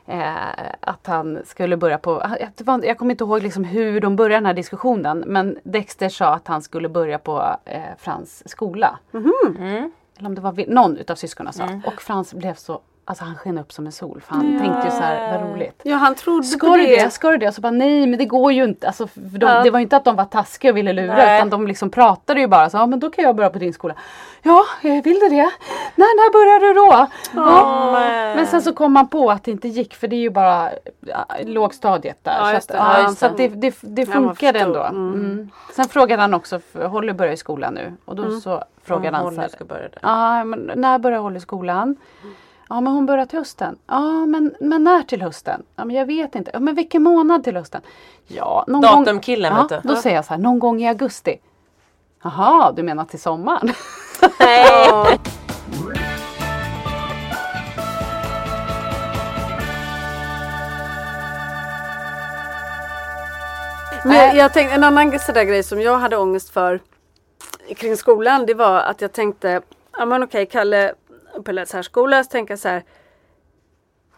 eh, 0.05 0.33
att 0.79 1.07
han 1.07 1.39
skulle 1.45 1.77
börja 1.77 1.97
på, 1.97 2.23
det 2.57 2.63
var- 2.63 2.83
jag 2.83 2.97
kommer 2.97 3.11
inte 3.11 3.23
ihåg 3.23 3.43
liksom 3.43 3.63
hur 3.63 4.01
de 4.01 4.15
började 4.15 4.35
den 4.35 4.45
här 4.45 4.53
diskussionen 4.53 5.23
men 5.27 5.57
Dexter 5.63 6.09
sa 6.09 6.33
att 6.33 6.47
han 6.47 6.61
skulle 6.61 6.89
börja 6.89 7.17
på 7.19 7.55
eh, 7.65 7.81
Frans 7.97 8.49
skola. 8.49 8.99
Mm. 9.13 9.91
Eller 10.17 10.27
om 10.29 10.35
det 10.35 10.41
var 10.41 10.65
någon 10.67 10.97
utav 10.97 11.15
syskonen 11.15 11.53
sa. 11.53 11.63
Och 11.85 12.01
Frans 12.01 12.33
blev 12.33 12.53
så, 12.53 12.81
alltså 13.05 13.23
han 13.25 13.35
sken 13.35 13.57
upp 13.57 13.71
som 13.73 13.85
en 13.85 13.91
sol 13.91 14.21
för 14.27 14.35
han 14.35 14.59
tänkte 14.59 14.85
ju 14.85 14.91
så 14.91 14.97
här, 15.03 15.37
vad 15.37 15.49
roligt. 15.51 15.81
Ja 15.83 15.95
han 15.95 16.15
trodde 16.15 16.43
Ska 16.47 16.67
på 16.67 16.77
det. 16.77 16.83
det? 17.03 17.09
Ska 17.09 17.29
du 17.31 17.37
det? 17.37 17.47
Och 17.47 17.53
så 17.53 17.61
bara 17.61 17.71
nej 17.71 18.07
men 18.07 18.19
det 18.19 18.25
går 18.25 18.51
ju 18.51 18.63
inte. 18.63 18.87
Alltså, 18.87 19.07
för 19.07 19.19
de, 19.37 19.45
Ja. 19.45 19.63
Det 19.63 19.69
var 19.69 19.79
ju 19.79 19.83
inte 19.83 19.97
att 19.97 20.05
de 20.05 20.15
var 20.15 20.25
taskiga 20.25 20.71
och 20.71 20.77
ville 20.77 20.93
lura 20.93 21.15
Nej. 21.15 21.37
utan 21.37 21.49
de 21.49 21.67
liksom 21.67 21.89
pratade 21.89 22.39
ju 22.39 22.47
bara 22.47 22.69
så 22.69 22.77
ja 22.77 22.85
men 22.85 22.99
då 22.99 23.09
kan 23.09 23.23
jag 23.23 23.35
börja 23.35 23.49
på 23.49 23.59
din 23.59 23.73
skola. 23.73 23.95
Ja, 24.43 24.63
eh, 24.83 25.03
vill 25.03 25.19
du 25.19 25.29
det? 25.29 25.51
När, 25.95 26.15
när 26.17 26.31
börjar 26.31 26.59
du 26.59 26.73
då? 26.73 27.07
Ja. 27.35 27.91
men- 28.35 28.47
sen 28.47 28.61
så 28.61 28.73
kom 28.73 28.93
man 28.93 29.07
på 29.07 29.31
att 29.31 29.43
det 29.43 29.51
inte 29.51 29.67
gick 29.67 29.95
för 29.95 30.07
det 30.07 30.15
är 30.15 30.19
ju 30.21 30.29
bara 30.29 30.69
ja, 30.99 31.25
lågstadiet 31.45 32.17
där. 32.23 32.37
Ja, 32.39 32.45
så 32.47 32.53
just 32.53 32.71
att, 32.71 32.77
det. 32.77 32.83
ja, 32.83 33.01
Ja, 33.01 33.09
så 33.15 33.25
att 33.25 33.37
det, 33.37 33.47
det. 33.47 33.75
det, 33.81 34.01
Ja, 34.01 34.13
funkade 34.13 34.59
ändå. 34.59 34.83
Mm. 34.83 35.13
Mm. 35.13 35.49
Sen 35.75 35.87
frågade 35.87 36.21
han 36.21 36.33
också, 36.33 36.59
för 36.59 36.85
Holly 36.87 37.13
börjar 37.13 37.33
i 37.33 37.37
skolan 37.37 37.73
nu 37.73 37.93
och 38.05 38.15
då 38.15 38.39
så 38.39 38.63
frågade 38.83 39.17
Om 39.17 39.23
han 39.23 39.35
så 39.35 39.41
här, 39.41 39.47
ska 39.47 39.65
börja 39.65 39.81
där. 39.89 39.99
Ja, 40.01 40.43
men 40.43 40.71
när 40.75 40.99
börjar 40.99 41.19
Holly 41.19 41.39
skolan? 41.39 41.95
Ja, 42.71 42.81
men 42.81 42.93
hon 42.93 43.05
börjar 43.05 43.25
till 43.25 43.39
hösten. 43.39 43.77
Ja, 43.87 44.25
men, 44.25 44.55
men 44.59 44.83
när 44.83 45.03
till 45.03 45.21
hösten? 45.21 45.63
Ja, 45.75 45.85
men 45.85 45.95
jag 45.95 46.05
vet 46.05 46.35
inte. 46.35 46.51
Ja, 46.53 46.59
men 46.59 46.75
vilken 46.75 47.03
månad 47.03 47.43
till 47.43 47.55
hösten? 47.55 47.81
Ja, 48.27 48.65
någon 48.67 48.81
gång... 48.81 49.03
Datumkillen, 49.03 49.53
ja, 49.55 49.61
vet 49.61 49.69
du. 49.83 49.87
Då 49.89 49.93
Ja. 49.95 50.01
säger 50.01 50.15
jag 50.15 50.25
så 50.25 50.33
här, 50.33 50.41
någon 50.41 50.59
gång 50.59 50.81
i 50.81 50.87
augusti. 50.87 51.39
Jaha, 52.23 52.71
du 52.71 52.83
menar 52.83 53.05
till 53.05 53.21
sommaren? 53.21 53.73
Ja. 54.39 55.07
Men 64.03 64.15
jag, 64.15 64.35
jag 64.35 64.53
tänkte, 64.53 64.75
en 64.75 64.83
annan 64.83 65.19
sådär 65.19 65.43
grej 65.43 65.63
som 65.63 65.81
jag 65.81 65.97
hade 65.97 66.17
ångest 66.17 66.49
för 66.49 66.79
kring 67.75 67.97
skolan 67.97 68.45
det 68.45 68.53
var 68.53 68.79
att 68.79 69.01
jag 69.01 69.11
tänkte, 69.11 69.61
ja 69.97 70.05
men 70.05 70.23
okej 70.23 70.45
Kalle 70.45 70.93
på 71.45 71.65
särskola 71.65 72.23
så 72.23 72.29
tänker 72.29 72.51
jag 72.51 72.59
så 72.59 72.67
här 72.67 72.83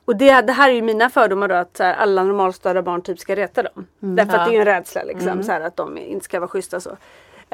och 0.05 0.15
det, 0.15 0.41
det 0.41 0.53
här 0.53 0.69
är 0.69 0.73
ju 0.73 0.81
mina 0.81 1.09
fördomar 1.09 1.47
då 1.47 1.55
att 1.55 1.79
här, 1.79 1.93
alla 1.93 2.23
normalstörda 2.23 2.81
barn 2.81 3.01
typ 3.01 3.19
ska 3.19 3.35
reta 3.35 3.63
dem. 3.63 3.87
Därför 3.99 4.37
att 4.37 4.49
det 4.49 4.55
är 4.55 4.59
en 4.59 4.65
rädsla 4.65 5.03
liksom 5.03 5.43
så 5.43 5.51
här, 5.51 5.61
att 5.61 5.75
de 5.75 5.97
inte 5.97 6.25
ska 6.25 6.39
vara 6.39 6.47
schyssta 6.47 6.79
så. 6.79 6.97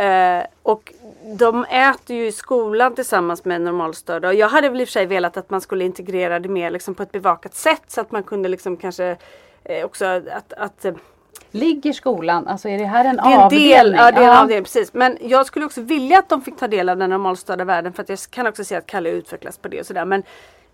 Eh, 0.02 0.44
och 0.64 0.94
de 1.38 1.66
äter 1.66 2.16
ju 2.16 2.28
i 2.28 2.32
skolan 2.32 2.96
tillsammans 2.96 3.46
med 3.46 3.62
normalstörda 3.62 4.28
och 4.28 4.34
jag 4.34 4.50
hade 4.50 4.70
väl 4.70 4.82
i 4.82 4.84
och 4.84 4.88
för 4.88 4.92
sig 4.92 5.06
velat 5.06 5.38
att 5.38 5.50
man 5.50 5.62
skulle 5.62 5.86
integrera 5.86 6.40
det 6.40 6.50
mer 6.50 6.72
liksom, 6.72 6.96
på 6.96 7.04
ett 7.04 7.12
bevakat 7.12 7.56
sätt 7.56 7.84
så 7.88 8.02
att 8.02 8.12
man 8.12 8.24
kunde 8.24 8.50
liksom 8.50 8.78
kanske 8.78 9.18
eh, 9.64 9.86
också 9.86 10.06
att, 10.06 10.54
att 10.54 10.86
eh, 10.86 10.94
Ligger 11.52 11.94
skolan, 11.94 12.48
alltså 12.48 12.70
är 12.70 12.78
det 12.78 12.86
här 12.86 13.06
en 13.06 13.16
det 13.16 13.22
är 13.22 13.32
en 13.34 13.40
avdelning? 13.40 13.70
del, 13.70 13.94
ja, 13.98 14.12
det 14.12 14.18
är 14.18 14.22
en 14.22 14.28
Ja. 14.28 14.42
avdelning, 14.42 14.64
precis. 14.64 14.94
Men 14.94 15.18
jag 15.22 15.46
skulle 15.46 15.66
också 15.66 15.82
vilja 15.82 16.20
att 16.20 16.30
de 16.30 16.42
fick 16.42 16.58
ta 16.58 16.68
del 16.68 16.90
av 16.90 16.98
den 16.98 17.10
normalstörda 17.10 17.64
världen 17.66 17.94
för 17.94 18.04
att 18.04 18.10
jag 18.10 18.20
kan 18.32 18.48
också 18.48 18.64
se 18.64 18.76
att 18.76 18.86
Kalle 18.86 19.10
utvecklas 19.10 19.58
på 19.58 19.68
det 19.68 19.80
och 19.80 19.86
sådär. 19.86 20.06
Men 20.06 20.24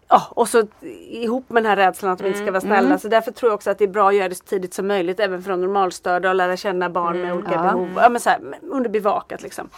ja, 0.07 0.21
och 0.29 0.47
så 0.49 0.63
ihop 1.09 1.49
med 1.49 1.63
den 1.63 1.69
här 1.69 1.75
rädslan 1.75 2.11
att 2.11 2.19
de 2.19 2.27
inte 2.27 2.39
ska 2.39 2.51
vara 2.51 2.61
snälla. 2.61 2.97
Så 2.99 3.07
därför 3.07 3.31
tror 3.31 3.49
jag 3.49 3.55
också 3.55 3.69
att 3.69 3.77
det 3.77 3.83
är 3.83 3.87
bra 3.87 4.07
att 4.09 4.15
göra 4.15 4.29
det 4.29 4.35
så 4.35 4.43
tidigt 4.43 4.73
som 4.73 4.87
möjligt 4.87 5.19
även 5.19 5.43
för 5.43 5.49
de 5.51 5.61
normalstörda 5.61 6.29
och 6.29 6.35
lära 6.35 6.57
känna 6.57 6.89
barn 6.89 7.21
med 7.21 7.33
olika 7.33 7.51
Ja. 7.53 7.61
behov. 7.63 7.89
Ja, 7.95 8.09
men 8.09 8.21
så 8.21 8.29
här, 8.29 8.39
under 8.61 8.89
bevakat 8.89 9.41
liksom. 9.43 9.69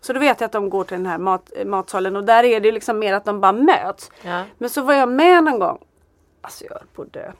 Så 0.00 0.12
då 0.12 0.20
vet 0.20 0.40
jag 0.40 0.46
att 0.46 0.52
de 0.52 0.70
går 0.70 0.84
till 0.84 0.96
den 0.96 1.06
här 1.06 1.18
mat, 1.18 1.52
matsalen 1.66 2.16
och 2.16 2.24
där 2.24 2.44
är 2.44 2.60
det 2.60 2.72
liksom 2.72 2.98
mer 2.98 3.14
att 3.14 3.24
de 3.24 3.40
bara 3.40 3.52
möts. 3.52 4.10
Ja. 4.22 4.42
Men 4.58 4.70
så 4.70 4.82
var 4.82 4.94
jag 4.94 5.08
med 5.08 5.44
någon 5.44 5.58
gång. 5.58 5.78
Alltså 6.40 6.64
jag 6.64 6.72
höll 6.74 6.86
på 6.94 7.02
att 7.02 7.12
dö. 7.12 7.32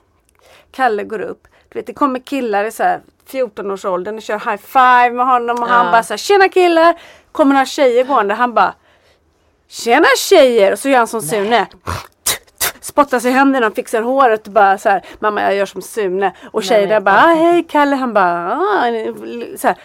Kalle 0.71 1.03
går 1.03 1.19
upp. 1.21 1.47
Du 1.75 1.79
vet 1.79 1.87
det 1.87 1.93
kommer 1.93 2.19
killar 2.19 2.63
i 2.63 2.71
så 2.71 2.83
här 2.83 3.01
14-årsåldern 3.31 4.15
och 4.15 4.21
kör 4.21 4.39
high 4.51 4.57
five 4.63 5.15
med 5.15 5.25
honom 5.25 5.63
och 5.63 5.67
han 5.69 5.85
Ja. 5.85 5.91
bara 5.91 6.03
så 6.03 6.13
här, 6.13 6.17
Tjena 6.17 6.49
killar! 6.49 6.99
Kommer 7.31 7.53
några 7.53 7.65
tjejer 7.65 8.03
gående. 8.03 8.33
Han 8.33 8.53
bara 8.53 8.73
Tjena 9.67 10.07
tjejer! 10.17 10.71
Och 10.71 10.79
så 10.79 10.89
gör 10.89 10.97
han 10.97 11.07
som 11.07 11.21
Sune. 11.21 11.67
Spottar 12.81 13.19
sig 13.19 13.31
i 13.31 13.33
händerna 13.33 13.71
fixar 13.71 14.01
håret 14.01 14.47
och 14.47 14.53
bara 14.53 14.77
så 14.77 14.89
här, 14.89 15.05
Mamma 15.19 15.41
jag 15.41 15.55
gör 15.55 15.65
som 15.65 15.81
Sune. 15.81 16.35
Och 16.51 16.63
tjejerna 16.63 17.01
bara 17.01 17.23
ah, 17.23 17.35
Hej 17.35 17.63
Kalle! 17.69 17.95
Han 17.95 18.13
bara 18.13 18.51
ah, 18.51 18.81
så 19.57 19.67
här, 19.67 19.77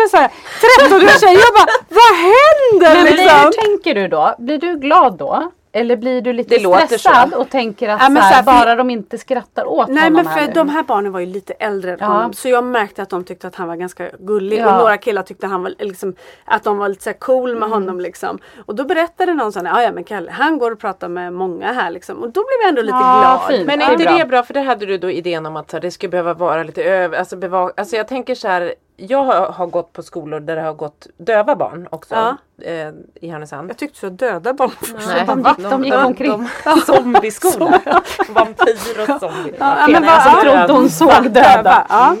med 0.00 0.10
så 0.10 0.16
här 0.16 0.30
13-åriga 0.78 1.18
tjejer. 1.18 1.40
Jag 1.40 1.54
bara 1.54 1.66
Vad 1.88 2.16
händer 2.16 3.04
Men 3.04 3.16
liksom? 3.16 3.40
hur 3.44 3.52
tänker 3.52 3.94
du 3.94 4.08
då? 4.08 4.34
Blir 4.38 4.58
du 4.58 4.78
glad 4.78 5.18
då? 5.18 5.52
Eller 5.76 5.96
blir 5.96 6.20
du 6.22 6.32
lite 6.32 6.54
Det 6.56 6.62
låter 6.62 6.86
stressad 6.86 7.30
så. 7.30 7.40
och 7.40 7.50
tänker 7.50 7.88
att 7.88 8.00
Ja, 8.00 8.06
så 8.06 8.12
här, 8.12 8.20
så 8.20 8.34
här, 8.34 8.42
för- 8.42 8.64
bara 8.66 8.74
de 8.74 8.90
inte 8.90 9.18
skrattar 9.18 9.64
åt 9.64 9.88
Nej 9.88 10.04
honom 10.04 10.12
men 10.24 10.34
för 10.46 10.54
de 10.54 10.68
här 10.68 10.82
barnen 10.82 11.12
var 11.12 11.20
ju 11.20 11.26
lite 11.26 11.52
äldre 11.52 11.92
än 11.92 11.98
Ja. 12.00 12.06
honom 12.06 12.32
så 12.32 12.48
jag 12.48 12.64
märkte 12.64 13.02
att 13.02 13.10
de 13.10 13.24
tyckte 13.24 13.46
att 13.46 13.54
han 13.54 13.68
var 13.68 13.76
ganska 13.76 14.10
gullig 14.18 14.58
Ja. 14.60 14.72
och 14.72 14.78
några 14.78 14.96
killar 14.96 15.22
tyckte 15.22 15.46
han 15.46 15.62
var 15.62 15.72
liksom 15.78 16.14
att 16.44 16.64
de 16.64 16.78
var 16.78 16.88
lite 16.88 17.02
så 17.02 17.10
här 17.10 17.18
cool 17.18 17.50
Mm. 17.50 17.60
med 17.60 17.68
honom 17.68 18.00
liksom. 18.00 18.38
Och 18.66 18.74
då 18.74 18.84
berättade 18.84 19.34
någon 19.34 19.52
sån 19.52 19.66
här, 19.66 19.82
ja 19.82 19.92
men 19.92 20.04
Kalle 20.04 20.30
han 20.30 20.58
går 20.58 20.70
och 20.70 20.78
pratar 20.80 21.08
med 21.08 21.32
många 21.32 21.72
här 21.72 21.90
liksom 21.90 22.16
och 22.22 22.30
då 22.32 22.40
blev 22.40 22.60
jag 22.62 22.68
ändå 22.68 22.82
lite 22.82 22.96
Ja, 22.96 23.20
glad. 23.20 23.56
fint. 23.56 23.66
Men 23.66 23.78
Det 23.78 23.84
är 23.84 23.92
inte 23.92 24.18
det 24.18 24.24
bra? 24.28 24.42
För 24.42 24.54
där 24.54 24.62
hade 24.64 24.86
du 24.86 24.98
då 24.98 25.10
idén 25.10 25.46
om 25.46 25.56
att 25.56 25.70
så 25.70 25.78
det 25.78 25.90
skulle 25.90 26.10
behöva 26.10 26.34
vara 26.34 26.62
lite 26.62 26.84
över, 26.84 27.18
alltså, 27.18 27.36
beva- 27.36 27.70
alltså 27.76 27.96
jag 27.96 28.08
tänker 28.08 28.34
så 28.34 28.48
här. 28.48 28.74
Jag 28.96 29.24
har, 29.24 29.52
har 29.52 29.66
gått 29.66 29.92
på 29.92 30.02
skolor 30.02 30.40
där 30.40 30.56
det 30.56 30.62
har 30.62 30.74
gått 30.74 31.06
döva 31.16 31.56
barn 31.56 31.88
också. 31.90 32.14
Ja. 32.14 32.36
Eh, 32.64 32.88
I 33.20 33.28
Härnösand. 33.28 33.70
Jag 33.70 33.76
tyckte 33.76 33.98
så 33.98 34.08
döda 34.08 34.52
barn 34.52 34.70
först. 34.80 35.08
Nej, 35.08 35.24
de 35.26 35.42
gick- 35.44 35.70
de 35.70 35.84
gick 35.84 35.94
omkring. 35.94 36.48
Zombieskola. 36.86 37.80
Vampyr 38.28 39.00
och 39.00 39.20
zombie. 39.20 39.54
Ja, 39.58 39.86
men 39.90 40.02
Nej, 40.02 40.20
så 40.22 40.30
vad- 40.30 40.40
trodde 40.42 40.72
hon 40.72 40.90
såg 40.90 41.30
döda. 41.30 41.86
Ja. 41.88 42.16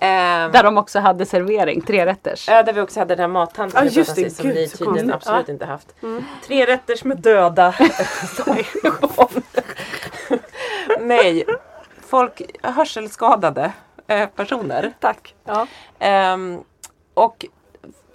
Ehm, 0.00 0.52
Där 0.52 0.62
de 0.62 0.78
också 0.78 0.98
hade 1.00 1.26
servering, 1.26 1.80
tre 1.80 2.06
rätters. 2.06 2.48
Ja, 2.48 2.62
där 2.62 2.72
vi 2.72 2.80
också 2.80 3.00
hade 3.00 3.14
den 3.14 3.20
här 3.20 3.28
mattanten 3.28 3.80
Ja, 3.84 3.90
vi 3.90 3.96
just 3.96 4.16
det. 4.16 4.30
som 4.36 4.46
Gud, 4.46 4.54
ni 4.54 4.68
tydligen 4.68 5.12
absolut 5.12 5.48
Ja. 5.48 5.52
inte 5.52 5.66
haft. 5.66 5.94
Tre 6.46 6.66
rätters 6.66 7.04
med 7.04 7.18
döda. 7.20 7.74
Nej, 11.00 11.44
folk, 12.08 12.42
hörselskadade 12.62 13.72
personer. 14.36 14.92
Tack. 15.00 15.34
Ja. 15.44 15.66
Ehm, 15.98 16.60
och 17.14 17.46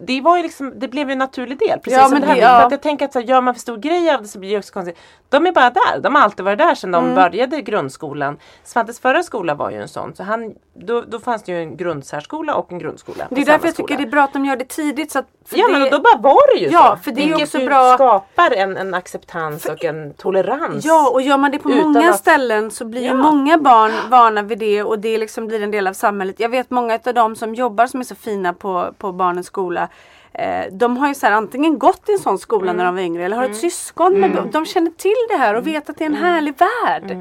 det 0.07 0.21
var 0.21 0.37
ju 0.37 0.43
liksom, 0.43 0.73
det 0.79 0.87
blev 0.87 1.07
ju 1.09 1.11
en 1.13 1.17
naturlig 1.19 1.59
del. 1.59 1.79
Precis 1.79 1.99
Ja, 1.99 2.07
som 2.09 2.19
det 2.21 2.27
här. 2.27 2.35
ja. 2.35 2.59
För 2.59 2.65
att 2.65 2.71
jag 2.71 2.81
tänker 2.81 3.05
att 3.05 3.13
så 3.13 3.19
här, 3.19 3.25
gör 3.27 3.41
man 3.41 3.53
för 3.53 3.61
stor 3.61 3.77
grej 3.77 4.09
av 4.13 4.21
det 4.21 4.27
så 4.27 4.39
blir 4.39 4.49
det 4.51 4.57
också 4.57 4.73
konstigt. 4.73 4.97
De 5.29 5.47
är 5.47 5.51
bara 5.51 5.69
där. 5.69 5.99
De 6.01 6.15
har 6.15 6.21
alltid 6.21 6.45
varit 6.45 6.57
där 6.59 6.75
sedan 6.75 6.95
Mm. 6.95 7.09
de 7.09 7.15
började 7.15 7.61
grundskolan. 7.61 8.37
Svantes 8.63 8.99
förra 8.99 9.23
skola 9.23 9.55
var 9.55 9.71
ju 9.71 9.81
en 9.81 9.87
sån. 9.87 10.15
Så 10.15 10.23
han, 10.23 10.53
då, 10.73 11.01
då 11.01 11.19
fanns 11.19 11.43
det 11.43 11.51
ju 11.51 11.57
en 11.61 11.77
grundsärskola 11.77 12.55
och 12.55 12.71
en 12.71 12.79
grundskola. 12.79 13.27
Det 13.29 13.41
är 13.41 13.45
därför 13.45 13.65
jag 13.67 13.73
skola. 13.73 13.87
tycker 13.87 14.01
det 14.03 14.07
är 14.07 14.11
bra 14.11 14.23
att 14.23 14.33
de 14.33 14.45
gör 14.45 14.55
det 14.55 14.67
tidigt. 14.69 15.11
Så 15.11 15.19
att, 15.19 15.25
för 15.45 15.57
Ja 15.57 15.67
det, 15.67 15.73
men 15.79 15.89
då 15.91 15.99
bara 15.99 16.17
var 16.17 16.55
det 16.55 16.61
ju 16.61 16.69
Ja, 16.71 16.95
så. 16.97 17.03
för 17.03 17.11
det 17.11 17.21
är 17.21 17.23
ju 17.23 17.27
Vilket 17.29 17.47
också 17.47 17.59
ju 17.59 17.65
bra- 17.65 17.93
skapar 17.93 18.51
en, 18.51 18.77
en 18.77 18.93
acceptans 18.93 19.65
och 19.65 19.83
en 19.85 20.13
tolerans. 20.13 20.85
Ja 20.85 21.09
och 21.09 21.21
gör 21.21 21.37
man 21.37 21.51
det 21.51 21.59
på 21.59 21.69
många 21.69 22.09
att- 22.09 22.15
ställen 22.19 22.71
så 22.71 22.85
blir 22.85 23.01
ju 23.01 23.07
Ja. 23.07 23.13
många 23.13 23.57
barn 23.57 23.91
vana 24.09 24.41
vid 24.41 24.59
det 24.59 24.83
och 24.83 24.99
det 24.99 25.17
liksom 25.17 25.47
blir 25.47 25.63
en 25.63 25.71
del 25.71 25.87
av 25.87 25.93
samhället. 25.93 26.39
Jag 26.39 26.49
vet 26.49 26.69
många 26.69 26.99
av 27.05 27.13
dem 27.13 27.35
som 27.35 27.55
jobbar 27.55 27.87
som 27.87 27.99
är 27.99 28.03
så 28.03 28.15
fina 28.15 28.53
på, 28.53 28.93
på 28.97 29.11
barnens 29.11 29.47
skola. 29.47 29.88
Eh, 30.33 30.65
de 30.71 30.97
har 30.97 31.07
ju 31.07 31.15
så 31.15 31.25
här, 31.25 31.33
antingen 31.33 31.79
gått 31.79 32.09
i 32.09 32.11
en 32.11 32.19
sån 32.19 32.37
skola 32.39 32.63
Mm. 32.71 32.77
när 32.77 32.85
de 32.85 32.95
var 32.95 33.01
yngre 33.01 33.25
eller 33.25 33.37
har 33.37 33.43
ett 33.45 33.55
syskon. 33.57 34.19
Med, 34.19 34.49
de 34.51 34.65
känner 34.65 34.91
till 34.91 35.15
det 35.29 35.35
här 35.35 35.53
och 35.55 35.67
vet 35.67 35.89
att 35.89 35.97
det 35.97 36.03
är 36.03 36.09
en 36.09 36.15
härlig 36.15 36.53
värld. 36.57 37.17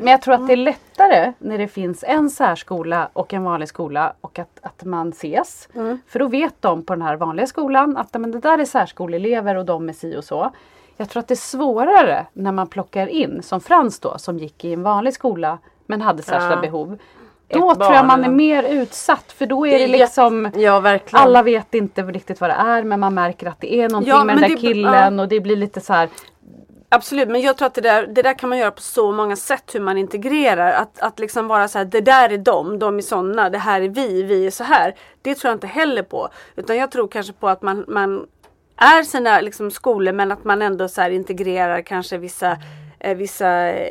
Men 0.00 0.08
jag 0.10 0.22
tror 0.22 0.34
att 0.34 0.46
det 0.46 0.52
är 0.52 0.56
lättare 0.56 1.32
när 1.38 1.58
det 1.58 1.68
finns 1.68 2.04
en 2.08 2.30
särskola 2.30 3.08
och 3.12 3.32
en 3.34 3.44
vanlig 3.44 3.68
skola 3.68 4.12
och 4.20 4.38
att, 4.38 4.58
att 4.62 4.84
man 4.84 5.08
ses. 5.08 5.68
För 6.08 6.18
då 6.18 6.26
vet 6.28 6.62
de 6.62 6.84
på 6.84 6.92
den 6.94 7.02
här 7.02 7.16
vanliga 7.16 7.46
skolan 7.46 7.96
att 7.96 8.14
men 8.14 8.30
det 8.32 8.38
där 8.40 8.58
är 8.58 8.64
särskoleelever 8.64 9.54
och 9.54 9.64
de 9.64 9.88
är 9.88 9.92
si 9.92 10.16
och 10.16 10.24
så. 10.24 10.50
Jag 10.96 11.08
tror 11.10 11.20
att 11.20 11.28
det 11.28 11.34
är 11.34 11.36
svårare 11.36 12.26
när 12.32 12.52
man 12.52 12.66
plockar 12.66 13.06
in, 13.06 13.42
som 13.42 13.60
Frans 13.60 14.00
då, 14.00 14.18
som 14.18 14.38
gick 14.38 14.64
i 14.64 14.72
en 14.72 14.82
vanlig 14.82 15.14
skola 15.14 15.58
men 15.86 16.00
hade 16.00 16.22
särskilda 16.22 16.54
Ja. 16.56 16.60
behov. 16.60 16.98
Då 17.52 17.74
tror 17.74 17.92
jag 17.94 18.06
man 18.06 18.24
är 18.24 18.28
mer 18.28 18.62
utsatt 18.62 19.32
för 19.38 19.46
då 19.46 19.66
är 19.66 19.78
det 19.78 19.86
liksom 19.86 20.50
Ja, 20.54 20.98
alla 21.10 21.42
vet 21.42 21.74
inte 21.74 22.02
riktigt 22.02 22.40
vad 22.40 22.50
det 22.50 22.54
är 22.54 22.82
men 22.82 23.00
man 23.00 23.14
märker 23.14 23.46
att 23.48 23.60
det 23.60 23.74
är 23.74 23.88
någonting 23.88 24.10
Ja, 24.12 24.24
med 24.24 24.36
den 24.36 24.42
där 24.42 24.48
det- 24.48 24.56
killen 24.56 25.20
och 25.20 25.28
det 25.28 25.40
blir 25.40 25.56
lite 25.56 25.80
så 25.80 25.92
här 25.92 26.08
Absolut, 26.94 27.28
men 27.28 27.40
jag 27.40 27.56
tror 27.56 27.66
att 27.66 27.74
det 27.74 27.80
där, 27.80 28.06
det 28.06 28.22
där 28.22 28.38
kan 28.38 28.48
man 28.48 28.58
göra 28.58 28.70
på 28.70 28.80
så 28.82 29.12
många 29.12 29.36
sätt 29.36 29.70
hur 29.74 29.80
man 29.80 29.98
integrerar. 29.98 30.72
Att, 30.72 31.00
att 31.00 31.18
liksom 31.18 31.48
vara 31.48 31.68
så 31.68 31.78
här, 31.78 31.84
det 31.84 32.00
där 32.00 32.30
är 32.30 32.38
de, 32.38 32.78
de 32.78 32.98
är 32.98 33.02
såna, 33.02 33.50
det 33.50 33.58
här 33.58 33.80
är 33.80 33.88
vi, 33.88 34.22
vi 34.22 34.46
är 34.46 34.50
så 34.50 34.64
här. 34.64 34.94
Det 35.22 35.34
tror 35.34 35.48
jag 35.50 35.56
inte 35.56 35.66
heller 35.66 36.02
på. 36.02 36.28
Utan 36.56 36.76
jag 36.76 36.90
tror 36.90 37.08
kanske 37.08 37.32
på 37.32 37.48
att 37.48 37.62
man, 37.62 37.84
man 37.88 38.26
är 38.76 39.02
sina 39.02 39.40
liksom, 39.40 39.70
skolor 39.70 40.12
men 40.12 40.32
att 40.32 40.44
man 40.44 40.62
ändå 40.62 40.88
så 40.88 41.08
integrerar 41.08 41.80
kanske 41.82 42.18
vissa 42.18 42.56
eh, 43.04 43.16
vissa 43.16 43.46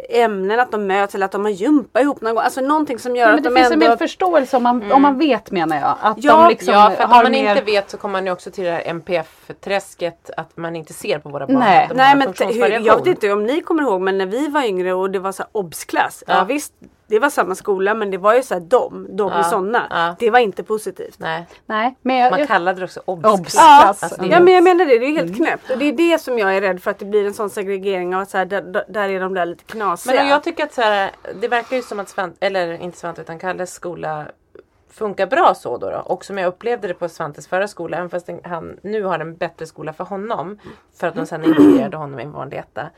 ämnen, 0.10 0.60
att 0.60 0.72
de 0.72 0.88
möts 0.88 1.16
eller 1.16 1.26
att 1.26 1.32
de 1.32 1.42
har 1.46 1.52
gympa 1.52 2.02
ihop 2.02 2.22
någon 2.22 2.36
gång. 2.36 2.44
Alltså 2.44 2.62
någonting 2.62 3.00
som 3.00 3.16
gör 3.16 3.28
Ja, 3.28 3.34
att 3.36 3.44
det 3.44 3.50
de 3.50 3.56
finns 3.56 3.68
en 3.68 3.74
ändå... 3.74 3.90
mer 3.90 3.98
förståelse 3.98 4.58
om 4.58 4.64
man, 4.64 4.92
om 4.92 5.02
man 5.02 5.18
vet 5.20 5.52
menar 5.52 5.78
jag. 5.80 5.96
Att 6.02 6.24
Ja, 6.24 6.38
de 6.38 6.50
liksom 6.50 6.74
Ja, 6.74 6.92
för 6.98 7.04
att 7.04 7.10
har 7.10 7.18
om 7.18 7.24
man 7.24 7.32
mer... 7.32 7.52
inte 7.52 7.64
vet 7.66 7.90
så 7.90 7.98
kommer 7.98 8.12
man 8.12 8.26
ju 8.26 8.32
också 8.32 8.52
till 8.52 8.64
det 8.64 8.72
här 8.72 8.84
MPF-träsket 8.86 10.30
att 10.38 10.58
man 10.58 10.76
inte 10.76 10.94
ser 10.94 11.20
på 11.20 11.30
våra 11.30 11.48
barn 11.48 11.60
Nej. 11.60 11.90
Nej 11.96 12.16
men 12.16 12.34
t- 12.34 12.46
hur, 12.46 12.70
jag 12.86 12.98
vet 12.98 13.08
inte 13.08 13.32
om 13.32 13.44
ni 13.46 13.62
kommer 13.62 13.84
ihåg 13.84 14.02
men 14.02 14.18
när 14.18 14.26
vi 14.26 14.48
var 14.48 14.64
yngre 14.64 14.94
och 14.94 15.10
det 15.12 15.20
var 15.20 15.32
så 15.32 15.44
här 15.44 15.50
obsklass. 15.52 16.24
Ja. 16.28 16.34
Ja. 16.38 16.44
visst, 16.44 16.74
det 17.12 17.20
var 17.20 17.30
samma 17.30 17.56
skola 17.56 17.94
men 17.94 18.12
det 18.12 18.18
var 18.18 18.34
ju 18.36 18.44
så 18.44 18.54
här 18.54 18.62
de, 18.62 19.08
de 19.18 19.32
är 19.32 19.38
Ja, 19.38 19.44
såna. 19.44 19.88
ja. 19.90 20.16
Det 20.20 20.30
var 20.30 20.40
inte 20.40 20.64
positivt. 20.64 21.16
Nej, 21.20 21.46
Nej, 21.66 21.96
men 22.02 22.16
jag, 22.18 22.32
man 22.32 22.40
jag, 22.40 22.48
kallade 22.48 22.80
det 22.80 22.86
också 22.86 23.02
Obs. 23.06 23.26
obsklass. 23.26 23.56
Ja, 23.56 23.86
Alltså, 23.88 24.22
är 24.22 24.26
Ja 24.30 24.38
ju- 24.38 24.44
men 24.44 24.54
jag 24.54 24.64
menar 24.64 24.86
det, 24.86 25.00
det 25.00 25.06
är 25.06 25.12
helt 25.12 25.36
knäppt. 25.36 25.70
Och 25.70 25.78
det 25.78 25.86
är 25.86 25.94
det 25.94 26.22
som 26.22 26.40
jag 26.40 26.56
är 26.58 26.62
rädd 26.62 26.82
för 26.84 26.92
att 26.92 27.00
det 27.00 27.06
blir 27.06 27.26
en 27.26 27.34
sån 27.34 27.50
segregering 27.50 28.16
av 28.16 28.22
att 28.22 28.30
så 28.30 28.38
här, 28.38 28.46
där, 28.46 28.86
där 28.90 29.10
är 29.10 29.20
de 29.20 29.34
där 29.34 29.46
lite 29.46 29.64
knasiga. 29.64 30.16
Men 30.16 30.28
jag 30.28 30.44
tycker 30.44 30.64
att 30.64 30.74
så 30.74 30.82
här, 30.82 31.12
det 31.42 31.48
verkar 31.48 31.76
ju 31.76 31.82
som 31.82 32.00
att 32.00 32.10
Svante, 32.10 32.46
eller 32.46 32.82
inte 32.82 32.98
Svante 32.98 33.22
utan 33.22 33.40
Kalles 33.40 33.74
skola 33.74 34.26
funkar 34.92 35.28
bra 35.28 35.54
så 35.56 35.78
då, 35.78 35.90
då. 35.90 35.98
Och 35.98 36.26
som 36.26 36.38
jag 36.38 36.48
upplevde 36.48 36.88
det 36.88 36.94
på 36.94 37.10
Svantes 37.10 37.48
förra 37.48 37.68
skola, 37.68 37.98
även 37.98 38.10
fast 38.10 38.30
han 38.44 38.80
nu 38.82 39.04
har 39.04 39.20
en 39.20 39.36
bättre 39.36 39.66
skola 39.66 39.94
för 39.94 40.04
honom. 40.04 40.60
För 41.00 41.08
att 41.08 41.16
de 41.16 41.26
sen 41.26 41.44
integrerade 41.44 41.98
honom 41.98 42.20
i 42.20 42.24
en 42.24 42.32
vanlig 42.32 42.58
etta. 42.58 42.90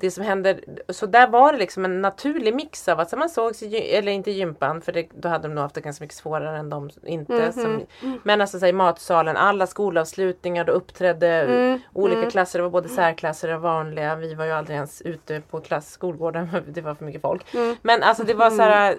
Det 0.00 0.10
som 0.10 0.24
händer, 0.24 0.60
så 0.88 1.06
där 1.06 1.28
var 1.28 1.52
det 1.52 1.58
liksom 1.58 1.84
en 1.84 2.02
naturlig 2.02 2.54
mix 2.54 2.88
av 2.88 3.00
att 3.00 3.10
så 3.10 3.16
man 3.16 3.28
sågs, 3.28 3.62
i, 3.62 3.76
eller 3.76 4.12
inte 4.12 4.30
i 4.30 4.34
gympan 4.34 4.80
för 4.80 4.92
det, 4.92 5.08
då 5.14 5.28
hade 5.28 5.48
de 5.48 5.54
nog 5.54 5.62
haft 5.62 5.74
det 5.74 5.80
ganska 5.80 6.04
mycket 6.04 6.16
svårare 6.16 6.58
än 6.58 6.70
de 6.70 6.90
inte. 7.02 7.52
Som, 7.52 7.80
men 8.22 8.40
alltså 8.40 8.66
i 8.66 8.72
matsalen, 8.72 9.36
alla 9.36 9.66
skolavslutningar, 9.66 10.64
då 10.64 10.72
uppträdde 10.72 11.80
olika 11.92 12.30
klasser, 12.30 12.58
det 12.58 12.62
var 12.62 12.70
både 12.70 12.88
särklasser 12.88 13.54
och 13.54 13.60
vanliga. 13.60 14.16
Vi 14.16 14.34
var 14.34 14.44
ju 14.44 14.52
aldrig 14.52 14.76
ens 14.76 15.02
ute 15.02 15.40
på 15.50 15.60
klass, 15.60 15.90
skolgården, 15.90 16.48
det 16.68 16.80
var 16.80 16.94
för 16.94 17.04
mycket 17.04 17.22
folk. 17.22 17.46
Men 17.82 18.02
alltså 18.02 18.24
det 18.24 18.34
var 18.34 18.50
så 18.50 18.62
här 18.62 18.96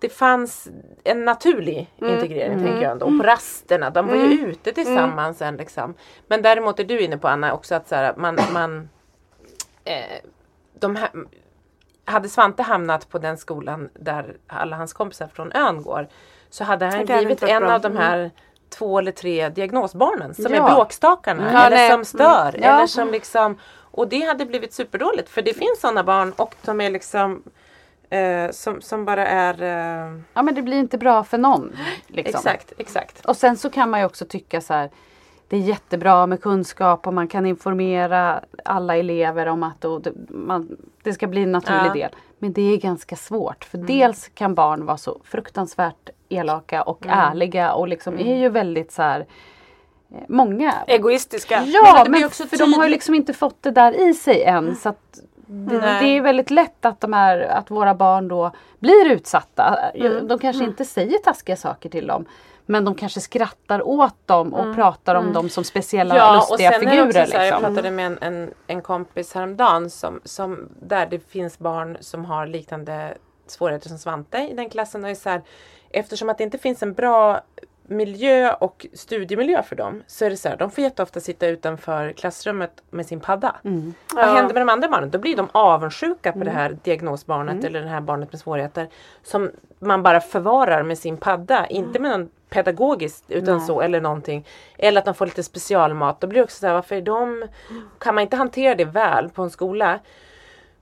det 0.00 0.08
fanns 0.08 0.68
en 1.04 1.24
naturlig 1.24 1.90
integrering 1.98 2.58
tänker 2.58 2.82
jag 2.82 2.92
ändå. 2.92 3.06
Och 3.06 3.18
på 3.18 3.24
rasterna, 3.24 3.90
de 3.90 4.08
var 4.08 4.14
ju 4.14 4.22
ute 4.50 4.72
tillsammans 4.72 5.38
sen 5.38 5.56
liksom. 5.56 5.94
Men 6.26 6.42
däremot 6.42 6.80
är 6.80 6.84
du 6.84 7.00
inne 7.00 7.18
på 7.18 7.28
Anna 7.28 7.52
också 7.52 7.74
att 7.74 7.88
så 7.88 7.94
här, 7.94 8.14
man, 8.16 8.38
man 8.52 8.88
eh, 9.84 9.94
de 10.80 10.96
här, 10.96 11.10
hade 12.04 12.28
Svante 12.28 12.62
hamnat 12.62 13.08
på 13.08 13.18
den 13.18 13.36
skolan 13.38 13.88
där 13.94 14.36
alla 14.46 14.76
hans 14.76 14.92
kompisar 14.92 15.28
från 15.28 15.52
ön 15.52 15.82
går 15.82 16.08
så 16.50 16.64
hade 16.64 16.86
han 16.86 16.98
Det 17.06 17.16
blivit 17.18 17.42
en 17.42 17.62
bra. 17.62 17.74
av 17.74 17.80
de 17.80 17.96
här 17.96 18.30
två 18.68 18.98
eller 18.98 19.12
tre 19.12 19.48
diagnosbarnen 19.48 20.34
som 20.34 20.54
Ja. 20.54 20.70
är 20.70 20.74
bråkstakarna 20.74 21.52
Ja, 21.52 21.66
eller 21.66 21.76
nej. 21.76 21.90
som 21.90 22.04
stör. 22.04 22.54
Ja. 22.62 22.74
Eller 22.74 22.86
som 22.86 23.10
liksom, 23.10 23.58
och 23.92 24.08
det 24.08 24.20
hade 24.20 24.46
blivit 24.46 24.72
superdåligt 24.72 25.28
för 25.28 25.42
det 25.42 25.54
finns 25.54 25.80
sådana 25.80 26.04
barn 26.04 26.32
och 26.36 26.54
de 26.64 26.80
är 26.80 26.90
liksom 26.90 27.42
eh, 28.10 28.50
som, 28.50 28.80
som 28.80 29.04
bara 29.04 29.26
är 29.26 29.62
eh, 29.62 30.20
ja 30.34 30.42
men 30.42 30.54
det 30.54 30.62
blir 30.62 30.78
inte 30.78 30.98
bra 30.98 31.24
för 31.24 31.38
någon. 31.38 31.72
Liksom. 32.06 32.38
Exakt, 32.38 32.72
exakt. 32.78 33.26
Och 33.26 33.36
sen 33.36 33.56
så 33.56 33.70
kan 33.70 33.90
man 33.90 34.00
ju 34.00 34.06
också 34.06 34.24
tycka 34.24 34.60
så 34.60 34.74
här 34.74 34.90
det 35.48 35.56
är 35.56 35.60
jättebra 35.60 36.26
med 36.26 36.42
kunskap 36.42 37.06
och 37.06 37.14
man 37.14 37.28
kan 37.28 37.46
informera 37.46 38.40
alla 38.64 38.96
elever 38.96 39.46
om 39.46 39.62
att 39.62 39.80
då, 39.80 39.98
det, 39.98 40.12
man, 40.28 40.76
det 41.02 41.12
ska 41.12 41.26
bli 41.26 41.42
en 41.42 41.52
naturlig 41.52 41.86
Ja. 41.86 41.92
del. 41.94 42.10
Men 42.38 42.52
det 42.52 42.62
är 42.62 42.76
ganska 42.76 43.16
svårt 43.16 43.64
för 43.64 43.78
dels 43.78 44.28
kan 44.34 44.54
barn 44.54 44.86
vara 44.86 44.96
så 44.96 45.20
fruktansvärt 45.24 46.10
elaka 46.28 46.82
och 46.82 47.06
ärliga 47.08 47.72
och 47.72 47.88
liksom 47.88 48.18
är 48.18 48.36
ju 48.36 48.48
väldigt 48.48 48.92
så 48.92 49.02
här 49.02 49.20
eh, 50.10 50.16
Många. 50.28 50.74
Egoistiska. 50.86 51.60
Men 51.60 51.70
Ja 51.70 52.04
men 52.08 52.24
också 52.24 52.46
för 52.46 52.56
de 52.58 52.62
har 52.64 52.70
ju 52.70 52.76
tydligt- 52.76 52.90
liksom 52.90 53.14
inte 53.14 53.32
fått 53.32 53.62
det 53.62 53.70
där 53.70 54.08
i 54.08 54.14
sig 54.14 54.42
än. 54.42 54.76
Så 54.76 54.88
att 54.88 55.18
det, 55.50 55.78
Nej. 55.78 56.04
det 56.04 56.16
är 56.16 56.22
väldigt 56.22 56.50
lätt 56.50 56.84
att, 56.84 57.00
de 57.00 57.12
här, 57.12 57.40
att 57.40 57.70
våra 57.70 57.94
barn 57.94 58.28
då 58.28 58.52
blir 58.78 59.10
utsatta. 59.10 59.90
Mm. 59.94 60.28
De 60.28 60.38
kanske 60.38 60.64
inte 60.64 60.84
säger 60.84 61.18
taskiga 61.18 61.56
saker 61.56 61.88
till 61.88 62.06
dem. 62.06 62.26
Men 62.66 62.84
de 62.84 62.94
kanske 62.94 63.20
skrattar 63.20 63.88
åt 63.88 64.26
dem 64.26 64.54
och 64.54 64.74
pratar 64.74 65.14
om 65.14 65.32
dem 65.32 65.48
som 65.48 65.64
speciella 65.64 66.14
Mm. 66.14 66.26
Ja, 66.26 66.30
och 66.30 66.50
lustiga 66.50 66.72
sen 66.72 66.82
är 66.82 66.84
det 66.84 66.90
figurer. 66.90 67.22
också 67.22 67.32
så 67.32 67.38
här, 67.38 67.44
jag 67.44 67.54
liksom. 67.54 67.74
pratade 67.74 67.90
med 67.90 68.06
en, 68.06 68.18
en, 68.20 68.50
en 68.66 68.82
kompis 68.82 69.34
häromdagen 69.34 69.90
som, 69.90 70.20
som, 70.24 70.68
där 70.82 71.06
det 71.06 71.18
finns 71.18 71.58
barn 71.58 71.96
som 72.00 72.24
har 72.24 72.46
liknande 72.46 73.14
svårigheter 73.46 73.88
som 73.88 73.98
Svante 73.98 74.38
i 74.38 74.54
den 74.54 74.70
klassen. 74.70 75.04
Och 75.04 75.10
är 75.10 75.14
så 75.14 75.28
här, 75.28 75.42
eftersom 75.90 76.28
att 76.28 76.38
det 76.38 76.44
inte 76.44 76.58
finns 76.58 76.82
en 76.82 76.92
bra 76.92 77.40
miljö 77.90 78.52
och 78.52 78.86
studiemiljö 78.92 79.62
för 79.62 79.76
dem 79.76 80.02
så 80.06 80.24
är 80.24 80.30
det 80.30 80.36
så 80.36 80.48
här, 80.48 80.56
de 80.56 80.70
får 80.70 80.84
jätteofta 80.84 81.20
sitta 81.20 81.46
utanför 81.46 82.12
klassrummet 82.12 82.82
med 82.90 83.06
sin 83.06 83.20
padda. 83.20 83.56
Mm. 83.64 83.94
Vad 84.14 84.24
Ja. 84.24 84.34
händer 84.34 84.54
med 84.54 84.60
de 84.66 84.68
andra 84.72 84.88
barnen? 84.88 85.10
Då 85.10 85.18
blir 85.18 85.36
de 85.36 85.48
avundsjuka 85.52 86.32
på 86.32 86.38
det 86.44 86.50
här 86.50 86.78
diagnosbarnet 86.84 87.64
eller 87.64 87.82
det 87.82 87.88
här 87.88 88.00
barnet 88.00 88.32
med 88.32 88.40
svårigheter 88.40 88.88
som 89.22 89.50
man 89.78 90.02
bara 90.02 90.20
förvarar 90.20 90.82
med 90.82 90.98
sin 90.98 91.16
padda. 91.16 91.66
Inte 91.66 91.98
med 91.98 92.10
någon 92.10 92.28
pedagogiskt 92.50 93.24
utan 93.28 93.56
Nej. 93.56 93.66
så 93.66 93.80
eller 93.80 94.00
någonting. 94.00 94.46
Eller 94.78 94.98
att 94.98 95.04
de 95.04 95.14
får 95.14 95.26
lite 95.26 95.42
specialmat. 95.42 96.20
Då 96.20 96.26
blir 96.26 96.38
det 96.40 96.44
också 96.44 96.58
så 96.58 96.66
här, 96.66 96.74
varför 96.74 96.96
är 96.96 97.02
de... 97.02 97.44
Kan 97.98 98.14
man 98.14 98.22
inte 98.22 98.36
hantera 98.36 98.74
det 98.74 98.84
väl 98.84 99.28
på 99.28 99.42
en 99.42 99.50
skola 99.50 99.98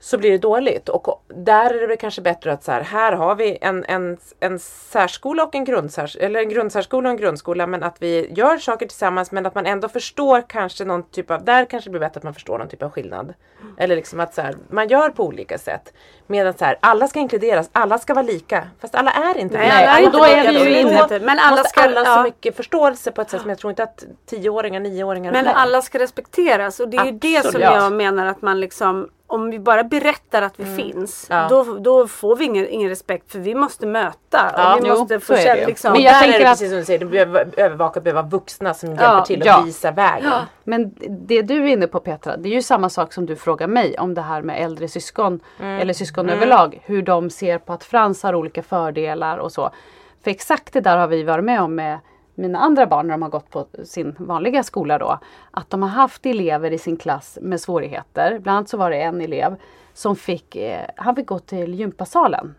så 0.01 0.19
blir 0.19 0.31
det 0.31 0.39
dåligt. 0.39 0.89
Och 0.89 1.25
där 1.29 1.83
är 1.83 1.89
det 1.89 1.97
kanske 1.97 2.21
bättre 2.21 2.53
att 2.53 2.65
så 2.65 2.73
här, 2.73 2.81
här 2.81 3.13
har 3.13 3.35
vi 3.35 3.59
en, 3.61 3.85
en, 3.89 4.19
en 4.41 4.59
särskola 4.59 5.45
och 5.45 5.55
en 5.55 5.65
grundsärs 5.65 6.17
eller 6.17 6.41
en 6.41 6.49
grundsärskola 6.49 7.09
och 7.09 7.11
en 7.11 7.17
grundskola 7.17 7.67
men 7.67 7.83
att 7.83 7.97
vi 8.03 8.33
gör 8.33 8.59
saker 8.59 8.87
tillsammans 8.87 9.31
men 9.31 9.47
att 9.47 9.55
man 9.55 9.67
ändå 9.67 9.89
förstår 9.89 10.45
kanske 10.49 10.85
någon 10.85 11.03
typ 11.03 11.31
av, 11.31 11.45
där 11.45 11.65
kanske 11.65 11.89
det 11.89 11.91
blir 11.91 12.01
bättre 12.01 12.19
att 12.19 12.25
man 12.25 12.35
förstår 12.35 12.59
någon 12.59 12.69
typ 12.69 12.83
av 12.83 12.91
skillnad. 12.91 13.35
Eller 13.79 13.97
liksom 13.97 14.21
att 14.21 14.35
så 14.35 14.43
här, 14.43 14.57
man 14.71 14.89
gör 14.89 15.11
på 15.11 15.25
olika 15.25 15.59
sätt. 15.59 15.93
Medan 16.27 16.55
så 16.55 16.65
här, 16.65 16.79
alla 16.81 17.09
ska 17.09 17.19
inkluderas, 17.19 17.71
alla 17.73 17.99
ska 17.99 18.15
vara 18.15 18.27
lika. 18.27 18.69
Fast 18.81 18.95
alla 18.95 19.11
är 19.11 19.39
inte 19.39 19.59
Nej, 19.59 19.71
alla 19.71 19.99
är 19.99 20.03
inte 20.05 20.19
då 20.19 20.25
är 20.25 20.49
vi 20.49 20.59
ju 20.59 20.81
inne. 20.81 21.07
Men 21.11 21.39
alla 21.39 21.51
måste 21.51 21.69
ska- 21.69 21.81
alla 21.81 22.01
ha 22.01 22.05
så 22.07 22.13
ja. 22.13 22.23
mycket 22.23 22.57
förståelse 22.57 23.11
på 23.11 23.21
ett 23.21 23.31
sätt 23.31 23.41
som 23.41 23.51
jag 23.51 23.59
tror 23.59 23.71
inte 23.71 23.83
att 23.83 24.05
tioåringar, 24.27 24.81
nioåringar 24.81 25.33
Men 25.33 25.47
alla 25.47 25.83
ska 25.83 25.99
respekteras 25.99 26.81
och 26.81 26.89
det 26.89 26.97
är 26.97 27.05
ju 27.05 27.13
det 27.13 27.41
som 27.41 27.49
Absolut. 27.49 27.67
jag 27.67 27.93
menar 27.93 28.27
att 28.27 28.43
man 28.43 28.61
liksom 28.61 29.09
om 29.31 29.51
vi 29.51 29.59
bara 29.59 29.85
berättar 29.85 30.43
att 30.43 30.61
vi 30.61 30.65
finns 30.77 31.27
Ja. 31.31 31.47
då, 31.51 31.79
då 31.79 32.07
får 32.09 32.37
vi 32.37 32.45
ingen, 32.45 32.69
ingen 32.69 32.89
respekt 32.89 33.33
för 33.33 33.39
vi 33.39 33.55
måste 33.55 33.87
möta 33.87 34.53
Ja, 34.57 34.75
och 34.77 34.85
vi 34.85 34.89
jo, 34.89 34.95
måste 34.99 35.21
så 35.21 35.27
få 35.27 35.33
är 35.33 35.37
det 35.37 35.43
känna 35.43 35.67
liksom, 35.67 35.93
Men 35.93 36.03
jag 36.03 36.13
där 36.15 36.19
är 36.19 36.23
tänker 36.23 36.39
det 36.39 36.45
att- 36.51 36.53
precis 36.59 36.69
som 36.71 36.79
du 36.79 36.85
säger, 36.85 36.99
du 36.99 37.07
behöver 37.07 37.49
övervaka, 37.57 38.01
behöver 38.01 38.23
vuxna 38.31 38.75
som 38.75 38.89
Ja, 38.95 39.03
hjälper 39.03 39.21
till 39.25 39.41
att 39.41 39.47
ja. 39.47 39.63
visa 39.65 39.91
vägen. 39.91 40.33
Men 40.65 40.95
det 41.09 41.43
du 41.43 41.55
är 41.63 41.67
inne 41.67 41.87
på 41.87 42.01
Petra, 42.01 42.37
det 42.37 42.49
är 42.49 42.53
ju 42.53 42.63
samma 42.63 42.89
sak 42.89 43.13
som 43.13 43.27
du 43.27 43.37
frågar 43.37 43.67
mig 43.67 43.99
om 43.99 44.15
det 44.15 44.23
här 44.23 44.43
med 44.43 44.63
äldre 44.65 44.89
syskon 44.89 45.41
Mm. 45.61 45.81
eller 45.81 45.93
syskon 45.93 46.31
överlag. 46.31 46.81
Hur 46.85 47.03
de 47.03 47.31
ser 47.31 47.59
på 47.59 47.73
att 47.73 47.85
Frans 47.85 48.23
har 48.23 48.35
olika 48.35 48.63
fördelar 48.63 49.39
och 49.39 49.53
så. 49.53 49.71
För 50.25 50.31
exakt 50.31 50.73
det 50.73 50.81
där 50.81 50.97
har 50.97 51.07
vi 51.07 51.23
varit 51.23 51.45
med 51.45 51.61
om 51.63 51.75
med 51.75 51.99
mina 52.39 52.59
andra 52.59 52.87
barn 52.87 53.07
när 53.07 53.15
de 53.15 53.23
har 53.23 53.29
gått 53.29 53.51
på 53.51 53.67
sin 53.85 54.15
vanliga 54.19 54.63
skola 54.63 54.99
då. 54.99 55.19
Att 55.51 55.71
de 55.71 55.83
har 55.83 55.89
haft 55.89 56.27
elever 56.27 56.71
i 56.71 56.79
sin 56.79 56.97
klass 56.97 57.39
med 57.43 57.61
svårigheter. 57.61 58.39
Bland 58.39 58.57
annat 58.57 58.69
så 58.69 58.77
var 58.77 58.91
det 58.91 59.03
en 59.03 59.21
elev 59.21 59.57
som 59.99 60.17
fick, 60.17 60.57
eh, 60.57 60.81
han 60.97 61.17
fick 61.17 61.27
gå 61.27 61.39
till 61.39 61.75
gympasalen 61.75 62.55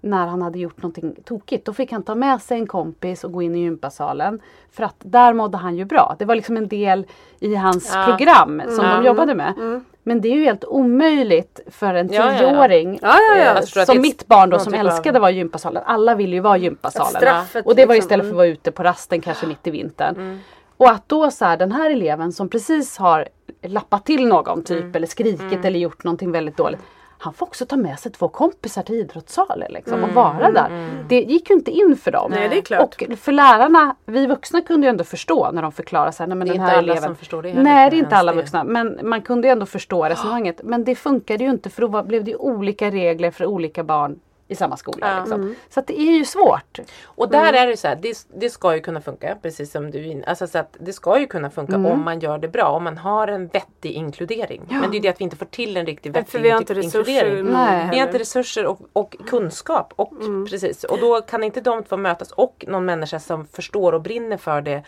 när 0.00 0.26
han 0.26 0.42
hade 0.42 0.58
gjort 0.58 0.76
någonting 0.82 1.14
tokigt. 1.24 1.64
Då 1.66 1.72
fick 1.72 1.92
han 1.92 2.02
ta 2.02 2.14
med 2.14 2.42
sig 2.42 2.58
en 2.58 2.66
kompis 2.66 3.24
och 3.24 3.32
gå 3.32 3.42
in 3.42 3.56
i 3.56 3.58
gympasalen. 3.60 4.40
För 4.72 4.82
att 4.84 4.94
där 4.98 5.32
mådde 5.32 5.56
han 5.58 5.76
ju 5.76 5.84
bra. 5.84 6.16
Det 6.18 6.24
var 6.24 6.34
liksom 6.34 6.56
en 6.56 6.68
del 6.68 7.06
i 7.40 7.54
hans 7.54 7.92
Ja. 7.94 8.06
program 8.06 8.62
som 8.68 8.84
Mm. 8.84 8.96
de 9.02 9.06
jobbade 9.06 9.34
med. 9.34 9.80
Men 10.02 10.20
det 10.20 10.28
är 10.28 10.34
ju 10.36 10.44
helt 10.44 10.64
omöjligt 10.64 11.60
för 11.70 11.94
en 11.94 12.08
tioåring. 12.38 12.98
Ja, 13.02 13.16
ja, 13.38 13.44
eh, 13.80 13.84
som 13.84 14.00
mitt 14.00 14.26
barn 14.26 14.50
då 14.50 14.58
som 14.58 14.72
typ 14.72 14.80
älskade 14.80 15.18
att 15.18 15.22
vara 15.22 15.30
i 15.30 15.34
gympasalen. 15.36 15.82
Alla 15.86 16.14
vill 16.14 16.32
ju 16.32 16.40
vara 16.40 16.58
i 16.58 16.60
gympasalen. 16.60 17.22
Och 17.64 17.74
det 17.76 17.86
var 17.86 17.94
liksom. 17.94 18.06
istället 18.06 18.24
för 18.26 18.30
att 18.30 18.36
vara 18.36 18.46
ute 18.46 18.70
på 18.72 18.82
rasten 18.82 19.20
kanske 19.20 19.46
mitt 19.46 19.66
i 19.66 19.70
vintern. 19.70 20.40
Och 20.76 20.90
att 20.90 21.08
då 21.08 21.30
så 21.30 21.44
här, 21.44 21.56
den 21.56 21.72
här 21.72 21.90
eleven 21.90 22.32
som 22.32 22.48
precis 22.48 22.98
har 22.98 23.28
lappat 23.62 24.06
till 24.06 24.26
någon 24.26 24.64
typ 24.64 24.96
eller 24.96 25.06
skrikit 25.06 25.64
eller 25.64 25.78
gjort 25.78 26.04
någonting 26.04 26.32
väldigt 26.32 26.56
dåligt. 26.56 26.80
han 27.18 27.32
får 27.34 27.46
också 27.46 27.66
ta 27.66 27.76
med 27.76 27.98
sig 27.98 28.12
två 28.12 28.28
kompisar 28.28 28.82
till 28.82 28.94
idrottssalen 28.94 29.72
liksom, 29.72 30.04
och 30.04 30.10
vara 30.10 30.50
där. 30.50 30.90
Det 31.08 31.20
gick 31.20 31.50
ju 31.50 31.56
inte 31.56 31.70
in 31.70 31.96
för 31.96 32.10
dem. 32.10 32.32
Mm. 32.32 32.40
Nej, 32.40 32.48
det 32.48 32.58
är 32.58 32.62
klart. 32.62 32.82
Och 33.10 33.18
för 33.18 33.32
lärarna, 33.32 33.96
vi 34.06 34.26
vuxna 34.26 34.60
kunde 34.60 34.86
ju 34.86 34.90
ändå 34.90 35.04
förstå 35.04 35.50
när 35.50 35.62
de 35.62 35.72
förklarade 35.72 36.12
så 36.12 36.22
här, 36.22 36.28
nej 36.28 36.36
men 36.36 36.46
Det 36.48 36.52
är 36.52 36.54
den 36.54 36.62
inte 36.62 36.70
här 36.70 36.78
alla 36.78 36.92
eleven. 36.92 37.02
som 37.02 37.16
förstår 37.16 37.42
det 37.42 37.48
heller, 37.48 37.62
Nej 37.62 37.90
det 37.90 37.96
är 37.96 37.98
inte 37.98 38.16
alla 38.16 38.32
vuxna 38.32 38.64
men 38.64 39.00
man 39.02 39.22
kunde 39.22 39.48
ju 39.48 39.52
ändå 39.52 39.66
förstå 39.66 40.04
resonemanget. 40.04 40.60
Men 40.64 40.84
det 40.84 40.94
funkade 40.94 41.44
ju 41.44 41.50
inte 41.50 41.70
för 41.70 41.82
då 41.82 42.02
blev 42.02 42.24
det 42.24 42.36
olika 42.36 42.90
regler 42.90 43.30
för 43.30 43.46
olika 43.46 43.84
barn 43.84 44.20
i 44.48 44.54
samma 44.54 44.76
skola. 44.76 45.06
Ja. 45.14 45.20
Liksom. 45.20 45.54
Så 45.70 45.80
att 45.80 45.86
det 45.86 46.00
är 46.00 46.12
ju 46.18 46.24
svårt. 46.24 46.78
Och 47.04 47.30
där 47.30 47.52
är 47.52 47.66
det 47.66 47.76
så 47.76 47.88
här, 47.88 47.96
det, 47.96 48.26
det 48.36 48.50
ska 48.50 48.74
ju 48.74 48.80
kunna 48.80 49.00
funka 49.00 49.36
precis 49.42 49.70
som 49.72 49.90
du 49.90 50.22
alltså 50.26 50.46
så 50.46 50.58
att 50.58 50.76
Det 50.80 50.92
ska 50.92 51.18
ju 51.20 51.26
kunna 51.26 51.50
funka 51.50 51.74
Mm. 51.74 51.92
om 51.92 52.04
man 52.04 52.20
gör 52.20 52.38
det 52.38 52.48
bra, 52.48 52.64
om 52.68 52.84
man 52.84 52.98
har 52.98 53.28
en 53.28 53.46
vettig 53.46 53.90
inkludering. 53.92 54.62
Men 54.68 54.90
det 54.90 54.96
är 54.96 55.00
det 55.00 55.08
att 55.08 55.20
vi 55.20 55.24
inte 55.24 55.36
får 55.36 55.46
till 55.46 55.76
en 55.76 55.86
riktigt 55.86 56.16
vettig 56.16 56.40
vi 56.40 56.50
har 56.50 56.58
inte 56.60 56.74
ink- 56.74 56.76
resurser. 56.82 57.42
nog 57.42 57.52
Nej. 57.52 57.88
Vi 57.90 57.98
har 57.98 58.06
inte 58.06 58.18
resurser 58.18 58.66
och, 58.66 58.80
och 58.92 59.16
kunskap. 59.26 59.92
Och, 59.96 60.12
Mm. 60.12 60.46
precis, 60.46 60.84
och 60.84 60.98
då 61.00 61.20
kan 61.20 61.44
inte 61.44 61.60
de 61.60 61.82
två 61.84 61.96
mötas 61.96 62.30
och 62.32 62.64
någon 62.68 62.84
människa 62.84 63.20
som 63.20 63.46
förstår 63.46 63.92
och 63.92 64.02
brinner 64.02 64.36
för 64.36 64.60
det. 64.60 64.82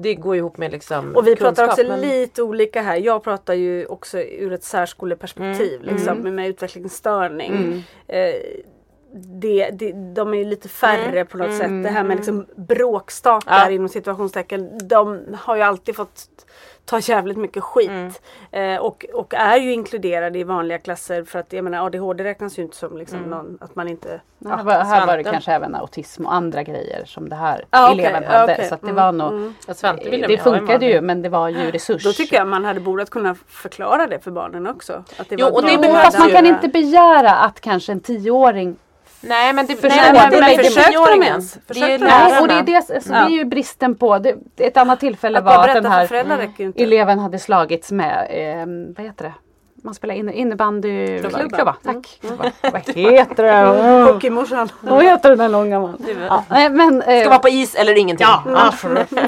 Det 0.00 0.14
går 0.14 0.36
ihop 0.36 0.56
med 0.58 0.72
liksom 0.72 1.16
Och 1.16 1.26
vi 1.26 1.36
pratar 1.36 1.66
kunskap, 1.66 1.68
också 1.78 1.88
men- 1.88 2.00
lite 2.00 2.42
olika 2.42 2.82
här. 2.82 2.96
Jag 2.96 3.24
pratar 3.24 3.54
ju 3.54 3.86
också 3.86 4.18
ur 4.20 4.52
ett 4.52 4.64
särskoleperspektiv 4.64 5.80
Mm. 5.82 5.94
liksom, 5.94 6.18
med, 6.18 6.32
med 6.32 6.48
utvecklingsstörning. 6.48 7.84
Eh, 8.08 8.34
det, 9.14 9.70
det, 9.70 9.92
de 10.14 10.34
är 10.34 10.38
ju 10.38 10.44
lite 10.44 10.68
färre 10.68 11.24
på 11.24 11.36
något 11.38 11.56
sätt. 11.56 11.82
Det 11.82 11.88
här 11.88 12.04
med 12.04 12.16
liksom 12.16 12.46
bråkstakar 12.56 13.64
Ja. 13.66 13.70
inom 13.70 13.88
situationstecken. 13.88 14.88
De 14.88 15.20
har 15.40 15.56
ju 15.56 15.62
alltid 15.62 15.96
fått 15.96 16.28
ta 16.84 16.98
jävligt 16.98 17.36
mycket 17.36 17.62
skit. 17.62 18.22
Eh, 18.50 18.76
och, 18.76 19.06
och 19.14 19.34
är 19.34 19.56
ju 19.56 19.72
inkluderade 19.72 20.38
i 20.38 20.44
vanliga 20.44 20.78
klasser 20.78 21.24
för 21.24 21.38
att 21.38 21.52
jag 21.52 21.64
menar 21.64 21.86
ADHD 21.86 22.24
räknas 22.24 22.58
ju 22.58 22.62
inte 22.62 22.76
som 22.76 22.96
liksom 22.98 23.20
någon, 23.20 23.58
att 23.60 23.74
man 23.76 23.88
inte 23.88 24.20
Ja, 24.38 24.48
här 24.56 24.64
var, 24.64 24.72
här 24.72 25.06
var 25.06 25.16
det 25.16 25.22
Svante. 25.22 25.30
kanske 25.30 25.52
även 25.52 25.74
autism 25.74 26.26
och 26.26 26.34
andra 26.34 26.62
grejer 26.62 27.04
som 27.04 27.28
det 27.28 27.36
här 27.36 27.64
okej. 27.70 28.04
eleven 28.04 28.22
Ja, 28.22 28.38
hade. 28.38 28.52
okej. 28.52 28.68
Så 28.68 28.74
att 28.74 28.80
det 28.80 28.86
Mm, 28.90 28.96
var 29.04 29.12
nog, 29.12 29.52
Ja, 29.66 29.74
Svante 29.74 30.10
ville 30.10 30.26
det 30.26 30.38
funkade 30.38 30.86
ju 30.86 31.00
men 31.00 31.22
det 31.22 31.28
var 31.28 31.48
ju 31.48 31.70
resurs. 31.70 32.04
Då 32.04 32.12
tycker 32.12 32.36
jag 32.36 32.46
man 32.46 32.64
hade 32.64 32.80
borde 32.80 33.04
kunna 33.06 33.34
förklara 33.48 34.06
det 34.06 34.18
för 34.18 34.30
barnen 34.30 34.66
också. 34.66 34.92
Att 35.18 35.28
det 35.28 35.36
Jo, 35.38 35.46
var 35.46 35.52
och 35.54 35.62
det 35.62 35.88
Fast 36.04 36.18
man 36.18 36.30
kan 36.30 36.46
inte 36.46 36.68
begära 36.68 37.30
att 37.30 37.60
kanske 37.60 37.92
en 37.92 38.00
tioåring 38.00 38.76
Nej 39.22 39.52
men 39.52 39.66
det, 39.66 39.74
Förstår. 39.74 39.88
nej, 39.88 40.12
men 40.12 40.30
det 40.30 40.40
Men 40.40 40.48
är 40.48 40.52
inte 40.52 40.64
försökte 40.64 41.10
de 41.10 41.22
ens? 41.22 41.54
Det 41.54 41.60
är 41.60 41.74
Försökte 41.74 41.98
de 41.98 42.04
lärarna. 42.04 42.28
Nej, 42.28 42.40
och 42.40 42.48
det 42.48 42.54
är, 42.54 42.62
det, 42.62 42.76
alltså, 42.76 43.12
det 43.12 43.18
är 43.18 43.28
ju 43.28 43.44
bristen 43.44 43.94
på. 43.94 44.18
Det, 44.18 44.36
ett 44.56 44.76
annat 44.76 45.00
tillfälle 45.00 45.38
Att 45.38 45.44
var 45.44 45.68
att 45.68 45.74
den 45.74 45.86
här 45.86 46.52
eleven 46.76 47.18
hade 47.18 47.38
slagits 47.38 47.92
med, 47.92 48.26
eh, 48.30 48.94
vad 48.96 49.06
heter 49.06 49.24
det? 49.24 49.32
Man 49.84 49.94
spelar 49.94 50.14
in, 50.14 50.30
innebandyklubba. 50.30 51.38
Klubba. 51.38 51.48
Klubba. 51.56 51.76
Tack. 51.82 52.20
Vad 52.72 52.96
heter 52.96 53.42
det? 53.42 54.04
Hockeymorsan. 54.12 54.68
Vad 54.80 55.04
heter 55.04 55.28
den 55.28 55.38
där 55.38 55.48
långa 55.48 55.80
man? 55.80 55.96
Ja, 56.28 56.44
nej, 56.50 56.70
men, 56.70 57.02
eh, 57.02 57.20
Ska 57.20 57.28
vara 57.28 57.38
på 57.38 57.48
is 57.48 57.74
eller 57.74 57.98
ingenting. 57.98 58.26
Ja, 58.44 58.72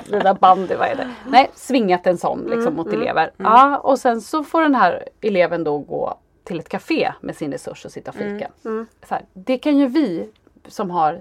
det 0.09 0.18
där 0.20 0.34
bandy, 0.34 0.74
vad 0.74 0.88
är 0.88 0.95
det? 0.95 1.11
Nej, 1.28 1.51
svingat 1.55 2.07
en 2.07 2.18
sån 2.18 2.47
liksom, 2.51 2.74
mot 2.74 2.92
elever. 2.92 3.30
Ja, 3.36 3.78
och 3.78 3.99
sen 3.99 4.20
så 4.20 4.45
får 4.45 4.62
den 4.62 4.74
här 4.74 5.09
eleven 5.20 5.64
då 5.64 5.78
gå 5.78 6.18
till 6.45 6.61
ett 6.61 6.68
café 6.68 7.12
med 7.20 7.36
sin 7.36 7.53
resurs 7.53 7.84
och 7.84 7.92
sitta 7.92 8.11
och 8.11 8.16
fika. 8.16 8.49
Så 9.09 9.14
här, 9.14 9.24
det 9.32 9.59
kan 9.59 9.78
ju 9.78 9.86
vi 9.86 10.28
som 10.68 10.90
har 10.90 11.20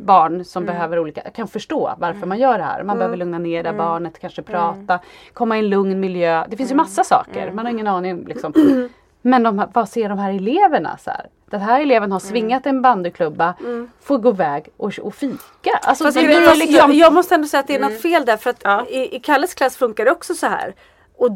barn 0.00 0.44
som 0.44 0.66
behöver 0.66 0.98
olika, 0.98 1.20
kan 1.30 1.48
förstå 1.48 1.94
varför 1.98 2.26
man 2.26 2.38
gör 2.38 2.58
det 2.58 2.64
här. 2.64 2.82
Man 2.82 2.98
behöver 2.98 3.16
lugna 3.16 3.38
ner 3.38 3.62
det 3.62 3.72
barnet, 3.72 4.18
kanske 4.18 4.42
prata, 4.42 4.98
komma 5.32 5.56
i 5.56 5.58
en 5.58 5.68
lugn 5.68 6.00
miljö. 6.00 6.44
Det 6.48 6.56
finns 6.56 6.70
ju 6.70 6.74
massa 6.74 7.04
saker, 7.04 7.52
man 7.52 7.64
har 7.64 7.72
ingen 7.72 7.86
aning. 7.86 8.24
Liksom. 8.24 8.52
Men 9.22 9.42
de, 9.42 9.66
vad 9.74 9.88
ser 9.88 10.08
de 10.08 10.18
här 10.18 10.32
eleverna? 10.32 10.98
Så 10.98 11.10
här? 11.10 11.26
Den 11.50 11.60
här 11.60 11.80
eleven 11.80 12.12
har 12.12 12.18
svingat 12.18 12.66
en 12.66 12.82
bandyklubba, 12.82 13.54
får 14.00 14.18
gå 14.18 14.28
iväg 14.30 14.68
och, 14.76 14.98
och 15.02 15.14
fika. 15.14 15.70
Alltså, 15.82 16.04
Fast 16.04 16.16
det 16.20 16.32
jag, 16.32 16.58
liksom, 16.58 16.74
jag, 16.76 16.94
jag 16.94 17.12
måste 17.12 17.34
ändå 17.34 17.48
säga 17.48 17.60
att 17.60 17.66
det 17.66 17.74
är 17.74 17.80
något 17.80 18.02
fel 18.02 18.24
där 18.24 18.36
för 18.36 18.50
att 18.50 18.60
Ja. 18.64 18.86
i, 18.86 19.16
i 19.16 19.20
Kalles 19.20 19.54
klass 19.54 19.76
funkar 19.76 20.04
det 20.04 20.10
också 20.10 20.34
så 20.34 20.46
här. 20.46 20.74
Och 21.16 21.30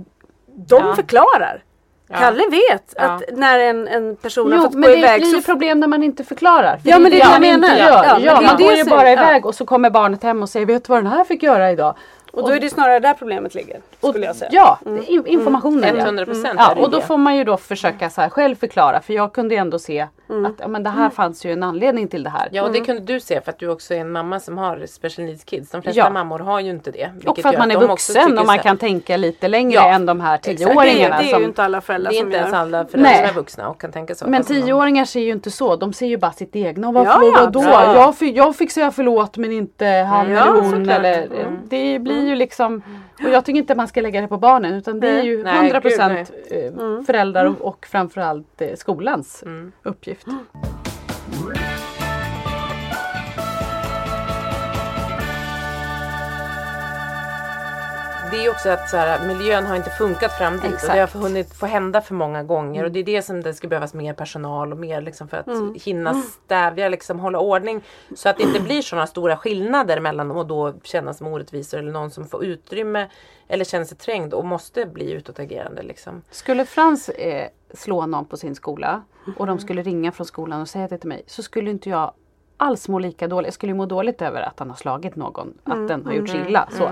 de 0.46 0.96
förklarar. 0.96 1.62
Kalle 2.18 2.42
vet 2.50 2.94
Ja. 2.96 3.02
att 3.02 3.22
när 3.32 3.58
en, 3.58 3.88
en 3.88 4.16
person 4.16 4.52
har 4.52 4.58
Jo, 4.58 4.64
fått 4.64 4.72
men 4.74 4.82
gå 4.82 4.88
det 4.88 4.96
iväg 4.98 5.20
blir 5.20 5.30
så 5.30 5.42
problem 5.42 5.80
när 5.80 5.86
man 5.88 6.02
inte 6.02 6.24
förklarar. 6.24 6.76
För 6.78 6.90
Ja, 6.90 6.98
men 6.98 7.10
det 7.10 7.16
är 7.20 7.24
det 7.24 7.30
jag 7.32 7.40
man 7.40 7.44
inte 7.44 7.58
menar. 7.74 7.78
Ja, 7.78 8.04
Ja, 8.04 8.14
men 8.14 8.22
det 8.22 8.28
är 8.28 8.46
man 8.46 8.56
det 8.56 8.62
går 8.64 8.72
ju 8.72 8.84
bara 8.84 9.06
ja. 9.06 9.12
iväg 9.12 9.46
och 9.46 9.54
så 9.54 9.66
kommer 9.66 9.90
barnet 9.90 10.22
hem 10.22 10.42
och 10.42 10.48
säger 10.48 10.66
vet 10.66 10.84
du 10.84 10.88
vad 10.92 10.98
den 11.04 11.12
här 11.12 11.24
fick 11.24 11.42
göra 11.42 11.70
idag? 11.70 11.94
Och 12.34 12.42
då 12.48 12.54
är 12.54 12.60
det 12.60 12.70
snarare 12.70 13.00
där 13.00 13.14
problemet 13.14 13.54
ligger. 13.54 13.80
Skulle 14.02 14.26
jag 14.26 14.36
säga. 14.36 14.50
Ja, 14.52 14.78
in, 15.06 15.26
informationen. 15.26 15.96
ja. 15.98 16.04
100 16.04 16.24
procent 16.24 16.54
Ja, 16.58 16.70
är 16.70 16.74
det 16.74 16.82
och 16.82 16.90
då 16.90 17.00
får 17.00 17.16
man 17.16 17.36
ju 17.36 17.44
då 17.44 17.56
försöka 17.56 18.10
så 18.10 18.20
här 18.20 18.28
själv 18.28 18.54
förklara 18.56 19.00
för 19.00 19.12
jag 19.14 19.32
kunde 19.32 19.54
ju 19.54 19.58
ändå 19.60 19.78
se 19.78 20.00
att 20.00 20.52
ja, 20.60 20.68
men 20.68 20.82
det 20.82 20.90
här 20.90 21.10
fanns 21.10 21.44
ju 21.46 21.52
en 21.52 21.62
anledning 21.62 22.08
till 22.08 22.22
det 22.22 22.30
här. 22.30 22.48
Ja 22.52 22.62
och 22.62 22.72
det 22.72 22.80
kunde 22.80 23.02
du 23.02 23.20
se 23.20 23.40
för 23.40 23.50
att 23.52 23.58
du 23.58 23.68
också 23.68 23.94
är 23.94 23.98
en 23.98 24.12
mamma 24.12 24.40
som 24.40 24.58
har 24.58 24.86
special 24.86 25.26
needs 25.26 25.44
kids. 25.44 25.70
De 25.70 25.82
flesta 25.82 25.98
Ja. 26.00 26.10
mammor 26.10 26.38
har 26.38 26.60
ju 26.60 26.70
inte 26.70 26.90
det. 26.90 27.10
och 27.26 27.38
för 27.38 27.48
att 27.48 27.52
gör 27.54 27.58
man 27.58 27.70
är 27.70 27.76
vuxen 27.76 28.38
och 28.38 28.46
man 28.46 28.58
kan 28.58 28.76
tänka 28.78 29.16
lite 29.16 29.48
längre 29.48 29.74
Ja, 29.74 29.88
än 29.88 30.06
de 30.06 30.20
här 30.20 30.34
exakt. 30.34 30.58
Det 30.58 30.64
tioåringarna. 30.66 31.18
det 31.18 31.24
är 31.24 31.30
som, 31.32 31.40
ju 31.40 31.46
inte 31.46 31.62
alla 31.64 31.80
föräldrar 31.80 32.10
Det 32.10 32.16
är 32.16 32.18
som 32.18 32.26
inte 32.26 32.38
ens 32.38 32.52
gör. 32.52 32.58
alla 32.60 32.84
föräldrar 32.86 33.10
Nej. 33.10 33.18
som 33.20 33.28
är 33.28 33.32
vuxna 33.32 33.68
och 33.68 33.80
kan 33.80 33.92
tänka 33.92 34.14
så. 34.14 34.26
men 34.26 34.42
de- 34.42 34.48
tioåringar 34.62 35.04
ser 35.04 35.20
ju 35.20 35.30
inte 35.32 35.50
så. 35.50 35.76
De 35.76 35.92
ser 35.92 36.06
ju 36.06 36.16
bara 36.16 36.32
sitt 36.32 36.56
egna. 36.56 36.88
Och 36.88 36.94
varför 36.94 37.10
Ja, 37.10 37.32
ja, 37.40 37.46
då? 37.46 37.62
Jag, 37.94 38.16
fick, 38.16 38.36
jag 38.36 38.56
fick 38.56 38.70
säga 38.70 38.90
förlåt 38.90 39.36
men 39.36 39.52
inte 39.52 39.86
han 39.86 40.30
Ja, 40.30 40.42
eller 40.42 40.60
hon. 40.60 40.88
Eller, 40.88 41.28
Det 41.68 41.98
blir 41.98 42.23
ju 42.28 42.34
liksom 42.34 42.82
och 43.24 43.30
jag 43.30 43.44
tycker 43.44 43.58
inte 43.58 43.74
man 43.74 43.88
ska 43.88 44.00
lägga 44.00 44.20
det 44.20 44.28
på 44.28 44.38
barnen 44.38 44.74
utan 44.74 45.00
det 45.00 45.08
är 45.08 45.22
ju 45.22 45.42
Nej, 45.42 45.72
100% 45.72 46.26
gud, 46.50 46.78
eh, 46.78 47.02
föräldrar 47.06 47.44
och, 47.44 47.60
och 47.60 47.86
framförallt 47.90 48.60
eh, 48.60 48.74
skolans 48.74 49.42
Mm. 49.42 49.72
uppgift. 49.82 50.26
Det 58.34 58.44
är 58.44 58.50
också 58.50 58.68
att 58.68 58.90
så 58.90 58.96
här, 58.96 59.26
miljön 59.26 59.66
har 59.66 59.76
inte 59.76 59.90
funkat 59.90 60.38
fram 60.38 60.52
dit 60.52 60.64
och 60.64 60.72
Exakt. 60.72 60.94
det 60.94 61.00
har 61.00 61.22
hunnit 61.22 61.54
få 61.54 61.66
hända 61.66 62.00
för 62.00 62.14
många 62.14 62.42
gånger 62.42 62.84
och 62.84 62.92
det 62.92 62.98
är 62.98 63.04
det 63.04 63.22
som 63.22 63.42
det 63.42 63.54
ska 63.54 63.68
behövas 63.68 63.94
mer 63.94 64.14
personal 64.14 64.72
och 64.72 64.78
mer 64.78 65.00
liksom 65.00 65.28
för 65.28 65.36
att 65.36 65.82
hinna 65.82 66.14
stävja, 66.14 66.88
liksom 66.88 67.20
hålla 67.20 67.38
ordning 67.38 67.82
så 68.14 68.28
att 68.28 68.36
det 68.36 68.42
inte 68.42 68.60
blir 68.60 68.82
sådana 68.82 69.06
stora 69.06 69.36
skillnader 69.36 70.00
mellan 70.00 70.30
och 70.30 70.46
då 70.46 70.74
kännas 70.82 71.18
som 71.18 71.26
orättvisor 71.26 71.78
eller 71.78 71.92
någon 71.92 72.10
som 72.10 72.26
får 72.26 72.44
utrymme 72.44 73.08
eller 73.48 73.64
känner 73.64 73.84
sig 73.84 73.96
trängd 73.96 74.34
och 74.34 74.44
måste 74.44 74.86
bli 74.86 75.12
utåtagerande 75.12 75.82
liksom. 75.82 76.22
Skulle 76.30 76.64
Frans 76.64 77.08
eh, 77.08 77.48
slå 77.74 78.06
någon 78.06 78.24
på 78.24 78.36
sin 78.36 78.54
skola 78.54 79.02
och 79.36 79.46
de 79.46 79.58
skulle 79.58 79.82
ringa 79.82 80.12
från 80.12 80.26
skolan 80.26 80.60
och 80.60 80.68
säga 80.68 80.88
det 80.88 80.98
till 80.98 81.08
mig 81.08 81.24
så 81.26 81.42
skulle 81.42 81.70
inte 81.70 81.90
jag 81.90 82.12
alls 82.56 82.88
må 82.88 82.98
lika 82.98 83.28
dåligt. 83.28 83.46
Jag 83.46 83.54
skulle 83.54 83.74
må 83.74 83.86
dåligt 83.86 84.22
över 84.22 84.42
att 84.42 84.58
han 84.58 84.70
har 84.70 84.76
slagit 84.76 85.16
någon, 85.16 85.54
att 85.64 85.88
den 85.88 86.06
har 86.06 86.12
gjort 86.12 86.28
sig 86.28 86.40
illa. 86.40 86.68
Så. 86.70 86.90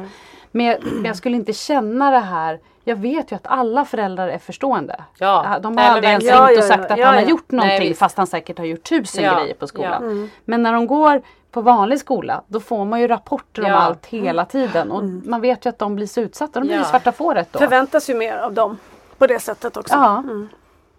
Men, 0.52 0.66
jag, 0.66 0.76
men 0.84 1.04
jag 1.04 1.16
skulle 1.16 1.36
inte 1.36 1.52
känna 1.52 2.10
det 2.10 2.18
här. 2.18 2.60
Jag 2.84 2.96
vet 2.96 3.32
ju 3.32 3.36
att 3.36 3.46
alla 3.46 3.84
föräldrar 3.84 4.28
är 4.28 4.38
förstående. 4.38 5.04
Ja. 5.18 5.58
De 5.62 5.76
har 5.78 5.84
aldrig 5.84 6.04
ens 6.10 6.24
verkligen. 6.24 6.48
ringt 6.48 6.58
och 6.58 6.62
Ja, 6.62 6.62
ja, 6.62 6.68
sagt 6.68 6.84
ja. 6.88 6.92
att 6.94 6.98
Ja, 7.00 7.06
han 7.06 7.14
har 7.14 7.22
ja. 7.22 7.28
gjort 7.28 7.50
någonting 7.50 7.78
Nej, 7.78 7.94
fast 7.94 8.16
han 8.16 8.26
säkert 8.26 8.58
har 8.58 8.64
gjort 8.64 8.82
tusen 8.88 9.24
Ja, 9.24 9.34
grejer 9.40 9.54
på 9.54 9.66
skolan. 9.66 10.20
ja. 10.22 10.28
Men 10.44 10.62
när 10.62 10.72
de 10.72 10.86
går 10.86 11.22
på 11.50 11.60
vanlig 11.60 12.00
skola 12.00 12.42
då 12.46 12.60
får 12.60 12.84
man 12.84 13.00
ju 13.00 13.08
rapporter 13.08 13.62
om 13.64 13.70
Ja. 13.70 13.76
allt 13.76 14.06
hela 14.06 14.44
tiden 14.44 14.90
och 14.90 15.04
man 15.04 15.40
vet 15.40 15.66
ju 15.66 15.70
att 15.70 15.78
de 15.78 15.96
blir 15.96 16.06
så 16.06 16.20
utsatta. 16.20 16.60
De 16.60 16.66
blir 16.66 16.76
Ja. 16.76 16.84
svarta 16.84 17.12
fåret 17.12 17.48
då. 17.52 17.58
Förväntas 17.58 18.10
ju 18.10 18.14
mer 18.14 18.36
av 18.36 18.52
dem. 18.52 18.78
På 19.18 19.26
det 19.26 19.38
sättet 19.38 19.76
också. 19.76 19.94
Ja. 19.94 20.22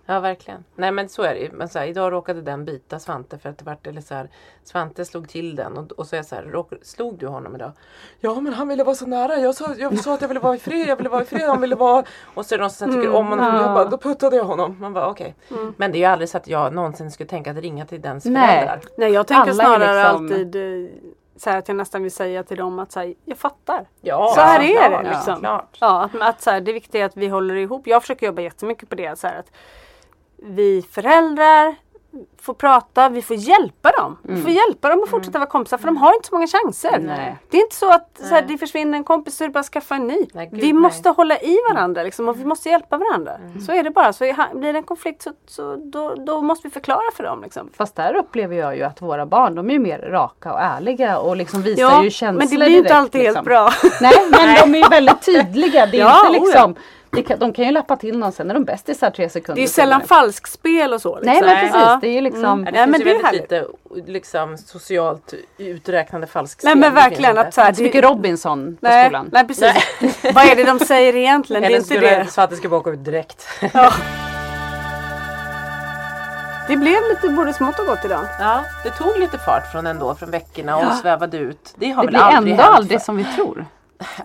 Ja 0.05 0.19
verkligen. 0.19 0.63
Nej 0.75 0.91
men 0.91 1.09
så 1.09 1.23
är 1.23 1.33
det 1.33 1.39
ju. 1.39 1.51
Men 1.51 1.69
så 1.69 1.79
här, 1.79 1.85
idag 1.85 2.11
råkade 2.11 2.41
den 2.41 2.65
bita 2.65 2.99
Svante 2.99 3.37
för 3.37 3.49
att 3.49 3.57
det 3.57 3.65
vart 3.65 3.87
eller 3.87 4.01
så 4.01 4.13
här, 4.13 4.29
Svante 4.63 5.05
slog 5.05 5.29
till 5.29 5.55
den 5.55 5.77
och, 5.77 5.91
och 5.91 6.07
så 6.07 6.15
är 6.15 6.17
jag 6.17 6.25
så 6.25 6.35
här, 6.35 6.43
råk, 6.43 6.73
slog 6.81 7.17
du 7.17 7.27
honom 7.27 7.55
idag? 7.55 7.71
Ja 8.19 8.41
men 8.41 8.53
han 8.53 8.67
ville 8.67 8.83
vara 8.83 8.95
så 8.95 9.05
nära. 9.05 9.37
Jag 9.37 9.55
sa, 9.55 9.75
jag 9.77 9.99
sa 9.99 10.13
att 10.13 10.21
jag 10.21 10.27
ville 10.27 10.39
vara 10.39 10.55
i 10.55 10.59
fred, 10.59 10.87
jag 10.87 10.95
ville 10.95 11.09
vara 11.09 11.21
i 11.21 11.25
fred, 11.25 11.49
han 11.49 11.61
ville 11.61 11.75
vara... 11.75 12.03
Och 12.33 12.45
så 12.45 12.55
är 12.55 12.57
det 12.57 12.63
någon 12.63 12.71
som 12.71 12.93
tycker 12.93 13.15
om 13.15 13.27
honom. 13.27 13.45
Ja. 13.45 13.61
Jag 13.61 13.73
bara, 13.73 13.85
då 13.85 13.97
puttade 13.97 14.35
jag 14.35 14.43
honom. 14.43 14.77
Man 14.79 14.93
bara 14.93 15.07
okej. 15.09 15.35
Men 15.77 15.91
det 15.91 15.97
är 15.97 15.99
ju 15.99 16.05
aldrig 16.05 16.29
så 16.29 16.37
att 16.37 16.47
jag 16.47 16.73
någonsin 16.73 17.11
skulle 17.11 17.29
tänka 17.29 17.51
att 17.51 17.57
ringa 17.57 17.85
till 17.85 18.01
dens 18.01 18.25
Nej. 18.25 18.47
föräldrar. 18.47 18.79
Nej 18.97 19.11
jag 19.11 19.27
tänker 19.27 19.41
Alla 19.41 19.63
är 19.63 19.65
snarare 19.77 20.03
liksom- 20.03 20.25
alltid 20.25 20.55
eh, 20.85 20.89
så 21.35 21.49
här 21.49 21.57
att 21.57 21.67
jag 21.67 21.77
nästan 21.77 22.03
vill 22.03 22.11
säga 22.11 22.43
till 22.43 22.57
dem 22.57 22.79
att 22.79 22.91
så 22.91 22.99
här, 22.99 23.13
jag 23.25 23.37
fattar. 23.37 23.85
Ja, 24.01 24.31
Så 24.35 24.41
här 24.41 24.59
är 24.59 24.89
klart, 24.89 25.03
det 25.03 25.09
liksom. 25.09 25.39
Ja, 25.79 26.03
att, 26.03 26.21
att 26.21 26.41
så 26.41 26.49
här, 26.51 26.61
det 26.61 26.73
viktiga 26.73 27.01
är 27.01 27.05
att 27.05 27.17
vi 27.17 27.27
håller 27.27 27.55
ihop. 27.55 27.87
Jag 27.87 28.01
försöker 28.01 28.25
jobba 28.25 28.41
jättemycket 28.41 28.89
på 28.89 28.95
det. 28.95 29.19
Så 29.19 29.27
här, 29.27 29.39
att 29.39 29.51
vi 30.37 30.85
föräldrar 30.91 31.75
får 32.41 32.53
prata, 32.53 33.09
vi 33.09 33.21
får 33.21 33.35
hjälpa 33.35 33.91
dem. 33.91 34.17
Vi 34.21 34.41
får 34.41 34.51
hjälpa 34.51 34.89
dem 34.89 35.03
att 35.03 35.09
fortsätta 35.09 35.39
vara 35.39 35.49
kompisar 35.49 35.77
för 35.77 35.85
de 35.85 35.97
har 35.97 36.15
inte 36.15 36.27
så 36.27 36.35
många 36.35 36.47
chanser. 36.47 36.99
Nej. 36.99 37.37
Det 37.49 37.57
är 37.57 37.61
inte 37.61 37.75
så 37.75 37.89
att 37.89 38.19
så 38.23 38.35
här, 38.35 38.41
det 38.47 38.57
försvinner 38.57 38.97
en 38.97 39.03
kompis 39.03 39.37
så 39.37 39.43
det 39.43 39.49
bara 39.49 39.63
skaffa 39.63 39.95
en 39.95 40.07
ny. 40.07 40.27
Nej, 40.33 40.49
gud, 40.51 40.61
vi 40.61 40.73
nej. 40.73 40.81
måste 40.81 41.09
hålla 41.09 41.37
i 41.39 41.57
varandra 41.73 42.03
liksom, 42.03 42.29
och 42.29 42.39
vi 42.39 42.45
måste 42.45 42.69
hjälpa 42.69 42.97
varandra. 42.97 43.31
Så 43.65 43.71
är 43.71 43.83
det 43.83 43.89
bara. 43.89 44.13
Så 44.13 44.23
blir 44.53 44.73
det 44.73 44.79
en 44.79 44.83
konflikt 44.83 45.21
så, 45.21 45.31
så 45.47 45.75
då, 45.75 46.15
då 46.15 46.41
måste 46.41 46.67
vi 46.67 46.71
förklara 46.71 47.11
för 47.15 47.23
dem. 47.23 47.41
Liksom. 47.43 47.69
Fast 47.77 47.95
där 47.95 48.15
upplever 48.15 48.55
jag 48.55 48.77
ju 48.77 48.83
att 48.83 49.01
våra 49.01 49.25
barn 49.25 49.55
de 49.55 49.69
är 49.69 49.79
mer 49.79 49.99
raka 49.99 50.53
och 50.53 50.61
ärliga 50.61 51.19
och 51.19 51.37
liksom 51.37 51.61
visar 51.61 51.81
Ja, 51.83 52.03
ju 52.03 52.09
känslor 52.09 52.39
men 52.39 52.47
det 52.49 52.55
blir 52.55 52.67
ju 52.67 52.77
inte 52.77 52.89
direkt, 52.89 52.95
alltid 52.95 53.21
liksom. 53.21 53.35
helt 53.35 53.45
bra. 53.45 53.69
Nej 54.01 54.13
men 54.31 54.71
de 54.71 54.77
är 54.77 54.83
ju 54.83 54.89
väldigt 54.89 55.21
tydliga. 55.21 55.85
Det 55.85 55.97
är 55.97 56.01
Ja, 56.01 56.27
inte 56.27 56.39
oh 56.39 56.45
liksom 56.45 56.73
det 56.73 56.79
kan, 57.21 57.39
de 57.39 57.53
kan 57.53 57.65
ju 57.65 57.71
lappa 57.71 57.95
till 57.95 58.17
någon 58.17 58.31
sen 58.31 58.49
är 58.49 58.53
de 58.53 58.63
bästisar 58.63 59.09
tre 59.11 59.29
sekunder 59.29 59.55
Det 59.55 59.59
är 59.59 59.63
ju 59.63 59.67
sällan 59.67 60.01
senare. 60.01 60.07
falskspel 60.21 60.93
och 60.93 61.01
så. 61.01 61.15
Liksom. 61.19 61.33
Nej 61.33 61.41
men 61.41 61.55
precis, 61.59 61.75
Ja. 61.81 61.97
det 62.01 62.07
är 62.07 62.11
ju 62.13 62.21
liksom 62.21 62.65
Ja, 62.65 62.71
det 62.71 62.77
Ja, 62.79 62.85
men 62.85 62.93
finns 62.93 62.99
ju 63.07 63.13
det 63.13 63.19
är 63.19 63.23
väldigt 63.23 63.51
lite 63.51 64.11
liksom, 64.11 64.57
socialt 64.57 65.33
uträknande 65.57 66.27
falskspel. 66.27 66.67
Nej 66.67 66.75
men 66.75 66.89
Det 66.95 67.01
verkligen 67.01 67.29
inte. 67.31 67.41
att 67.41 67.53
så 67.53 67.61
här, 67.61 67.67
inte 67.67 67.77
så 67.77 67.83
mycket 67.83 68.03
Robinson 68.03 68.77
på 68.81 68.87
nej, 68.87 69.05
skolan. 69.05 69.29
nej 69.31 69.47
precis. 69.47 69.73
Vad 70.33 70.45
är 70.45 70.55
det 70.55 70.63
de 70.63 70.79
säger 70.79 71.15
egentligen? 71.15 71.61
Det 71.61 71.67
är 71.67 71.75
inte 71.75 71.85
skulle, 71.85 72.25
det. 72.35 72.47
det 72.49 72.55
skulle 72.55 72.69
bara 72.69 72.79
åka 72.79 72.89
ut 72.89 73.05
direkt. 73.05 73.47
Det 76.67 76.77
blev 76.77 76.97
lite 77.09 77.29
både 77.29 77.53
smått 77.53 77.79
och 77.79 77.85
gott 77.85 78.05
idag. 78.05 78.25
Ja, 78.39 78.63
det 78.83 78.89
tog 78.89 79.19
lite 79.19 79.37
fart 79.37 79.71
från 79.71 79.87
ändå 79.87 80.15
från 80.15 80.31
veckorna 80.31 80.77
och 80.77 80.93
svävade 80.93 81.37
ut. 81.37 81.73
Det 81.75 81.89
har 81.91 82.03
Det 82.03 82.07
väl 82.07 82.13
blir 82.13 82.21
aldrig 82.21 82.53
ändå 82.53 82.63
hänt 82.63 82.75
aldrig 82.77 82.99
för- 82.99 83.05
som 83.05 83.17
vi 83.17 83.23
tror. 83.23 83.65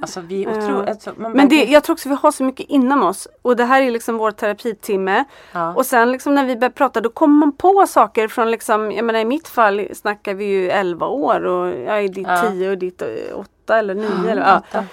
Alltså 0.01 0.21
vi 0.21 0.45
är 0.45 0.49
otroligt... 0.59 0.89
Alltså, 0.89 1.13
man 1.17 1.33
Men 1.33 1.49
det, 1.49 1.65
jag 1.65 1.85
tror 1.85 1.95
också 1.95 2.09
vi 2.09 2.15
har 2.15 2.31
så 2.31 2.45
mycket 2.45 2.67
inom 2.69 3.03
oss. 3.03 3.29
Och 3.43 3.57
det 3.57 3.65
här 3.65 3.83
är 3.83 3.91
liksom 3.91 4.19
vår 4.19 4.31
terapitimme. 4.31 5.25
Ja. 5.53 5.75
Och 5.75 5.87
sen 5.87 6.13
liksom 6.13 6.35
när 6.35 6.45
vi 6.45 6.57
börjar 6.57 6.71
prata 6.71 7.01
då 7.01 7.09
kommer 7.11 7.35
man 7.35 7.53
på 7.53 7.85
saker 7.89 8.29
från 8.29 8.51
liksom, 8.51 8.93
jag 8.93 9.05
menar 9.05 9.21
i 9.21 9.25
mitt 9.25 9.49
fall 9.49 9.89
snackar 9.95 10.35
vi 10.35 10.45
ju 10.45 10.71
11 10.71 11.07
år 11.07 11.45
och 11.45 11.67
jag 11.69 11.99
är 12.05 12.09
ditt 12.09 12.27
Ja. 12.29 12.43
10 12.51 12.71
och 12.71 12.79
ditt 12.79 13.03
8 13.35 13.79
eller 13.79 13.95
9 13.95 14.07
eller 14.31 14.61
ja. 14.73 14.85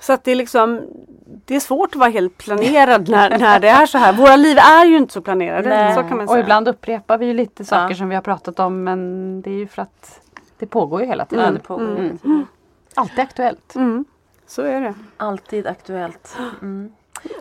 Så 0.00 0.12
att 0.12 0.24
det 0.24 0.30
är 0.32 0.36
liksom 0.36 0.80
det 1.46 1.56
är 1.56 1.60
svårt 1.60 1.90
att 1.90 1.96
vara 1.96 2.10
helt 2.10 2.38
planerad 2.38 3.08
när, 3.08 3.38
när 3.38 3.60
det 3.60 3.68
är 3.68 3.86
så 3.86 3.98
här. 3.98 4.12
Våra 4.12 4.36
liv 4.36 4.58
är 4.58 4.84
ju 4.86 4.96
inte 4.96 5.12
så 5.12 5.20
planerade. 5.20 5.68
Nej. 5.68 5.94
Så 5.94 6.00
kan 6.00 6.10
man 6.16 6.20
Och 6.20 6.28
säga. 6.30 6.40
ibland 6.42 6.68
upprepar 6.68 7.18
vi 7.18 7.26
ju 7.26 7.34
lite 7.34 7.64
saker 7.64 7.90
Ja. 7.90 7.96
som 7.96 8.08
vi 8.08 8.14
har 8.14 8.22
pratat 8.22 8.60
om 8.60 8.84
men 8.84 9.40
det 9.42 9.50
är 9.50 9.54
ju 9.54 9.66
för 9.66 9.82
att 9.82 10.20
det 10.58 10.66
pågår 10.66 11.00
ju 11.00 11.06
hela 11.06 11.22
Ja, 11.22 11.36
tiden. 11.36 11.54
det 11.54 11.60
pågår 11.60 11.82
Mm. 12.24 12.46
Alltid 12.94 13.18
aktuellt. 13.18 13.74
Mm, 13.74 14.04
så 14.46 14.62
är 14.62 14.80
det. 14.80 14.94
Alltid 15.16 15.66
aktuellt. 15.66 16.36
Mm. 16.62 16.92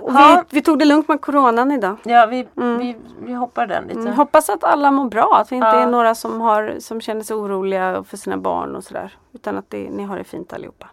Vi, 0.07 0.41
vi 0.49 0.61
tog 0.61 0.79
det 0.79 0.85
lugnt 0.85 1.07
med 1.07 1.21
coronan 1.21 1.71
idag. 1.71 1.97
Ja, 2.03 2.25
vi, 2.25 2.47
vi, 2.53 2.95
vi 3.19 3.33
hoppar 3.33 3.67
den 3.67 3.83
lite. 3.87 3.99
Mm, 3.99 4.13
hoppas 4.13 4.49
att 4.49 4.63
alla 4.63 4.91
mår 4.91 5.09
bra. 5.09 5.37
Att 5.41 5.51
vi 5.51 5.55
inte 5.55 5.67
Ja. 5.67 5.75
är 5.75 5.87
några 5.87 6.15
som, 6.15 6.41
har, 6.41 6.75
som 6.79 7.01
känner 7.01 7.21
sig 7.21 7.35
oroliga 7.35 8.03
för 8.03 8.17
sina 8.17 8.37
barn 8.37 8.75
och 8.75 8.83
sådär. 8.83 9.17
Utan 9.31 9.57
att 9.57 9.69
det, 9.69 9.89
ni 9.89 10.03
har 10.03 10.17
det 10.17 10.23
fint 10.23 10.53
allihopa. 10.53 10.87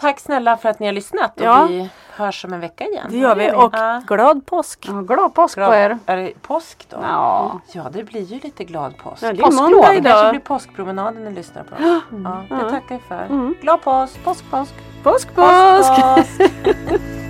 Tack 0.00 0.20
snälla 0.20 0.56
för 0.56 0.68
att 0.68 0.80
ni 0.80 0.86
har 0.86 0.92
lyssnat 0.92 1.36
och 1.40 1.46
Ja. 1.46 1.66
vi 1.68 1.90
hörs 2.10 2.44
om 2.44 2.52
en 2.52 2.60
vecka 2.60 2.84
igen. 2.84 3.06
Det 3.10 3.16
gör 3.16 3.36
vi. 3.36 3.52
Och 3.52 3.70
Ja. 3.74 4.02
glad 4.06 4.46
påsk! 4.46 4.86
Ja, 4.88 4.92
glad 5.00 5.34
påsk 5.34 5.54
på 5.54 5.60
Glad, 5.60 5.74
er! 5.74 5.98
är 6.06 6.16
det 6.16 6.42
påsk 6.42 6.86
då? 6.88 6.96
Ja. 7.02 7.60
Ja, 7.72 7.82
det 7.92 8.04
blir 8.04 8.20
ju 8.22 8.38
lite 8.40 8.64
glad 8.64 8.96
påsk. 8.98 9.22
Ja, 9.22 9.32
det 9.32 9.42
är 9.42 9.50
måndag 9.52 9.76
Det 9.76 9.82
kanske 9.82 9.96
idag. 9.96 10.30
blir 10.30 10.40
påskpromenaden 10.40 11.24
ni 11.24 11.30
lyssnar 11.30 11.62
på. 11.62 11.74
Ja, 11.80 12.42
det 12.48 12.70
tackar 12.70 12.94
jag 12.94 13.02
för. 13.08 13.22
Mm. 13.34 13.54
Glad 13.60 13.82
påsk! 13.82 14.24
Påsk, 14.24 14.44
påsk! 14.50 14.74
Påsk, 15.02 15.34
påsk! 15.34 16.02
påsk. 16.02 16.50